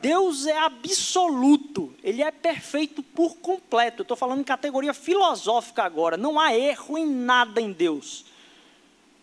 Deus 0.00 0.46
é 0.46 0.56
absoluto. 0.56 1.92
Ele 2.02 2.22
é 2.22 2.30
perfeito 2.30 3.02
por 3.02 3.36
completo. 3.36 4.00
Eu 4.00 4.02
estou 4.02 4.16
falando 4.16 4.40
em 4.40 4.44
categoria 4.44 4.94
filosófica 4.94 5.82
agora. 5.82 6.16
Não 6.16 6.38
há 6.38 6.54
erro 6.54 6.96
em 6.96 7.06
nada 7.06 7.60
em 7.60 7.72
Deus. 7.72 8.24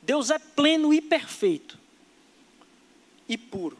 Deus 0.01 0.29
é 0.29 0.39
pleno 0.39 0.93
e 0.93 1.01
perfeito. 1.01 1.77
E 3.27 3.37
puro. 3.37 3.77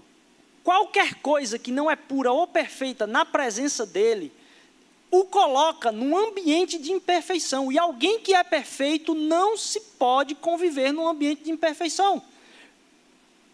Qualquer 0.64 1.16
coisa 1.16 1.58
que 1.58 1.72
não 1.72 1.90
é 1.90 1.96
pura 1.96 2.32
ou 2.32 2.48
perfeita 2.48 3.08
na 3.08 3.26
presença 3.26 3.86
dele, 3.86 4.32
o 5.12 5.26
coloca 5.26 5.92
num 5.92 6.16
ambiente 6.16 6.78
de 6.78 6.92
imperfeição. 6.92 7.72
E 7.72 7.80
alguém 7.80 8.20
que 8.20 8.34
é 8.34 8.44
perfeito 8.44 9.16
não 9.16 9.58
se 9.58 9.82
pode 9.98 10.36
conviver 10.36 10.92
num 10.92 11.08
ambiente 11.08 11.44
de 11.44 11.52
imperfeição. 11.52 12.22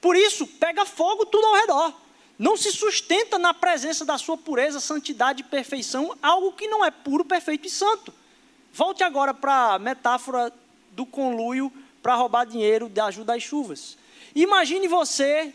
Por 0.06 0.16
isso, 0.16 0.46
pega 0.46 0.86
fogo 0.86 1.26
tudo 1.26 1.48
ao 1.48 1.56
redor. 1.56 1.92
Não 2.38 2.56
se 2.56 2.72
sustenta 2.72 3.40
na 3.40 3.56
presença 3.56 4.06
da 4.06 4.20
sua 4.20 4.38
pureza, 4.38 4.80
santidade 4.80 5.42
e 5.42 5.44
perfeição, 5.44 6.16
algo 6.22 6.52
que 6.52 6.68
não 6.68 6.86
é 6.86 6.92
puro, 6.92 7.26
perfeito 7.26 7.66
e 7.66 7.72
santo. 7.72 8.14
Volte 8.72 9.04
agora 9.04 9.34
para 9.34 9.74
a 9.74 9.80
metáfora 9.80 10.54
do 10.92 11.08
conluio 11.08 11.74
para 12.04 12.14
roubar 12.14 12.46
dinheiro 12.46 12.88
da 12.88 13.06
ajuda 13.06 13.34
às 13.34 13.42
chuvas. 13.42 13.98
Imagine 14.36 14.88
você 14.88 15.52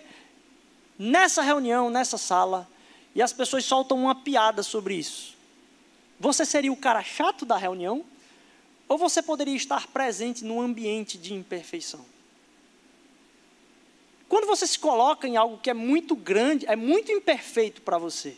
nessa 0.99 1.43
reunião, 1.43 1.89
nessa 1.89 2.19
sala, 2.19 2.69
e 3.15 3.23
as 3.23 3.33
pessoas 3.33 3.65
soltam 3.65 4.03
uma 4.03 4.17
piada 4.17 4.65
sobre 4.65 4.97
isso. 4.97 5.37
Você 6.19 6.45
seria 6.45 6.73
o 6.73 6.77
cara 6.77 7.05
chato 7.05 7.47
da 7.47 7.57
reunião? 7.57 8.05
Ou 8.89 8.99
você 8.99 9.23
poderia 9.23 9.55
estar 9.55 9.87
presente 9.87 10.45
num 10.45 10.61
ambiente 10.61 11.17
de 11.17 11.35
imperfeição? 11.35 12.05
Quando 14.31 14.47
você 14.47 14.64
se 14.64 14.78
coloca 14.78 15.26
em 15.26 15.37
algo 15.37 15.59
que 15.59 15.68
é 15.68 15.74
muito 15.74 16.14
grande, 16.14 16.64
é 16.68 16.76
muito 16.76 17.11
imperfeito 17.11 17.83
para 17.83 17.99
você, 17.99 18.37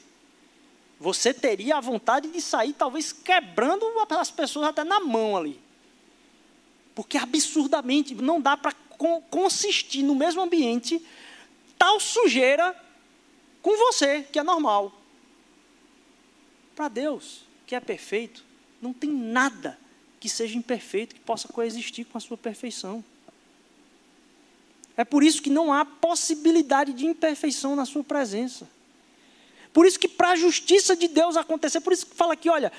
você 0.99 1.35
teria 1.35 1.77
a 1.77 1.81
vontade 1.83 2.31
de 2.31 2.41
sair, 2.41 2.73
talvez 2.73 3.13
quebrando 3.13 3.85
as 4.09 4.31
pessoas 4.31 4.69
até 4.69 4.85
na 4.85 5.01
mão 5.01 5.37
ali. 5.37 5.61
Porque 6.95 7.19
absurdamente 7.19 8.15
não 8.15 8.41
dá 8.41 8.57
para 8.57 8.73
consistir 9.29 10.03
no 10.03 10.15
mesmo 10.15 10.41
ambiente 10.41 11.07
tal 11.77 12.01
sujeira 12.01 12.75
com 13.61 13.77
você, 13.77 14.23
que 14.23 14.39
é 14.39 14.43
normal. 14.43 14.99
Para 16.75 16.89
Deus, 16.89 17.43
que 17.67 17.75
é 17.75 17.81
perfeito, 17.81 18.43
não 18.81 18.95
tem 18.95 19.11
nada 19.11 19.79
que 20.19 20.29
seja 20.29 20.57
imperfeito 20.57 21.15
que 21.15 21.21
possa 21.21 21.49
coexistir 21.49 22.07
com 22.07 22.17
a 22.17 22.21
sua 22.21 22.39
perfeição. 22.39 23.05
É 24.97 25.05
por 25.05 25.23
isso 25.23 25.43
que 25.43 25.51
não 25.51 25.73
há 25.73 25.85
possibilidade 25.85 26.93
de 26.93 27.07
imperfeição 27.07 27.75
na 27.75 27.85
sua 27.85 28.05
presença. 28.05 28.69
Por 29.73 29.87
isso 29.87 29.99
que 29.99 30.09
para 30.09 30.33
a 30.33 30.37
justiça 30.37 30.95
de 30.95 31.09
Deus 31.09 31.37
acontecer, 31.37 31.81
por 31.81 31.93
isso 31.93 32.07
que 32.07 32.15
fala 32.15 32.35
aqui, 32.35 32.51
olha, 32.51 32.71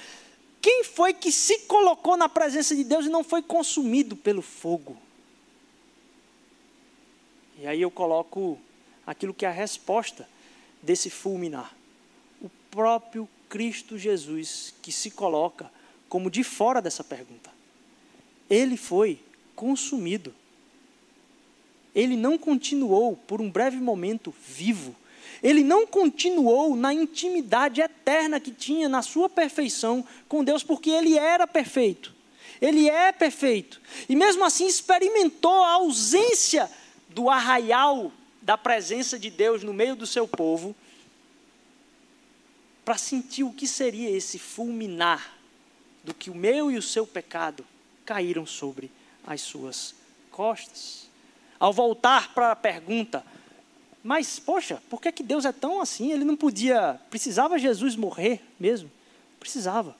quem 0.61 0.83
foi 0.83 1.13
que 1.13 1.31
se 1.31 1.59
colocou 1.59 2.15
na 2.15 2.29
presença 2.29 2.75
de 2.75 2.83
Deus 2.83 3.05
e 3.05 3.09
não 3.09 3.23
foi 3.23 3.41
consumido 3.41 4.15
pelo 4.15 4.41
fogo? 4.41 4.95
E 7.59 7.67
aí 7.67 7.81
eu 7.81 7.89
coloco 7.89 8.59
aquilo 9.05 9.33
que 9.33 9.45
é 9.45 9.49
a 9.49 9.51
resposta 9.51 10.27
desse 10.81 11.09
fulminar. 11.09 11.75
O 12.41 12.49
próprio 12.69 13.27
Cristo 13.49 13.97
Jesus 13.97 14.73
que 14.81 14.91
se 14.91 15.11
coloca 15.11 15.71
como 16.07 16.29
de 16.29 16.43
fora 16.43 16.81
dessa 16.81 17.03
pergunta. 17.03 17.51
Ele 18.49 18.77
foi 18.77 19.19
consumido 19.55 20.33
ele 21.95 22.15
não 22.15 22.37
continuou 22.37 23.15
por 23.15 23.39
um 23.39 23.49
breve 23.49 23.77
momento 23.77 24.33
vivo. 24.47 24.95
Ele 25.41 25.63
não 25.63 25.85
continuou 25.85 26.75
na 26.75 26.93
intimidade 26.93 27.81
eterna 27.81 28.39
que 28.39 28.51
tinha 28.51 28.89
na 28.89 29.01
sua 29.01 29.29
perfeição 29.29 30.05
com 30.27 30.43
Deus, 30.43 30.63
porque 30.63 30.89
ele 30.89 31.17
era 31.17 31.45
perfeito. 31.45 32.13
Ele 32.61 32.89
é 32.89 33.11
perfeito. 33.11 33.81
E 34.07 34.15
mesmo 34.15 34.43
assim 34.43 34.65
experimentou 34.65 35.63
a 35.63 35.73
ausência 35.73 36.69
do 37.09 37.29
arraial 37.29 38.11
da 38.41 38.57
presença 38.57 39.19
de 39.19 39.29
Deus 39.29 39.63
no 39.63 39.73
meio 39.73 39.95
do 39.95 40.07
seu 40.07 40.27
povo, 40.27 40.75
para 42.83 42.97
sentir 42.97 43.43
o 43.43 43.53
que 43.53 43.67
seria 43.67 44.09
esse 44.09 44.39
fulminar 44.39 45.37
do 46.03 46.13
que 46.13 46.29
o 46.29 46.35
meu 46.35 46.71
e 46.71 46.77
o 46.77 46.81
seu 46.81 47.05
pecado 47.05 47.65
caíram 48.05 48.45
sobre 48.45 48.91
as 49.25 49.41
suas 49.41 49.95
costas 50.31 51.12
ao 51.63 51.71
voltar 51.71 52.33
para 52.33 52.51
a 52.51 52.55
pergunta, 52.57 53.23
mas, 54.03 54.37
poxa, 54.37 54.83
por 54.89 55.01
que, 55.01 55.09
que 55.13 55.23
Deus 55.23 55.45
é 55.45 55.53
tão 55.53 55.79
assim? 55.79 56.11
Ele 56.11 56.25
não 56.25 56.35
podia, 56.35 56.99
precisava 57.09 57.57
Jesus 57.57 57.95
morrer 57.95 58.41
mesmo? 58.59 58.91
Precisava, 59.39 59.95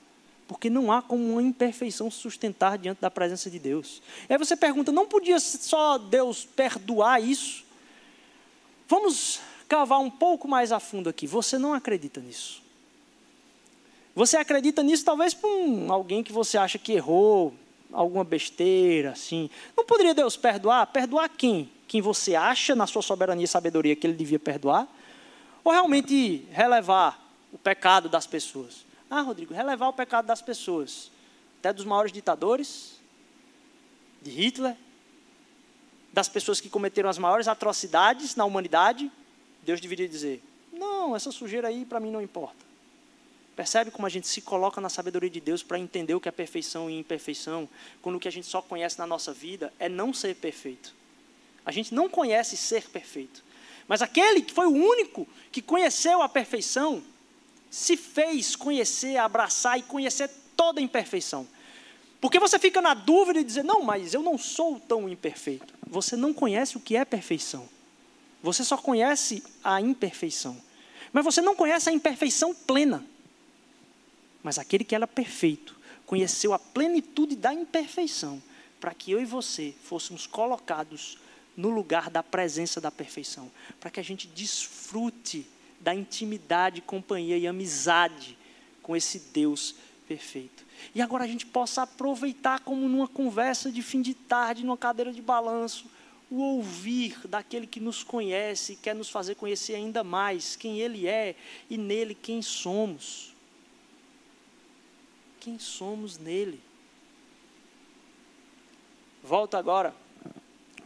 porque 0.45 0.69
não 0.69 0.91
há 0.91 1.01
como 1.01 1.23
uma 1.23 1.41
imperfeição 1.41 2.11
sustentar 2.11 2.77
diante 2.77 2.99
da 2.99 3.09
presença 3.09 3.49
de 3.49 3.59
Deus. 3.59 4.01
E 4.29 4.33
aí 4.33 4.37
você 4.37 4.57
pergunta, 4.57 4.91
não 4.91 5.07
podia 5.07 5.39
só 5.39 5.97
Deus 5.97 6.43
perdoar 6.43 7.23
isso? 7.23 7.63
Vamos 8.89 9.39
cavar 9.65 10.01
um 10.01 10.11
pouco 10.11 10.49
mais 10.49 10.73
a 10.73 10.81
fundo 10.81 11.07
aqui. 11.07 11.25
Você 11.25 11.57
não 11.57 11.73
acredita 11.73 12.19
nisso. 12.19 12.61
Você 14.13 14.35
acredita 14.35 14.83
nisso 14.83 15.05
talvez 15.05 15.33
por 15.33 15.49
um, 15.49 15.93
alguém 15.93 16.23
que 16.23 16.33
você 16.33 16.57
acha 16.57 16.77
que 16.77 16.91
errou, 16.91 17.53
alguma 17.93 18.23
besteira, 18.23 19.11
assim. 19.11 19.49
Não 19.77 19.85
poderia 19.85 20.13
Deus 20.13 20.35
perdoar? 20.35 20.87
Perdoar 20.87 21.29
quem? 21.29 21.71
Quem 21.87 22.01
você 22.01 22.35
acha 22.35 22.75
na 22.75 22.87
sua 22.87 23.01
soberania 23.01 23.45
e 23.45 23.47
sabedoria 23.47 23.95
que 23.95 24.05
ele 24.05 24.15
devia 24.15 24.39
perdoar? 24.39 24.87
Ou 25.63 25.71
realmente 25.71 26.45
relevar 26.51 27.23
o 27.51 27.57
pecado 27.57 28.09
das 28.09 28.25
pessoas? 28.25 28.85
Ah, 29.09 29.21
Rodrigo, 29.21 29.53
relevar 29.53 29.87
o 29.89 29.93
pecado 29.93 30.25
das 30.25 30.41
pessoas. 30.41 31.11
Até 31.59 31.71
dos 31.71 31.85
maiores 31.85 32.11
ditadores, 32.11 32.99
de 34.21 34.31
Hitler, 34.31 34.75
das 36.11 36.27
pessoas 36.27 36.59
que 36.59 36.69
cometeram 36.69 37.09
as 37.09 37.17
maiores 37.17 37.47
atrocidades 37.47 38.35
na 38.35 38.43
humanidade, 38.43 39.11
Deus 39.61 39.79
deveria 39.79 40.07
dizer: 40.07 40.43
não, 40.71 41.15
essa 41.15 41.31
sujeira 41.31 41.67
aí 41.67 41.85
para 41.85 41.99
mim 41.99 42.11
não 42.11 42.21
importa. 42.21 42.62
Percebe 43.55 43.91
como 43.91 44.07
a 44.07 44.09
gente 44.09 44.27
se 44.27 44.41
coloca 44.41 44.81
na 44.81 44.89
sabedoria 44.89 45.29
de 45.29 45.39
Deus 45.39 45.61
para 45.61 45.77
entender 45.77 46.15
o 46.15 46.19
que 46.19 46.27
é 46.27 46.31
perfeição 46.31 46.89
e 46.89 46.97
imperfeição, 46.97 47.69
quando 48.01 48.15
o 48.15 48.19
que 48.19 48.27
a 48.27 48.31
gente 48.31 48.47
só 48.47 48.61
conhece 48.61 48.97
na 48.97 49.05
nossa 49.05 49.31
vida 49.31 49.71
é 49.77 49.87
não 49.87 50.13
ser 50.13 50.35
perfeito. 50.35 50.93
A 51.65 51.71
gente 51.71 51.93
não 51.93 52.09
conhece 52.09 52.57
ser 52.57 52.89
perfeito. 52.89 53.43
Mas 53.87 54.01
aquele 54.01 54.41
que 54.41 54.53
foi 54.53 54.65
o 54.65 54.73
único 54.73 55.27
que 55.51 55.61
conheceu 55.61 56.21
a 56.21 56.29
perfeição, 56.29 57.03
se 57.69 57.95
fez 57.95 58.55
conhecer, 58.55 59.17
abraçar 59.17 59.77
e 59.77 59.83
conhecer 59.83 60.29
toda 60.55 60.79
a 60.79 60.83
imperfeição. 60.83 61.47
Porque 62.19 62.39
você 62.39 62.57
fica 62.57 62.81
na 62.81 62.93
dúvida 62.93 63.39
e 63.39 63.43
dizer, 63.43 63.63
não, 63.63 63.83
mas 63.83 64.13
eu 64.13 64.21
não 64.21 64.37
sou 64.37 64.79
tão 64.79 65.09
imperfeito. 65.09 65.73
Você 65.85 66.15
não 66.15 66.33
conhece 66.33 66.77
o 66.77 66.79
que 66.79 66.95
é 66.95 67.03
perfeição. 67.03 67.67
Você 68.41 68.63
só 68.63 68.77
conhece 68.77 69.43
a 69.63 69.79
imperfeição. 69.79 70.57
Mas 71.11 71.23
você 71.23 71.41
não 71.41 71.55
conhece 71.55 71.89
a 71.89 71.93
imperfeição 71.93 72.55
plena. 72.55 73.05
Mas 74.43 74.59
aquele 74.59 74.83
que 74.83 74.93
era 74.93 75.07
perfeito 75.07 75.75
conheceu 76.05 76.53
a 76.53 76.59
plenitude 76.59 77.35
da 77.35 77.53
imperfeição, 77.53 78.43
para 78.79 78.93
que 78.93 79.11
eu 79.11 79.21
e 79.21 79.25
você 79.25 79.73
fôssemos 79.83 80.27
colocados 80.27 81.17
no 81.55 81.69
lugar 81.69 82.09
da 82.09 82.21
presença 82.21 82.81
da 82.81 82.91
perfeição, 82.91 83.49
para 83.79 83.89
que 83.89 83.99
a 83.99 84.03
gente 84.03 84.27
desfrute 84.27 85.47
da 85.79 85.95
intimidade, 85.95 86.81
companhia 86.81 87.37
e 87.37 87.47
amizade 87.47 88.37
com 88.81 88.95
esse 88.95 89.19
Deus 89.33 89.75
perfeito. 90.07 90.65
E 90.93 91.01
agora 91.01 91.23
a 91.23 91.27
gente 91.27 91.45
possa 91.45 91.83
aproveitar 91.83 92.59
como 92.59 92.89
numa 92.89 93.07
conversa 93.07 93.71
de 93.71 93.81
fim 93.81 94.01
de 94.01 94.13
tarde, 94.13 94.65
numa 94.65 94.77
cadeira 94.77 95.13
de 95.13 95.21
balanço, 95.21 95.85
o 96.29 96.41
ouvir 96.41 97.17
daquele 97.27 97.67
que 97.67 97.79
nos 97.79 98.03
conhece, 98.03 98.75
quer 98.75 98.95
nos 98.95 99.09
fazer 99.09 99.35
conhecer 99.35 99.75
ainda 99.75 100.03
mais 100.03 100.55
quem 100.55 100.79
Ele 100.79 101.07
é 101.07 101.35
e 101.69 101.77
nele 101.77 102.15
quem 102.15 102.41
somos 102.41 103.32
quem 105.43 105.59
somos 105.59 106.17
nele. 106.17 106.61
Volta 109.21 109.57
agora 109.57 109.93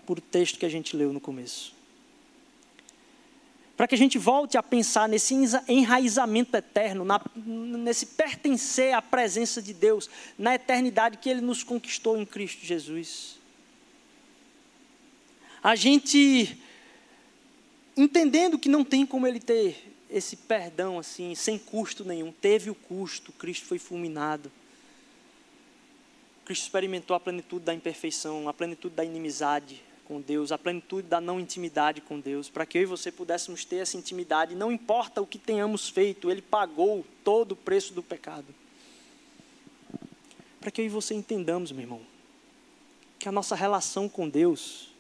para 0.04 0.14
o 0.14 0.22
texto 0.22 0.58
que 0.58 0.66
a 0.66 0.70
gente 0.70 0.98
leu 0.98 1.14
no 1.14 1.22
começo. 1.22 1.76
Para 3.76 3.88
que 3.88 3.94
a 3.94 3.98
gente 3.98 4.18
volte 4.18 4.58
a 4.58 4.64
pensar 4.64 5.08
nesse 5.08 5.36
enraizamento 5.68 6.58
eterno, 6.58 7.06
na, 7.06 7.22
nesse 7.36 8.08
pertencer 8.08 8.96
à 8.96 9.02
presença 9.02 9.62
de 9.62 9.76
Deus, 9.76 10.10
na 10.40 10.56
eternidade 10.56 11.18
que 11.18 11.30
Ele 11.30 11.42
nos 11.42 11.64
conquistou 11.64 12.18
em 12.18 12.26
Cristo 12.26 12.66
Jesus. 12.66 13.38
A 15.62 15.76
gente, 15.76 16.58
entendendo 17.96 18.58
que 18.58 18.70
não 18.70 18.84
tem 18.84 19.06
como 19.06 19.28
Ele 19.28 19.40
ter 19.40 19.97
esse 20.10 20.36
perdão 20.36 21.00
assim, 21.00 21.36
sem 21.36 21.58
custo 21.58 22.04
nenhum. 22.04 22.32
Teve 22.32 22.70
o 22.70 22.76
custo, 22.76 23.32
Cristo 23.32 23.66
foi 23.66 23.80
fulminado. 23.80 24.52
Cristo 26.46 26.64
experimentou 26.64 27.16
a 27.16 27.20
plenitude 27.20 27.66
da 27.66 27.74
imperfeição, 27.74 28.48
a 28.48 28.54
plenitude 28.54 28.96
da 28.96 29.04
inimizade 29.04 29.84
com 30.06 30.22
Deus, 30.22 30.54
a 30.54 30.58
plenitude 30.58 31.06
da 31.06 31.20
não 31.20 31.38
intimidade 31.38 32.00
com 32.00 32.18
Deus, 32.18 32.50
para 32.50 32.66
que 32.66 32.78
eu 32.78 32.84
e 32.84 32.86
você 32.86 33.12
pudéssemos 33.12 33.66
ter 33.66 33.78
essa 33.78 33.98
intimidade, 33.98 34.56
não 34.56 34.72
importa 34.72 35.22
o 35.22 35.28
que 35.28 35.38
tenhamos 35.38 35.90
feito, 35.90 36.32
Ele 36.32 36.42
pagou 36.42 37.06
todo 37.26 37.52
o 37.52 37.56
preço 37.56 37.94
do 37.94 38.02
pecado. 38.02 38.46
Para 40.62 40.72
que 40.72 40.80
eu 40.80 40.86
e 40.86 40.90
você 40.90 41.14
entendamos, 41.14 41.74
meu 41.74 41.82
irmão, 41.82 42.02
que 43.20 43.28
a 43.28 43.32
nossa 43.32 43.54
relação 43.54 44.08
com 44.08 44.30
Deus 44.30 44.94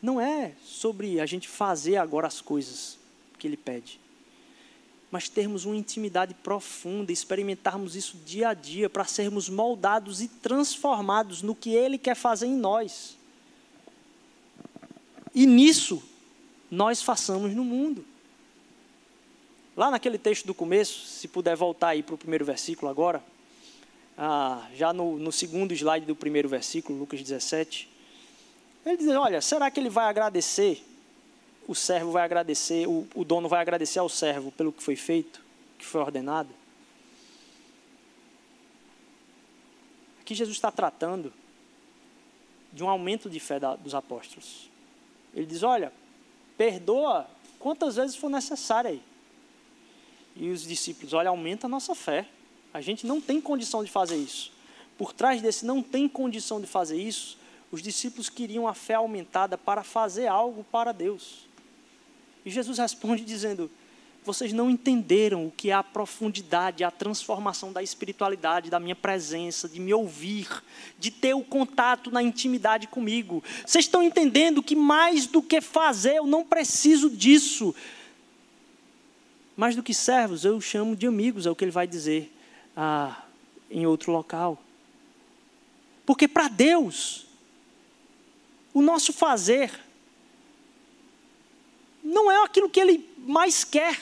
não 0.00 0.18
é 0.18 0.52
sobre 0.64 1.20
a 1.20 1.26
gente 1.26 1.46
fazer 1.46 1.96
agora 1.96 2.26
as 2.26 2.40
coisas 2.40 2.98
que 3.44 3.48
Ele 3.48 3.56
pede 3.56 4.00
mas 5.14 5.28
termos 5.28 5.64
uma 5.64 5.76
intimidade 5.76 6.34
profunda, 6.34 7.12
experimentarmos 7.12 7.94
isso 7.94 8.16
dia 8.26 8.48
a 8.48 8.52
dia, 8.52 8.90
para 8.90 9.04
sermos 9.04 9.48
moldados 9.48 10.20
e 10.20 10.26
transformados 10.26 11.40
no 11.40 11.54
que 11.54 11.70
Ele 11.70 11.96
quer 11.96 12.16
fazer 12.16 12.48
em 12.48 12.56
nós. 12.56 13.16
E 15.32 15.46
nisso, 15.46 16.02
nós 16.68 17.00
façamos 17.00 17.54
no 17.54 17.64
mundo. 17.64 18.04
Lá 19.76 19.88
naquele 19.88 20.18
texto 20.18 20.46
do 20.46 20.52
começo, 20.52 21.06
se 21.06 21.28
puder 21.28 21.54
voltar 21.54 21.90
aí 21.90 22.02
para 22.02 22.16
o 22.16 22.18
primeiro 22.18 22.44
versículo 22.44 22.90
agora, 22.90 23.22
ah, 24.18 24.66
já 24.74 24.92
no, 24.92 25.16
no 25.16 25.30
segundo 25.30 25.72
slide 25.72 26.06
do 26.06 26.16
primeiro 26.16 26.48
versículo, 26.48 26.98
Lucas 26.98 27.22
17, 27.22 27.88
ele 28.84 28.96
diz: 28.96 29.06
Olha, 29.10 29.40
será 29.40 29.70
que 29.70 29.78
ele 29.78 29.90
vai 29.90 30.06
agradecer 30.06 30.84
o 31.66 31.74
servo 31.74 32.12
vai 32.12 32.24
agradecer, 32.24 32.86
o, 32.86 33.06
o 33.14 33.24
dono 33.24 33.48
vai 33.48 33.60
agradecer 33.60 33.98
ao 33.98 34.08
servo 34.08 34.52
pelo 34.52 34.72
que 34.72 34.82
foi 34.82 34.96
feito, 34.96 35.40
que 35.78 35.84
foi 35.84 36.00
ordenado. 36.00 36.50
Aqui 40.20 40.34
Jesus 40.34 40.56
está 40.56 40.70
tratando 40.70 41.32
de 42.72 42.82
um 42.82 42.88
aumento 42.88 43.28
de 43.28 43.38
fé 43.38 43.60
da, 43.60 43.76
dos 43.76 43.94
apóstolos. 43.94 44.70
Ele 45.34 45.46
diz: 45.46 45.62
Olha, 45.62 45.92
perdoa 46.56 47.28
quantas 47.58 47.96
vezes 47.96 48.16
for 48.16 48.30
necessário 48.30 48.90
aí. 48.90 49.02
E 50.34 50.50
os 50.50 50.62
discípulos: 50.62 51.12
Olha, 51.12 51.28
aumenta 51.28 51.66
a 51.66 51.68
nossa 51.68 51.94
fé. 51.94 52.26
A 52.72 52.80
gente 52.80 53.06
não 53.06 53.20
tem 53.20 53.40
condição 53.40 53.84
de 53.84 53.90
fazer 53.90 54.16
isso. 54.16 54.52
Por 54.96 55.12
trás 55.12 55.42
desse 55.42 55.64
não 55.64 55.82
tem 55.82 56.08
condição 56.08 56.60
de 56.60 56.66
fazer 56.66 56.96
isso, 56.96 57.38
os 57.70 57.82
discípulos 57.82 58.28
queriam 58.28 58.68
a 58.68 58.74
fé 58.74 58.94
aumentada 58.94 59.58
para 59.58 59.82
fazer 59.82 60.26
algo 60.26 60.64
para 60.64 60.92
Deus. 60.92 61.48
E 62.44 62.50
Jesus 62.50 62.78
responde 62.78 63.24
dizendo: 63.24 63.70
Vocês 64.24 64.52
não 64.52 64.70
entenderam 64.70 65.46
o 65.46 65.50
que 65.50 65.70
é 65.70 65.72
a 65.72 65.82
profundidade, 65.82 66.84
a 66.84 66.90
transformação 66.90 67.72
da 67.72 67.82
espiritualidade, 67.82 68.70
da 68.70 68.78
minha 68.78 68.94
presença, 68.94 69.68
de 69.68 69.80
me 69.80 69.94
ouvir, 69.94 70.48
de 70.98 71.10
ter 71.10 71.34
o 71.34 71.42
contato 71.42 72.10
na 72.10 72.22
intimidade 72.22 72.86
comigo. 72.86 73.42
Vocês 73.66 73.86
estão 73.86 74.02
entendendo 74.02 74.62
que 74.62 74.76
mais 74.76 75.26
do 75.26 75.42
que 75.42 75.60
fazer, 75.60 76.16
eu 76.16 76.26
não 76.26 76.44
preciso 76.44 77.08
disso. 77.08 77.74
Mais 79.56 79.76
do 79.76 79.82
que 79.82 79.94
servos, 79.94 80.44
eu 80.44 80.60
chamo 80.60 80.96
de 80.96 81.06
amigos, 81.06 81.46
é 81.46 81.50
o 81.50 81.54
que 81.54 81.64
ele 81.64 81.70
vai 81.70 81.86
dizer 81.86 82.32
ah, 82.76 83.24
em 83.70 83.86
outro 83.86 84.10
local. 84.10 84.60
Porque 86.04 86.28
para 86.28 86.48
Deus, 86.48 87.26
o 88.74 88.82
nosso 88.82 89.12
fazer 89.12 89.70
não 92.04 92.30
é 92.30 92.44
aquilo 92.44 92.68
que 92.68 92.78
ele 92.78 93.08
mais 93.16 93.64
quer. 93.64 93.98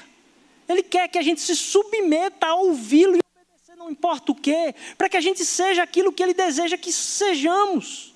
Ele 0.69 0.83
quer 0.83 1.07
que 1.09 1.19
a 1.19 1.23
gente 1.23 1.41
se 1.41 1.55
submeta 1.55 2.49
a 2.49 2.55
ouvi-lo 2.57 3.17
e 3.17 3.21
obedecer, 3.21 3.77
não 3.77 3.91
importa 3.91 4.33
o 4.33 4.35
quê, 4.35 4.75
para 4.99 5.09
que 5.09 5.17
a 5.17 5.21
gente 5.21 5.45
seja 5.45 5.83
aquilo 5.83 6.13
que 6.13 6.23
ele 6.23 6.35
deseja 6.35 6.77
que 6.77 6.93
sejamos. 6.93 8.13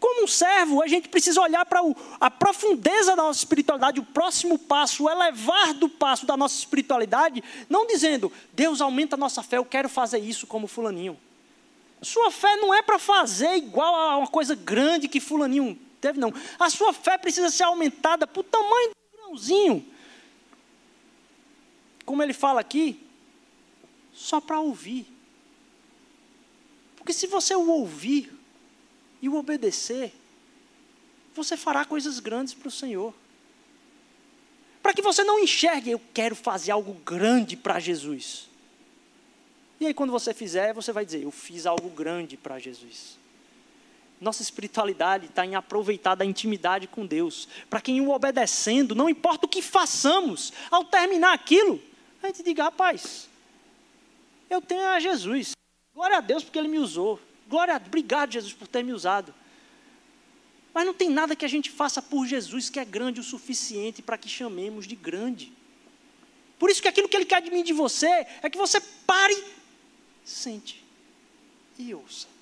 Como 0.00 0.24
um 0.24 0.26
servo, 0.26 0.82
a 0.82 0.86
gente 0.86 1.08
precisa 1.08 1.40
olhar 1.40 1.64
para 1.64 1.80
a 2.20 2.30
profundeza 2.30 3.16
da 3.16 3.22
nossa 3.22 3.38
espiritualidade, 3.38 4.00
o 4.00 4.04
próximo 4.04 4.58
passo, 4.58 5.04
o 5.04 5.10
elevar 5.10 5.72
do 5.74 5.88
passo 5.88 6.26
da 6.26 6.36
nossa 6.36 6.58
espiritualidade, 6.58 7.42
não 7.68 7.86
dizendo, 7.86 8.30
Deus 8.52 8.80
aumenta 8.80 9.16
a 9.16 9.18
nossa 9.18 9.42
fé, 9.42 9.56
eu 9.56 9.64
quero 9.64 9.88
fazer 9.88 10.18
isso 10.18 10.46
como 10.46 10.66
Fulaninho. 10.66 11.18
Sua 12.02 12.30
fé 12.30 12.56
não 12.56 12.74
é 12.74 12.82
para 12.82 12.98
fazer 12.98 13.56
igual 13.56 13.94
a 13.94 14.16
uma 14.18 14.26
coisa 14.26 14.54
grande 14.54 15.08
que 15.08 15.18
Fulaninho 15.18 15.78
teve, 16.06 16.20
não. 16.20 16.32
A 16.58 16.70
sua 16.70 16.92
fé 16.92 17.18
precisa 17.18 17.50
ser 17.50 17.64
aumentada 17.64 18.26
para 18.26 18.40
o 18.40 18.44
tamanho 18.44 18.90
do 18.90 19.18
grãozinho. 19.18 19.86
Como 22.04 22.22
ele 22.22 22.32
fala 22.32 22.60
aqui, 22.60 23.00
só 24.12 24.40
para 24.40 24.60
ouvir. 24.60 25.06
Porque 26.96 27.12
se 27.12 27.26
você 27.26 27.54
o 27.54 27.68
ouvir 27.68 28.32
e 29.20 29.28
o 29.28 29.36
obedecer, 29.36 30.12
você 31.34 31.56
fará 31.56 31.84
coisas 31.84 32.20
grandes 32.20 32.54
para 32.54 32.68
o 32.68 32.70
Senhor. 32.70 33.12
Para 34.82 34.94
que 34.94 35.02
você 35.02 35.24
não 35.24 35.40
enxergue, 35.40 35.90
eu 35.90 36.00
quero 36.14 36.36
fazer 36.36 36.70
algo 36.70 36.94
grande 36.94 37.56
para 37.56 37.80
Jesus. 37.80 38.48
E 39.80 39.86
aí, 39.86 39.92
quando 39.92 40.10
você 40.10 40.32
fizer, 40.32 40.72
você 40.72 40.92
vai 40.92 41.04
dizer, 41.04 41.22
eu 41.22 41.30
fiz 41.30 41.66
algo 41.66 41.90
grande 41.90 42.36
para 42.36 42.58
Jesus. 42.58 43.18
Nossa 44.20 44.42
espiritualidade 44.42 45.26
está 45.26 45.44
em 45.44 45.54
aproveitar 45.54 46.14
da 46.14 46.24
intimidade 46.24 46.86
com 46.86 47.06
Deus. 47.06 47.46
Para 47.68 47.80
quem 47.80 48.00
o 48.00 48.10
obedecendo, 48.10 48.94
não 48.94 49.08
importa 49.08 49.46
o 49.46 49.48
que 49.48 49.60
façamos, 49.60 50.52
ao 50.70 50.84
terminar 50.84 51.34
aquilo, 51.34 51.80
a 52.22 52.28
gente 52.28 52.42
diga, 52.42 52.64
rapaz, 52.64 53.28
eu 54.48 54.62
tenho 54.62 54.82
a 54.82 54.98
Jesus. 54.98 55.52
Glória 55.94 56.16
a 56.16 56.20
Deus 56.20 56.42
porque 56.42 56.58
Ele 56.58 56.68
me 56.68 56.78
usou. 56.78 57.20
Glória 57.48 57.74
a 57.74 57.76
obrigado, 57.76 58.32
Jesus, 58.32 58.52
por 58.52 58.66
ter 58.66 58.82
me 58.82 58.92
usado. 58.92 59.34
Mas 60.72 60.86
não 60.86 60.94
tem 60.94 61.08
nada 61.08 61.36
que 61.36 61.44
a 61.44 61.48
gente 61.48 61.70
faça 61.70 62.02
por 62.02 62.26
Jesus 62.26 62.68
que 62.68 62.80
é 62.80 62.84
grande 62.84 63.20
o 63.20 63.24
suficiente 63.24 64.02
para 64.02 64.18
que 64.18 64.28
chamemos 64.28 64.86
de 64.86 64.96
grande. 64.96 65.52
Por 66.58 66.70
isso 66.70 66.80
que 66.80 66.88
aquilo 66.88 67.08
que 67.08 67.16
Ele 67.16 67.24
quer 67.24 67.42
de 67.42 67.50
mim 67.50 67.62
de 67.62 67.72
você 67.72 68.26
é 68.42 68.50
que 68.50 68.58
você 68.58 68.80
pare, 69.06 69.44
sente 70.24 70.84
e 71.78 71.94
ouça. 71.94 72.35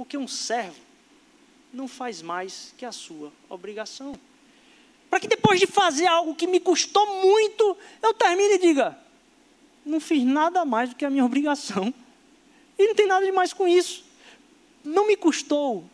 Porque 0.00 0.16
um 0.16 0.26
servo 0.26 0.80
não 1.70 1.86
faz 1.86 2.22
mais 2.22 2.72
que 2.78 2.86
a 2.86 2.90
sua 2.90 3.30
obrigação. 3.50 4.18
Para 5.10 5.20
que 5.20 5.28
depois 5.28 5.60
de 5.60 5.66
fazer 5.66 6.06
algo 6.06 6.34
que 6.34 6.46
me 6.46 6.58
custou 6.58 7.20
muito, 7.20 7.76
eu 8.02 8.14
termine 8.14 8.54
e 8.54 8.58
diga: 8.58 8.98
não 9.84 10.00
fiz 10.00 10.24
nada 10.24 10.64
mais 10.64 10.88
do 10.88 10.96
que 10.96 11.04
a 11.04 11.10
minha 11.10 11.22
obrigação. 11.22 11.92
E 12.78 12.86
não 12.86 12.94
tem 12.94 13.06
nada 13.06 13.26
de 13.26 13.30
mais 13.30 13.52
com 13.52 13.68
isso. 13.68 14.02
Não 14.82 15.06
me 15.06 15.18
custou, 15.18 15.84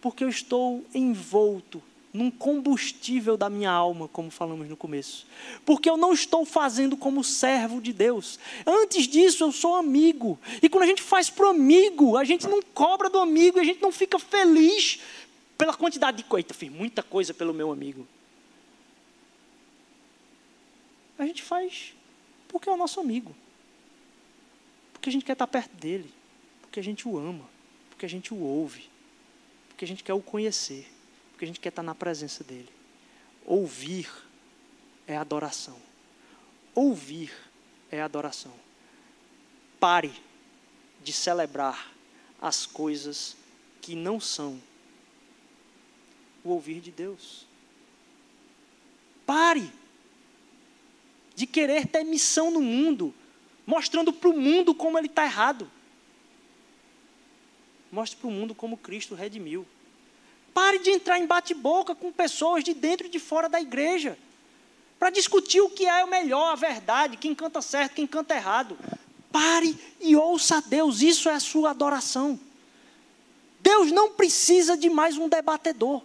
porque 0.00 0.24
eu 0.24 0.28
estou 0.28 0.84
envolto 0.92 1.80
num 2.14 2.30
combustível 2.30 3.36
da 3.36 3.50
minha 3.50 3.72
alma, 3.72 4.06
como 4.06 4.30
falamos 4.30 4.68
no 4.68 4.76
começo. 4.76 5.26
Porque 5.66 5.90
eu 5.90 5.96
não 5.96 6.12
estou 6.12 6.46
fazendo 6.46 6.96
como 6.96 7.24
servo 7.24 7.80
de 7.80 7.92
Deus. 7.92 8.38
Antes 8.64 9.08
disso, 9.08 9.42
eu 9.42 9.50
sou 9.50 9.74
amigo. 9.74 10.38
E 10.62 10.68
quando 10.68 10.84
a 10.84 10.86
gente 10.86 11.02
faz 11.02 11.28
para 11.28 11.46
o 11.46 11.50
amigo, 11.50 12.16
a 12.16 12.22
gente 12.22 12.46
não 12.46 12.62
cobra 12.62 13.10
do 13.10 13.18
amigo, 13.18 13.58
a 13.58 13.64
gente 13.64 13.82
não 13.82 13.90
fica 13.90 14.16
feliz 14.16 15.00
pela 15.58 15.74
quantidade 15.74 16.18
de 16.18 16.22
coisa. 16.22 16.46
Fiz 16.54 16.70
muita 16.70 17.02
coisa 17.02 17.34
pelo 17.34 17.52
meu 17.52 17.72
amigo. 17.72 18.06
A 21.18 21.26
gente 21.26 21.42
faz 21.42 21.94
porque 22.46 22.68
é 22.68 22.72
o 22.72 22.76
nosso 22.76 23.00
amigo. 23.00 23.34
Porque 24.92 25.08
a 25.08 25.12
gente 25.12 25.24
quer 25.24 25.32
estar 25.32 25.48
perto 25.48 25.74
dele. 25.74 26.08
Porque 26.62 26.78
a 26.78 26.82
gente 26.82 27.08
o 27.08 27.18
ama. 27.18 27.44
Porque 27.90 28.06
a 28.06 28.08
gente 28.08 28.32
o 28.32 28.38
ouve. 28.38 28.88
Porque 29.68 29.84
a 29.84 29.88
gente 29.88 30.04
quer 30.04 30.14
o 30.14 30.22
conhecer 30.22 30.93
porque 31.44 31.50
a 31.50 31.52
gente 31.52 31.60
quer 31.60 31.68
estar 31.68 31.82
na 31.82 31.94
presença 31.94 32.42
dEle. 32.42 32.68
Ouvir 33.44 34.10
é 35.06 35.16
adoração. 35.16 35.76
Ouvir 36.74 37.32
é 37.90 38.00
adoração. 38.00 38.54
Pare 39.78 40.12
de 41.02 41.12
celebrar 41.12 41.92
as 42.40 42.64
coisas 42.64 43.36
que 43.82 43.94
não 43.94 44.18
são 44.18 44.58
o 46.42 46.48
ouvir 46.50 46.80
de 46.80 46.90
Deus. 46.90 47.46
Pare 49.26 49.70
de 51.34 51.46
querer 51.46 51.86
ter 51.86 52.04
missão 52.04 52.50
no 52.50 52.62
mundo, 52.62 53.14
mostrando 53.66 54.12
para 54.12 54.30
o 54.30 54.40
mundo 54.40 54.74
como 54.74 54.96
ele 54.96 55.08
está 55.08 55.24
errado. 55.24 55.70
Mostre 57.92 58.18
para 58.18 58.28
o 58.28 58.32
mundo 58.32 58.54
como 58.54 58.78
Cristo 58.78 59.14
redimiu. 59.14 59.66
Pare 60.54 60.78
de 60.78 60.90
entrar 60.90 61.18
em 61.18 61.26
bate-boca 61.26 61.96
com 61.96 62.12
pessoas 62.12 62.62
de 62.62 62.72
dentro 62.72 63.08
e 63.08 63.10
de 63.10 63.18
fora 63.18 63.48
da 63.48 63.60
igreja. 63.60 64.16
Para 65.00 65.10
discutir 65.10 65.60
o 65.60 65.68
que 65.68 65.84
é 65.84 66.04
o 66.04 66.08
melhor, 66.08 66.52
a 66.52 66.54
verdade, 66.54 67.16
quem 67.16 67.34
canta 67.34 67.60
certo, 67.60 67.94
quem 67.94 68.06
canta 68.06 68.36
errado. 68.36 68.78
Pare 69.32 69.76
e 70.00 70.14
ouça 70.14 70.58
a 70.58 70.60
Deus, 70.60 71.02
isso 71.02 71.28
é 71.28 71.34
a 71.34 71.40
sua 71.40 71.70
adoração. 71.70 72.38
Deus 73.58 73.90
não 73.90 74.12
precisa 74.12 74.76
de 74.76 74.88
mais 74.88 75.18
um 75.18 75.28
debatedor. 75.28 76.00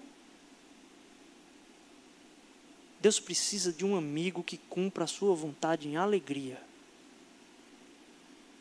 Deus 2.99 3.19
precisa 3.19 3.71
de 3.71 3.85
um 3.85 3.95
amigo 3.95 4.43
que 4.43 4.57
cumpra 4.57 5.03
a 5.03 5.07
sua 5.07 5.35
vontade 5.35 5.87
em 5.87 5.95
alegria. 5.95 6.59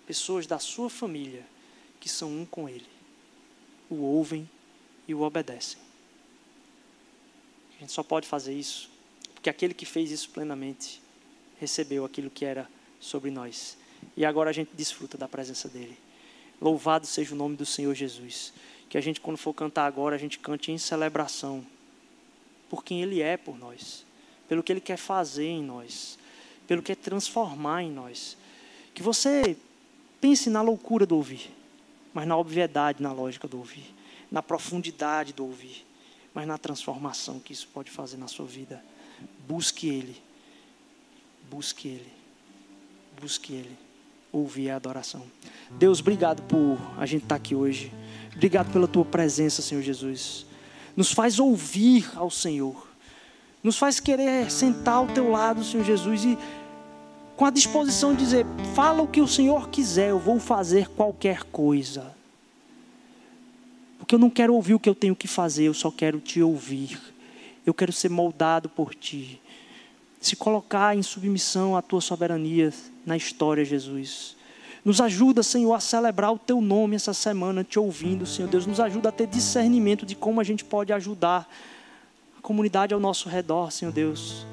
Pessoas 0.07 0.47
da 0.47 0.59
sua 0.59 0.91
família 0.91 1.47
que 1.99 2.09
são 2.09 2.31
um 2.31 2.45
com 2.45 2.69
Ele, 2.69 2.87
o 3.91 3.97
ouvem 3.97 4.49
e 5.09 5.15
o 5.15 5.23
obedecem. 5.23 5.81
A 7.77 7.81
gente 7.81 7.93
só 7.93 8.03
pode 8.03 8.29
fazer 8.29 8.53
isso 8.53 8.91
porque 9.39 9.49
aquele 9.49 9.73
que 9.73 9.87
fez 9.87 10.11
isso 10.11 10.31
plenamente 10.31 11.01
recebeu 11.61 12.05
aquilo 12.05 12.29
que 12.29 12.45
era 12.45 12.69
sobre 12.99 13.31
nós. 13.31 13.79
E 14.17 14.25
agora 14.25 14.51
a 14.51 14.53
gente 14.53 14.71
desfruta 14.75 15.17
da 15.17 15.29
presença 15.29 15.69
dele. 15.69 15.97
Louvado 16.61 17.07
seja 17.07 17.35
o 17.35 17.39
nome 17.39 17.57
do 17.57 17.65
Senhor 17.65 17.95
Jesus. 17.95 18.53
Que 18.89 18.99
a 18.99 19.01
gente, 19.01 19.21
quando 19.21 19.37
for 19.37 19.55
cantar 19.55 19.87
agora, 19.87 20.17
a 20.17 20.19
gente 20.19 20.41
cante 20.41 20.73
em 20.73 20.79
celebração 20.79 21.65
por 22.69 22.83
quem 22.83 23.01
Ele 23.01 23.23
é 23.23 23.37
por 23.37 23.57
nós, 23.57 24.05
pelo 24.49 24.63
que 24.63 24.73
Ele 24.73 24.81
quer 24.81 24.97
fazer 24.97 25.47
em 25.47 25.63
nós, 25.63 26.19
pelo 26.67 26.83
que 26.83 26.95
quer 26.95 27.01
transformar 27.01 27.85
em 27.85 27.91
nós. 27.91 28.37
Que 28.93 29.03
você 29.03 29.57
pense 30.21 30.51
na 30.51 30.63
loucura 30.63 31.07
do 31.07 31.15
ouvir, 31.15 31.51
mas 32.13 32.27
na 32.27 32.37
obviedade, 32.37 33.03
na 33.03 33.13
lógica 33.13 33.47
do 33.47 33.59
ouvir, 33.59 33.95
na 34.31 34.43
profundidade 34.43 35.33
do 35.33 35.45
ouvir, 35.45 35.87
mas 36.35 36.47
na 36.47 36.59
transformação 36.59 37.41
que 37.41 37.53
isso 37.53 37.69
pode 37.73 37.91
fazer 37.91 38.17
na 38.17 38.29
sua 38.29 38.47
vida. 38.47 38.83
Busque 39.47 39.89
Ele, 39.89 40.17
busque 41.51 41.89
Ele, 41.89 42.13
busque 43.21 43.53
Ele 43.53 43.77
ouvir 44.31 44.71
a 44.71 44.77
adoração. 44.77 45.23
Deus, 45.71 46.01
obrigado 46.01 46.43
por 46.43 46.79
a 46.99 47.07
gente 47.07 47.23
estar 47.25 47.37
aqui 47.37 47.55
hoje. 47.55 47.93
Obrigado 48.35 48.73
pela 48.73 48.87
tua 48.87 49.05
presença, 49.05 49.63
Senhor 49.63 49.83
Jesus. 49.83 50.47
Nos 50.97 51.13
faz 51.13 51.39
ouvir 51.39 52.11
ao 52.15 52.31
Senhor. 52.31 52.89
Nos 53.63 53.77
faz 53.79 53.99
querer 53.99 54.51
sentar 54.51 54.95
ao 54.95 55.07
teu 55.09 55.31
lado, 55.31 55.65
Senhor 55.65 55.85
Jesus, 55.85 56.25
e 56.25 56.39
com 57.37 57.45
a 57.45 57.51
disposição 57.51 58.13
de 58.13 58.25
dizer: 58.25 58.47
fala 58.75 59.03
o 59.03 59.09
que 59.09 59.21
o 59.21 59.29
Senhor 59.29 59.69
quiser, 59.71 60.11
eu 60.11 60.19
vou 60.19 60.39
fazer 60.39 60.89
qualquer 60.91 61.45
coisa. 61.45 62.18
Porque 64.09 64.15
eu 64.15 64.19
não 64.19 64.31
quero 64.31 64.55
ouvir 64.55 64.73
o 64.73 64.81
que 64.81 64.89
eu 64.89 64.95
tenho 64.95 65.15
que 65.15 65.29
fazer, 65.29 65.65
eu 65.65 65.75
só 65.75 65.91
quero 65.91 66.19
te 66.19 66.41
ouvir. 66.41 66.99
Eu 67.67 67.75
quero 67.75 67.93
ser 67.93 68.09
moldado 68.09 68.67
por 68.67 68.95
ti. 68.95 69.39
Se 70.19 70.35
colocar 70.35 70.97
em 70.97 71.03
submissão 71.03 71.77
à 71.77 71.83
tua 71.83 72.01
soberania 72.01 72.73
na 73.05 73.19
história, 73.19 73.67
Jesus. 73.67 74.35
Nos 74.83 74.99
ajuda, 74.99 75.43
Senhor, 75.43 75.75
a 75.75 75.79
celebrar 75.79 76.33
o 76.33 76.39
teu 76.39 76.59
nome 76.63 76.97
essa 76.97 77.13
semana, 77.13 77.63
te 77.63 77.79
ouvindo, 77.79 78.25
Senhor 78.25 78.49
Deus. 78.49 78.65
Nos 78.65 78.81
ajuda 78.81 79.11
a 79.11 79.13
ter 79.13 79.27
discernimento 79.27 80.07
de 80.07 80.15
como 80.15 80.41
a 80.41 80.45
gente 80.45 80.65
pode 80.65 80.91
ajudar 80.91 81.47
a 82.39 82.41
comunidade 82.41 82.95
ao 82.95 83.01
nosso 83.01 83.29
redor, 83.29 83.71
Senhor 83.71 83.93
Deus. 83.93 84.47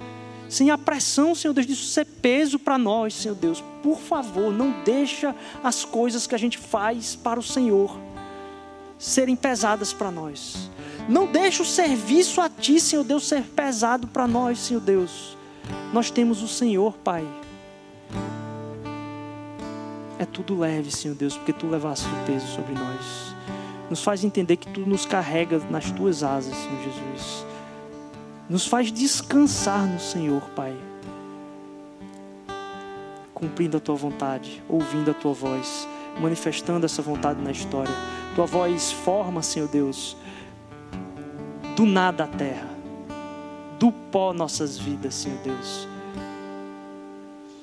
Sem 0.50 0.70
a 0.70 0.78
pressão, 0.78 1.34
Senhor 1.34 1.54
Deus, 1.54 1.66
disso 1.66 1.88
ser 1.88 2.04
peso 2.04 2.60
para 2.60 2.78
nós, 2.78 3.14
Senhor 3.14 3.36
Deus. 3.36 3.64
Por 3.82 4.02
favor, 4.02 4.52
não 4.52 4.84
deixa 4.84 5.34
as 5.64 5.86
coisas 5.86 6.28
que 6.28 6.36
a 6.36 6.38
gente 6.38 6.58
faz 6.58 7.16
para 7.16 7.40
o 7.40 7.44
Senhor 7.44 7.98
serem 8.98 9.36
pesadas 9.36 9.94
para 9.94 10.12
nós. 10.12 10.70
Não 11.08 11.28
deixa 11.28 11.62
o 11.62 11.66
serviço 11.66 12.42
a 12.42 12.50
Ti, 12.50 12.80
Senhor 12.80 13.04
Deus, 13.04 13.28
ser 13.28 13.44
pesado 13.44 14.08
para 14.08 14.28
nós, 14.28 14.60
Senhor 14.60 14.80
Deus. 14.80 15.38
Nós 15.94 16.10
temos 16.10 16.42
o 16.42 16.48
Senhor, 16.48 16.94
Pai. 16.98 17.26
É 20.18 20.26
tudo 20.26 20.58
leve, 20.58 20.92
Senhor 20.92 21.16
Deus, 21.16 21.36
porque 21.36 21.54
tu 21.54 21.68
levaste 21.68 22.08
o 22.08 22.26
peso 22.26 22.48
sobre 22.48 22.74
nós. 22.74 23.36
Nos 23.90 24.04
faz 24.04 24.24
entender 24.24 24.56
que 24.58 24.72
tu 24.72 24.82
nos 24.82 25.06
carrega 25.06 25.60
nas 25.70 25.92
tuas 25.92 26.24
asas, 26.24 26.56
Senhor 26.56 26.84
Jesus. 26.84 27.46
Nos 28.50 28.66
faz 28.66 28.92
descansar 28.92 29.86
no 29.86 30.00
Senhor, 30.00 30.42
Pai. 30.56 30.76
Cumprindo 33.34 33.78
a 33.78 33.80
tua 33.80 33.96
vontade, 33.96 34.64
ouvindo 34.68 35.12
a 35.12 35.14
tua 35.14 35.34
voz, 35.34 35.88
manifestando 36.20 36.86
essa 36.86 37.02
vontade 37.02 37.42
na 37.42 37.52
história. 37.52 37.94
Tua 38.36 38.46
voz 38.46 38.92
forma, 38.92 39.42
Senhor 39.42 39.70
Deus, 39.70 40.18
do 41.74 41.86
nada 41.86 42.26
a 42.26 42.28
terra, 42.28 42.68
do 43.80 43.94
pó 44.12 44.34
nossas 44.34 44.78
vidas, 44.78 45.16
Senhor 45.16 45.40
Deus, 45.40 45.88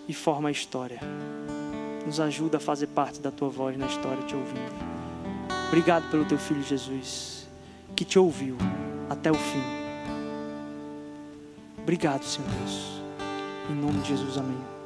e 0.08 0.14
forma 0.14 0.48
a 0.48 0.52
história. 0.52 0.98
Nos 2.06 2.18
ajuda 2.18 2.56
a 2.56 2.60
fazer 2.60 2.86
parte 2.86 3.20
da 3.20 3.30
tua 3.30 3.50
voz 3.50 3.76
na 3.76 3.86
história, 3.86 4.22
te 4.22 4.34
ouvindo. 4.34 4.72
Obrigado 5.68 6.10
pelo 6.10 6.24
teu 6.24 6.38
filho 6.38 6.62
Jesus, 6.62 7.46
que 7.94 8.04
te 8.04 8.18
ouviu 8.18 8.56
até 9.10 9.30
o 9.30 9.34
fim. 9.34 9.62
Obrigado, 11.82 12.24
Senhor 12.24 12.48
Deus. 12.48 13.02
Em 13.70 13.74
nome 13.74 14.00
de 14.00 14.08
Jesus, 14.08 14.38
amém. 14.38 14.81